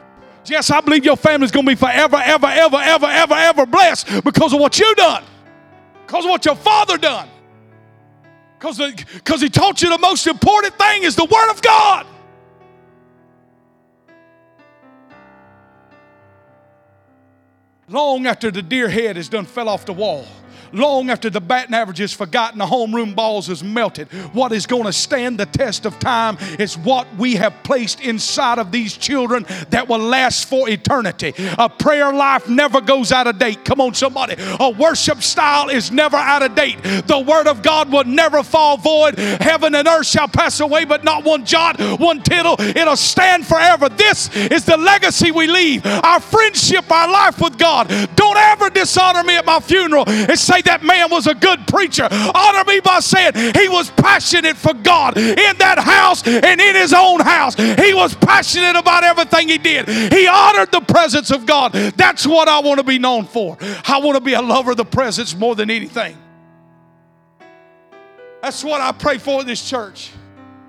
Yes 0.46 0.70
i 0.70 0.80
believe 0.80 1.04
your 1.04 1.16
family's 1.16 1.50
going 1.50 1.66
to 1.66 1.70
be 1.72 1.76
forever 1.76 2.16
ever 2.16 2.46
ever 2.46 2.76
ever 2.76 3.06
ever 3.06 3.34
ever 3.34 3.66
blessed 3.66 4.24
because 4.24 4.54
of 4.54 4.60
what 4.60 4.78
you 4.78 4.94
done 4.94 5.22
because 6.06 6.24
of 6.24 6.30
what 6.30 6.46
your 6.46 6.56
father 6.56 6.96
done 6.96 7.28
because 8.58 9.40
he 9.40 9.48
taught 9.48 9.82
you 9.82 9.88
the 9.88 9.98
most 9.98 10.26
important 10.26 10.76
thing 10.78 11.04
is 11.04 11.14
the 11.14 11.24
Word 11.24 11.50
of 11.50 11.62
God. 11.62 12.06
Long 17.88 18.26
after 18.26 18.50
the 18.50 18.62
deer 18.62 18.88
head 18.88 19.16
has 19.16 19.28
done 19.28 19.46
fell 19.46 19.68
off 19.68 19.86
the 19.86 19.92
wall 19.94 20.26
long 20.72 21.10
after 21.10 21.30
the 21.30 21.40
batting 21.40 21.74
average 21.74 22.00
is 22.00 22.12
forgotten, 22.12 22.58
the 22.58 22.66
homeroom 22.66 23.14
balls 23.14 23.48
is 23.48 23.62
melted. 23.62 24.08
What 24.32 24.52
is 24.52 24.66
going 24.66 24.84
to 24.84 24.92
stand 24.92 25.38
the 25.38 25.46
test 25.46 25.86
of 25.86 25.98
time 25.98 26.36
is 26.58 26.76
what 26.76 27.06
we 27.16 27.36
have 27.36 27.54
placed 27.62 28.00
inside 28.00 28.58
of 28.58 28.72
these 28.72 28.96
children 28.96 29.46
that 29.70 29.88
will 29.88 29.98
last 29.98 30.48
for 30.48 30.68
eternity. 30.68 31.34
A 31.58 31.68
prayer 31.68 32.12
life 32.12 32.48
never 32.48 32.80
goes 32.80 33.12
out 33.12 33.26
of 33.26 33.38
date. 33.38 33.64
Come 33.64 33.80
on, 33.80 33.94
somebody. 33.94 34.34
A 34.60 34.70
worship 34.70 35.22
style 35.22 35.68
is 35.68 35.90
never 35.90 36.16
out 36.16 36.42
of 36.42 36.54
date. 36.54 36.82
The 36.82 37.24
word 37.26 37.46
of 37.46 37.62
God 37.62 37.90
will 37.90 38.04
never 38.04 38.42
fall 38.42 38.76
void. 38.76 39.18
Heaven 39.18 39.74
and 39.74 39.86
earth 39.86 40.06
shall 40.06 40.28
pass 40.28 40.60
away, 40.60 40.84
but 40.84 41.04
not 41.04 41.24
one 41.24 41.44
jot, 41.44 41.80
one 41.98 42.22
tittle. 42.22 42.56
It'll 42.58 42.96
stand 42.96 43.46
forever. 43.46 43.88
This 43.88 44.34
is 44.34 44.64
the 44.64 44.76
legacy 44.76 45.30
we 45.30 45.46
leave. 45.46 45.84
Our 45.86 46.20
friendship, 46.20 46.90
our 46.90 47.10
life 47.10 47.40
with 47.40 47.58
God. 47.58 47.88
Don't 48.14 48.36
ever 48.36 48.70
dishonor 48.70 49.22
me 49.24 49.36
at 49.36 49.46
my 49.46 49.60
funeral 49.60 50.04
and 50.08 50.38
say, 50.48 50.62
that 50.62 50.82
man 50.82 51.10
was 51.10 51.26
a 51.26 51.34
good 51.34 51.66
preacher. 51.66 52.08
Honor 52.10 52.64
me 52.64 52.80
by 52.80 53.00
saying 53.00 53.34
he 53.54 53.68
was 53.68 53.90
passionate 53.90 54.56
for 54.56 54.74
God 54.74 55.16
in 55.16 55.56
that 55.58 55.78
house 55.78 56.26
and 56.26 56.60
in 56.60 56.74
his 56.74 56.92
own 56.92 57.20
house. 57.20 57.54
He 57.54 57.94
was 57.94 58.14
passionate 58.14 58.76
about 58.76 59.04
everything 59.04 59.48
he 59.48 59.58
did. 59.58 59.88
He 59.88 60.26
honored 60.26 60.72
the 60.72 60.80
presence 60.80 61.30
of 61.30 61.46
God. 61.46 61.72
That's 61.72 62.26
what 62.26 62.48
I 62.48 62.60
want 62.60 62.78
to 62.78 62.84
be 62.84 62.98
known 62.98 63.26
for. 63.26 63.56
I 63.60 64.00
want 64.02 64.16
to 64.16 64.20
be 64.20 64.34
a 64.34 64.42
lover 64.42 64.72
of 64.72 64.76
the 64.76 64.84
presence 64.84 65.36
more 65.36 65.54
than 65.54 65.70
anything. 65.70 66.16
That's 68.42 68.64
what 68.64 68.80
I 68.80 68.92
pray 68.92 69.18
for 69.18 69.40
in 69.40 69.46
this 69.46 69.68
church. 69.68 70.10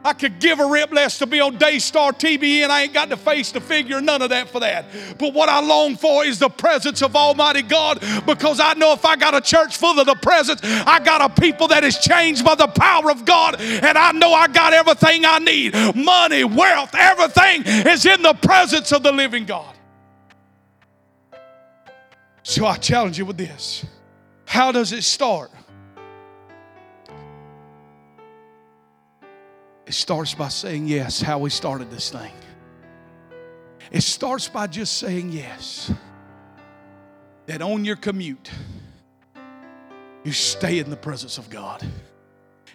I 0.04 0.14
could 0.14 0.40
give 0.40 0.60
a 0.60 0.66
rip 0.66 0.94
less 0.94 1.20
to 1.20 1.26
be 1.26 1.42
on 1.42 1.58
Daystar 1.58 2.14
TBN. 2.14 2.70
I 2.70 2.84
ain't 2.84 2.94
got 2.94 3.10
the 3.10 3.18
face, 3.18 3.52
the 3.52 3.60
figure, 3.60 4.00
none 4.00 4.22
of 4.22 4.30
that 4.30 4.50
for 4.50 4.62
that. 4.62 4.86
But 5.18 5.34
what 5.34 5.50
I 5.50 5.60
long 5.60 5.98
for 5.98 6.24
is 6.24 6.40
the 6.40 6.50
presence 6.50 7.02
of 7.02 7.16
Almighty 7.16 7.64
God 7.64 8.02
because 8.26 8.62
I 8.62 8.74
know 8.76 8.94
if 8.94 9.04
I 9.04 9.18
got 9.18 9.36
a 9.36 9.42
church 9.42 9.76
full 9.76 10.00
of 10.00 10.06
the 10.06 10.16
presence, 10.16 10.62
I 10.64 11.00
got 11.00 11.22
a 11.22 11.42
people 11.42 11.68
that 11.70 11.84
is 11.84 11.98
changed 11.98 12.46
by 12.46 12.56
the 12.56 12.68
power 12.68 13.12
of 13.12 13.26
God, 13.26 13.60
and 13.60 13.98
I 13.98 14.14
know 14.14 14.34
I 14.34 14.48
got 14.48 14.72
everything 14.72 15.26
I 15.26 15.40
need 15.40 15.74
money, 15.96 16.46
wealth, 16.46 16.96
everything 16.96 17.64
is 17.66 18.06
in 18.06 18.22
the 18.22 18.34
presence 18.36 18.94
of 18.94 19.04
the 19.04 19.12
living 19.12 19.46
God. 19.46 19.76
So 22.44 22.66
I 22.66 22.78
challenge 22.78 23.18
you 23.18 23.26
with 23.26 23.38
this. 23.38 23.86
How 24.46 24.72
does 24.72 24.94
it 24.94 25.04
start? 25.04 25.52
It 29.90 29.96
starts 29.96 30.36
by 30.36 30.50
saying 30.50 30.86
yes, 30.86 31.20
how 31.20 31.40
we 31.40 31.50
started 31.50 31.90
this 31.90 32.12
thing. 32.12 32.32
It 33.92 34.02
starts 34.02 34.48
by 34.48 34.68
just 34.68 35.00
saying 35.00 35.32
yes. 35.32 35.92
That 37.48 37.64
on 37.64 37.84
your 37.84 37.96
commute, 37.96 38.52
you 40.24 40.32
stay 40.32 40.78
in 40.78 40.92
the 40.92 40.96
presence 40.96 41.40
of 41.40 41.50
God. 41.50 41.84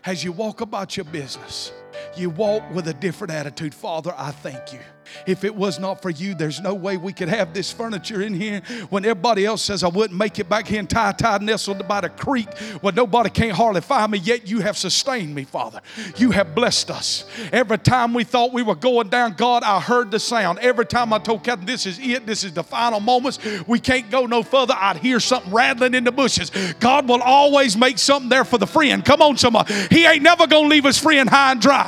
As 0.04 0.24
you 0.24 0.32
walk 0.32 0.60
about 0.60 0.96
your 0.96 1.04
business, 1.04 1.72
you 2.16 2.30
walk 2.30 2.62
with 2.72 2.88
a 2.88 2.94
different 2.94 3.32
attitude. 3.32 3.74
Father, 3.74 4.14
I 4.16 4.30
thank 4.30 4.72
you. 4.72 4.80
If 5.26 5.44
it 5.44 5.54
was 5.54 5.78
not 5.78 6.02
for 6.02 6.10
you, 6.10 6.34
there's 6.34 6.60
no 6.60 6.74
way 6.74 6.96
we 6.96 7.12
could 7.12 7.28
have 7.28 7.54
this 7.54 7.72
furniture 7.72 8.22
in 8.22 8.34
here 8.34 8.62
when 8.90 9.04
everybody 9.04 9.44
else 9.46 9.62
says 9.62 9.82
I 9.82 9.88
wouldn't 9.88 10.18
make 10.18 10.38
it 10.38 10.48
back 10.48 10.66
here 10.66 10.80
in 10.80 10.86
Ty 10.86 11.12
Ty 11.12 11.38
nestled 11.38 11.86
by 11.86 12.00
the 12.00 12.08
creek 12.08 12.52
where 12.80 12.92
nobody 12.92 13.30
can't 13.30 13.52
hardly 13.52 13.80
find 13.80 14.12
me, 14.12 14.18
yet 14.18 14.48
you 14.48 14.60
have 14.60 14.76
sustained 14.76 15.34
me, 15.34 15.44
Father. 15.44 15.80
You 16.16 16.30
have 16.30 16.54
blessed 16.54 16.90
us. 16.90 17.24
Every 17.52 17.78
time 17.78 18.14
we 18.14 18.24
thought 18.24 18.52
we 18.52 18.62
were 18.62 18.74
going 18.74 19.08
down, 19.08 19.34
God, 19.34 19.62
I 19.62 19.80
heard 19.80 20.10
the 20.10 20.18
sound. 20.20 20.58
Every 20.60 20.86
time 20.86 21.12
I 21.12 21.18
told 21.18 21.44
Captain, 21.44 21.66
this 21.66 21.86
is 21.86 21.98
it, 21.98 22.26
this 22.26 22.44
is 22.44 22.52
the 22.52 22.64
final 22.64 23.00
moments, 23.00 23.38
we 23.66 23.78
can't 23.78 24.10
go 24.10 24.26
no 24.26 24.42
further, 24.42 24.74
I'd 24.76 24.96
hear 24.96 25.20
something 25.20 25.52
rattling 25.52 25.94
in 25.94 26.04
the 26.04 26.12
bushes. 26.12 26.50
God 26.80 27.08
will 27.08 27.22
always 27.22 27.76
make 27.76 27.98
something 27.98 28.28
there 28.28 28.44
for 28.44 28.58
the 28.58 28.66
friend. 28.66 29.04
Come 29.04 29.22
on, 29.22 29.36
somebody. 29.36 29.74
He 29.90 30.06
ain't 30.06 30.22
never 30.22 30.46
gonna 30.46 30.68
leave 30.68 30.84
his 30.84 30.98
friend 30.98 31.28
high 31.28 31.52
and 31.52 31.60
dry. 31.60 31.83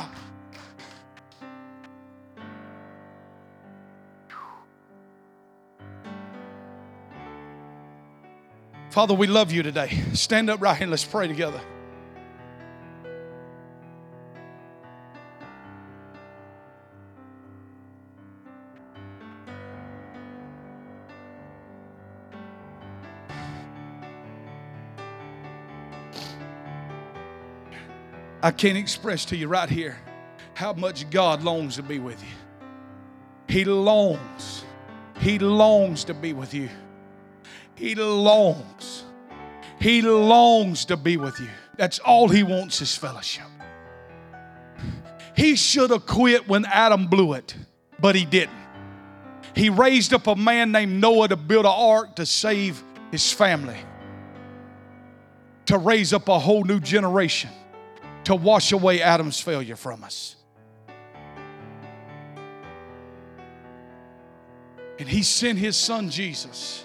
Father, 8.97 9.13
we 9.13 9.27
love 9.27 9.51
you 9.51 9.61
today. 9.61 9.89
Stand 10.13 10.49
up 10.49 10.59
right 10.59 10.75
here 10.75 10.85
and 10.85 10.89
let's 10.89 11.05
pray 11.05 11.27
together. 11.27 11.61
I 28.41 28.49
can't 28.49 28.79
express 28.79 29.25
to 29.25 29.37
you 29.37 29.47
right 29.47 29.69
here 29.69 29.99
how 30.55 30.73
much 30.73 31.07
God 31.11 31.43
longs 31.43 31.75
to 31.75 31.83
be 31.83 31.99
with 31.99 32.19
you. 32.23 32.35
He 33.47 33.63
longs, 33.63 34.63
He 35.19 35.37
longs 35.37 36.03
to 36.05 36.15
be 36.15 36.33
with 36.33 36.55
you. 36.55 36.69
He 37.77 37.93
longs. 37.93 38.76
He 39.79 40.01
longs 40.01 40.85
to 40.85 40.97
be 40.97 41.17
with 41.17 41.39
you. 41.39 41.49
That's 41.77 41.99
all 41.99 42.27
he 42.27 42.43
wants 42.43 42.81
is 42.81 42.95
fellowship. 42.95 43.45
He 45.35 45.55
should 45.55 45.91
have 45.91 46.07
quit 46.07 46.47
when 46.47 46.65
Adam 46.65 47.07
blew 47.07 47.33
it, 47.33 47.55
but 47.99 48.15
he 48.15 48.25
didn't. 48.25 48.57
He 49.55 49.69
raised 49.69 50.13
up 50.13 50.27
a 50.27 50.35
man 50.35 50.71
named 50.71 50.99
Noah 50.99 51.27
to 51.29 51.35
build 51.35 51.65
an 51.65 51.73
ark 51.75 52.15
to 52.15 52.25
save 52.25 52.81
his 53.11 53.31
family, 53.31 53.77
to 55.65 55.77
raise 55.77 56.11
up 56.13 56.27
a 56.27 56.39
whole 56.39 56.63
new 56.63 56.79
generation, 56.79 57.51
to 58.23 58.35
wash 58.35 58.71
away 58.71 59.01
Adam's 59.01 59.39
failure 59.39 59.75
from 59.75 60.03
us. 60.03 60.35
And 64.99 65.07
he 65.07 65.21
sent 65.21 65.59
his 65.59 65.77
son 65.77 66.09
Jesus 66.09 66.83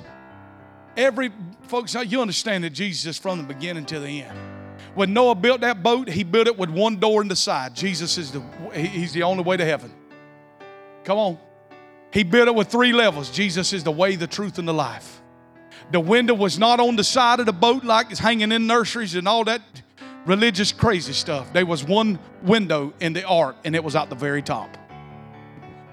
Every 0.96 1.30
folks, 1.62 1.94
you 1.94 2.20
understand 2.20 2.64
that 2.64 2.70
Jesus 2.70 3.06
is 3.06 3.18
from 3.18 3.38
the 3.38 3.44
beginning 3.44 3.86
to 3.86 4.00
the 4.00 4.22
end. 4.22 4.38
When 4.94 5.14
Noah 5.14 5.34
built 5.34 5.62
that 5.62 5.82
boat, 5.82 6.08
he 6.08 6.22
built 6.22 6.46
it 6.46 6.58
with 6.58 6.68
one 6.68 6.96
door 6.96 7.22
in 7.22 7.28
the 7.28 7.36
side. 7.36 7.74
Jesus 7.74 8.18
is 8.18 8.32
the 8.32 8.42
he's 8.74 9.12
the 9.12 9.22
only 9.22 9.42
way 9.42 9.56
to 9.56 9.64
heaven. 9.64 9.92
Come 11.04 11.18
on. 11.18 11.38
He 12.12 12.24
built 12.24 12.48
it 12.48 12.54
with 12.54 12.68
three 12.68 12.92
levels. 12.92 13.30
Jesus 13.30 13.72
is 13.72 13.84
the 13.84 13.90
way, 13.90 14.16
the 14.16 14.26
truth, 14.26 14.58
and 14.58 14.68
the 14.68 14.74
life. 14.74 15.22
The 15.90 16.00
window 16.00 16.34
was 16.34 16.58
not 16.58 16.78
on 16.78 16.96
the 16.96 17.04
side 17.04 17.40
of 17.40 17.46
the 17.46 17.52
boat 17.52 17.84
like 17.84 18.10
it's 18.10 18.20
hanging 18.20 18.52
in 18.52 18.66
nurseries 18.66 19.14
and 19.14 19.26
all 19.26 19.44
that 19.44 19.62
religious 20.26 20.72
crazy 20.72 21.14
stuff. 21.14 21.52
There 21.54 21.64
was 21.64 21.84
one 21.84 22.18
window 22.42 22.92
in 23.00 23.14
the 23.14 23.24
ark, 23.24 23.56
and 23.64 23.74
it 23.74 23.82
was 23.82 23.96
at 23.96 24.10
the 24.10 24.14
very 24.14 24.42
top 24.42 24.76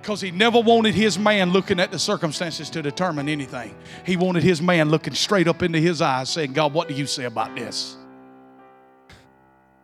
because 0.09 0.21
he 0.21 0.31
never 0.31 0.59
wanted 0.59 0.95
his 0.95 1.19
man 1.19 1.51
looking 1.51 1.79
at 1.79 1.91
the 1.91 1.99
circumstances 1.99 2.67
to 2.71 2.81
determine 2.81 3.29
anything. 3.29 3.75
He 4.03 4.17
wanted 4.17 4.41
his 4.41 4.59
man 4.59 4.89
looking 4.89 5.13
straight 5.13 5.47
up 5.47 5.61
into 5.61 5.77
his 5.77 6.01
eyes, 6.01 6.31
saying, 6.31 6.53
God, 6.53 6.73
what 6.73 6.87
do 6.87 6.95
you 6.95 7.05
say 7.05 7.25
about 7.25 7.55
this? 7.55 7.95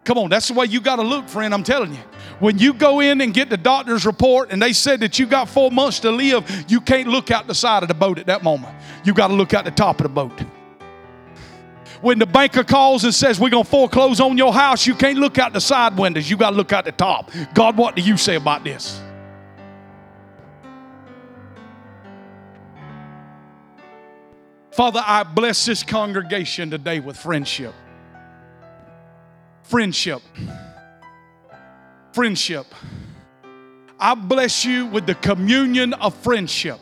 Come 0.03 0.17
on, 0.17 0.31
that's 0.31 0.47
the 0.47 0.55
way 0.55 0.65
you 0.65 0.81
got 0.81 0.95
to 0.95 1.03
look, 1.03 1.29
friend. 1.29 1.53
I'm 1.53 1.61
telling 1.61 1.93
you. 1.93 2.01
When 2.39 2.57
you 2.57 2.73
go 2.73 3.01
in 3.01 3.21
and 3.21 3.35
get 3.35 3.51
the 3.51 3.57
doctor's 3.57 4.03
report 4.03 4.49
and 4.49 4.59
they 4.59 4.73
said 4.73 5.01
that 5.01 5.19
you 5.19 5.27
got 5.27 5.47
four 5.47 5.69
months 5.69 5.99
to 5.99 6.09
live, 6.09 6.65
you 6.69 6.81
can't 6.81 7.07
look 7.07 7.29
out 7.29 7.45
the 7.45 7.53
side 7.53 7.83
of 7.83 7.87
the 7.87 7.93
boat 7.93 8.17
at 8.17 8.25
that 8.25 8.41
moment. 8.41 8.73
You 9.03 9.13
got 9.13 9.27
to 9.27 9.35
look 9.35 9.53
out 9.53 9.63
the 9.63 9.69
top 9.69 9.99
of 9.99 10.05
the 10.05 10.09
boat. 10.09 10.43
When 12.01 12.17
the 12.17 12.25
banker 12.25 12.63
calls 12.63 13.03
and 13.03 13.13
says, 13.13 13.39
We're 13.39 13.51
going 13.51 13.63
to 13.63 13.69
foreclose 13.69 14.19
on 14.19 14.39
your 14.39 14.55
house, 14.55 14.87
you 14.87 14.95
can't 14.95 15.19
look 15.19 15.37
out 15.37 15.53
the 15.53 15.61
side 15.61 15.95
windows. 15.95 16.27
You 16.27 16.35
got 16.35 16.49
to 16.49 16.55
look 16.55 16.73
out 16.73 16.85
the 16.85 16.93
top. 16.93 17.29
God, 17.53 17.77
what 17.77 17.95
do 17.95 18.01
you 18.01 18.17
say 18.17 18.33
about 18.33 18.63
this? 18.63 19.03
Father, 24.75 25.01
I 25.05 25.23
bless 25.23 25.65
this 25.65 25.83
congregation 25.83 26.69
today 26.69 26.99
with 26.99 27.15
friendship. 27.15 27.73
Friendship. 29.63 30.21
Friendship. 32.11 32.65
I 33.97 34.15
bless 34.15 34.65
you 34.65 34.87
with 34.87 35.05
the 35.05 35.15
communion 35.15 35.93
of 35.93 36.13
friendship. 36.15 36.81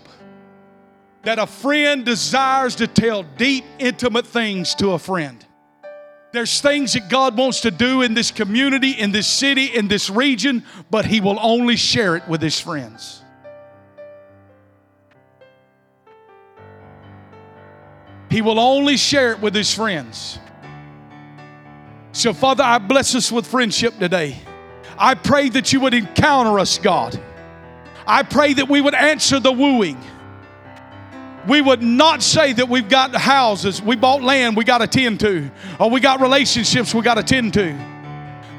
That 1.21 1.37
a 1.37 1.45
friend 1.45 2.03
desires 2.03 2.75
to 2.77 2.87
tell 2.87 3.21
deep, 3.21 3.63
intimate 3.77 4.25
things 4.25 4.73
to 4.75 4.93
a 4.93 4.99
friend. 4.99 5.45
There's 6.31 6.61
things 6.61 6.93
that 6.93 7.11
God 7.11 7.37
wants 7.37 7.61
to 7.61 7.69
do 7.69 8.01
in 8.01 8.15
this 8.15 8.31
community, 8.31 8.93
in 8.93 9.11
this 9.11 9.27
city, 9.27 9.65
in 9.65 9.87
this 9.87 10.09
region, 10.09 10.63
but 10.89 11.05
He 11.05 11.21
will 11.21 11.37
only 11.39 11.75
share 11.75 12.15
it 12.15 12.27
with 12.27 12.41
His 12.41 12.59
friends. 12.59 13.22
He 18.33 18.41
will 18.41 18.59
only 18.59 18.97
share 18.97 19.33
it 19.33 19.41
with 19.41 19.53
His 19.53 19.71
friends. 19.71 20.39
So, 22.13 22.33
Father, 22.33 22.63
I 22.63 22.79
bless 22.79 23.13
us 23.13 23.31
with 23.31 23.45
friendship 23.45 23.99
today. 23.99 24.39
I 24.97 25.13
pray 25.13 25.49
that 25.49 25.71
you 25.71 25.79
would 25.81 25.93
encounter 25.93 26.57
us, 26.57 26.79
God. 26.79 27.21
I 28.07 28.23
pray 28.23 28.53
that 28.53 28.67
we 28.67 28.81
would 28.81 28.95
answer 28.95 29.39
the 29.39 29.51
wooing. 29.51 30.01
We 31.47 31.61
would 31.61 31.83
not 31.83 32.23
say 32.23 32.53
that 32.53 32.67
we've 32.67 32.89
got 32.89 33.13
houses, 33.13 33.83
we 33.83 33.95
bought 33.95 34.23
land 34.23 34.57
we 34.57 34.63
got 34.63 34.79
to 34.79 34.87
tend 34.87 35.19
to, 35.19 35.51
or 35.79 35.91
we 35.91 35.99
got 35.99 36.19
relationships 36.19 36.91
we 36.95 37.03
got 37.03 37.15
to 37.15 37.23
tend 37.23 37.53
to. 37.53 37.77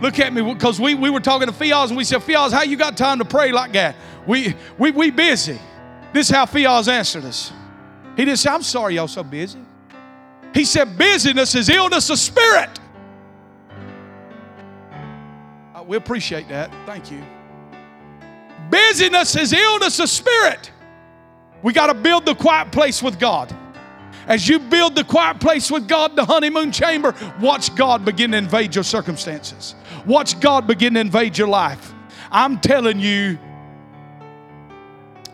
Look 0.01 0.21
at 0.21 0.33
me, 0.33 0.55
because 0.55 0.79
we, 0.79 0.95
we 0.95 1.11
were 1.11 1.19
talking 1.19 1.49
to 1.49 1.53
Fiaz 1.53 1.89
and 1.89 1.97
we 1.97 2.05
said, 2.05 2.23
Fiaz, 2.23 2.53
how 2.53 2.63
you 2.63 2.77
got 2.77 2.97
time 2.97 3.19
to 3.19 3.25
pray 3.25 3.51
like 3.51 3.73
that? 3.73 3.97
We, 4.25 4.55
we, 4.79 4.93
we 4.93 5.11
busy. 5.11 5.59
This 6.13 6.31
is 6.31 6.37
how 6.37 6.47
Fiaz 6.47 6.87
answered 6.87 7.25
us. 7.25 7.53
He 8.17 8.25
didn't 8.25 8.39
say, 8.39 8.51
I'm 8.51 8.63
sorry 8.63 8.97
y'all 8.97 9.09
so 9.09 9.23
busy. 9.23 9.59
He 10.53 10.65
said, 10.65 10.97
busyness 10.97 11.55
is 11.55 11.69
illness 11.69 12.11
of 12.11 12.19
spirit 12.19 12.79
uh, 15.85 15.87
we 15.87 15.97
appreciate 15.97 16.49
that. 16.49 16.71
Thank 16.87 17.11
you. 17.11 17.23
Busyness 18.71 19.37
is 19.37 19.53
illness 19.53 19.99
of 20.01 20.09
spirit. 20.09 20.71
We 21.63 21.73
got 21.73 21.87
to 21.89 21.95
build 21.95 22.27
the 22.27 22.35
quiet 22.35 22.73
place 22.73 23.03
with 23.03 23.19
God. 23.19 23.55
As 24.27 24.49
you 24.49 24.59
build 24.59 24.95
the 24.95 25.05
quiet 25.05 25.39
place 25.39 25.71
with 25.71 25.87
God, 25.87 26.17
the 26.17 26.25
honeymoon 26.25 26.73
chamber, 26.73 27.15
watch 27.41 27.75
God 27.77 28.05
begin 28.05 28.31
to 28.31 28.39
invade 28.39 28.75
your 28.75 28.85
circumstances. 28.85 29.75
Watch 30.07 30.41
God 30.41 30.67
begin 30.67 30.95
to 30.95 31.01
invade 31.01 31.37
your 31.37 31.49
life. 31.49 31.93
I'm 32.31 32.59
telling 32.59 33.01
you, 33.01 33.39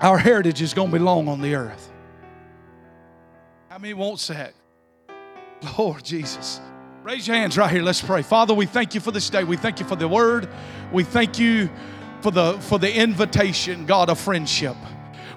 our 0.01 0.19
heritage 0.19 0.61
is 0.61 0.75
going 0.75 0.91
to 0.91 0.99
be 0.99 1.03
long 1.03 1.29
on 1.29 1.41
the 1.41 1.55
earth. 1.55 1.90
Many 3.81 3.95
wants 3.95 4.27
that? 4.27 4.53
Lord 5.79 6.05
Jesus. 6.05 6.61
Raise 7.03 7.27
your 7.27 7.37
hands 7.37 7.57
right 7.57 7.71
here. 7.71 7.83
Let's 7.83 8.03
pray. 8.03 8.21
Father, 8.21 8.53
we 8.53 8.67
thank 8.67 8.95
you 8.95 9.01
for 9.01 9.11
this 9.11 9.31
day. 9.31 9.43
We 9.43 9.57
thank 9.57 9.81
you 9.81 9.87
for 9.87 9.97
the 9.97 10.07
word. 10.07 10.51
We 10.93 11.03
thank 11.03 11.39
you 11.39 11.71
for 12.21 12.31
the 12.31 12.59
for 12.61 12.79
the 12.79 12.95
invitation, 12.95 13.87
God, 13.87 14.11
of 14.11 14.21
friendship. 14.21 14.77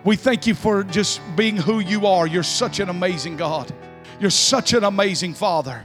We 0.03 0.17
thank 0.17 0.45
you 0.45 0.55
for 0.55 0.83
just 0.83 1.21
being 1.37 1.55
who 1.55 1.79
you 1.79 2.05
are. 2.05 2.27
You're 2.27 2.43
such 2.43 2.81
an 2.81 2.89
amazing 2.89 3.37
God. 3.37 3.73
You're 4.19 4.29
such 4.29 4.73
an 4.73 4.83
amazing 4.83 5.35
Father. 5.35 5.81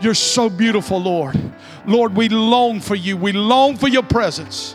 You're 0.00 0.14
so 0.14 0.48
beautiful, 0.48 0.98
Lord. 1.02 1.38
Lord, 1.86 2.16
we 2.16 2.30
long 2.30 2.80
for 2.80 2.94
you. 2.94 3.18
We 3.18 3.32
long 3.32 3.76
for 3.76 3.88
your 3.88 4.04
presence. 4.04 4.74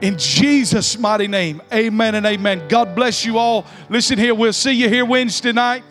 In 0.00 0.16
Jesus' 0.16 0.96
mighty 0.96 1.26
name, 1.26 1.60
amen 1.72 2.14
and 2.14 2.24
amen. 2.24 2.68
God 2.68 2.94
bless 2.94 3.24
you 3.24 3.36
all. 3.36 3.66
Listen 3.88 4.16
here, 4.16 4.34
we'll 4.34 4.52
see 4.52 4.72
you 4.72 4.88
here 4.88 5.04
Wednesday 5.04 5.50
night. 5.50 5.82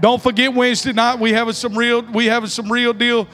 Don't 0.00 0.22
forget 0.22 0.52
Wednesday 0.52 0.92
night. 0.92 1.18
We 1.18 1.32
having 1.32 1.54
some 1.54 1.76
real 1.76 2.02
we 2.02 2.26
having 2.26 2.48
some 2.48 2.70
real 2.70 2.92
deal 2.92 3.28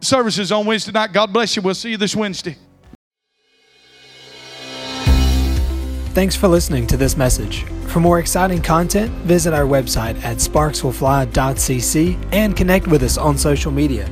services 0.00 0.52
on 0.52 0.66
Wednesday 0.66 0.92
night. 0.92 1.12
God 1.12 1.32
bless 1.32 1.56
you. 1.56 1.62
We'll 1.62 1.74
see 1.74 1.90
you 1.90 1.96
this 1.96 2.16
Wednesday. 2.16 2.56
Thanks 6.14 6.34
for 6.34 6.48
listening 6.48 6.86
to 6.86 6.96
this 6.96 7.14
message. 7.14 7.64
For 7.88 8.00
more 8.00 8.18
exciting 8.18 8.62
content, 8.62 9.10
visit 9.26 9.52
our 9.52 9.64
website 9.64 10.16
at 10.24 10.38
sparkswillfly.cc 10.38 12.28
and 12.32 12.56
connect 12.56 12.86
with 12.86 13.02
us 13.02 13.18
on 13.18 13.36
social 13.36 13.70
media. 13.70 14.08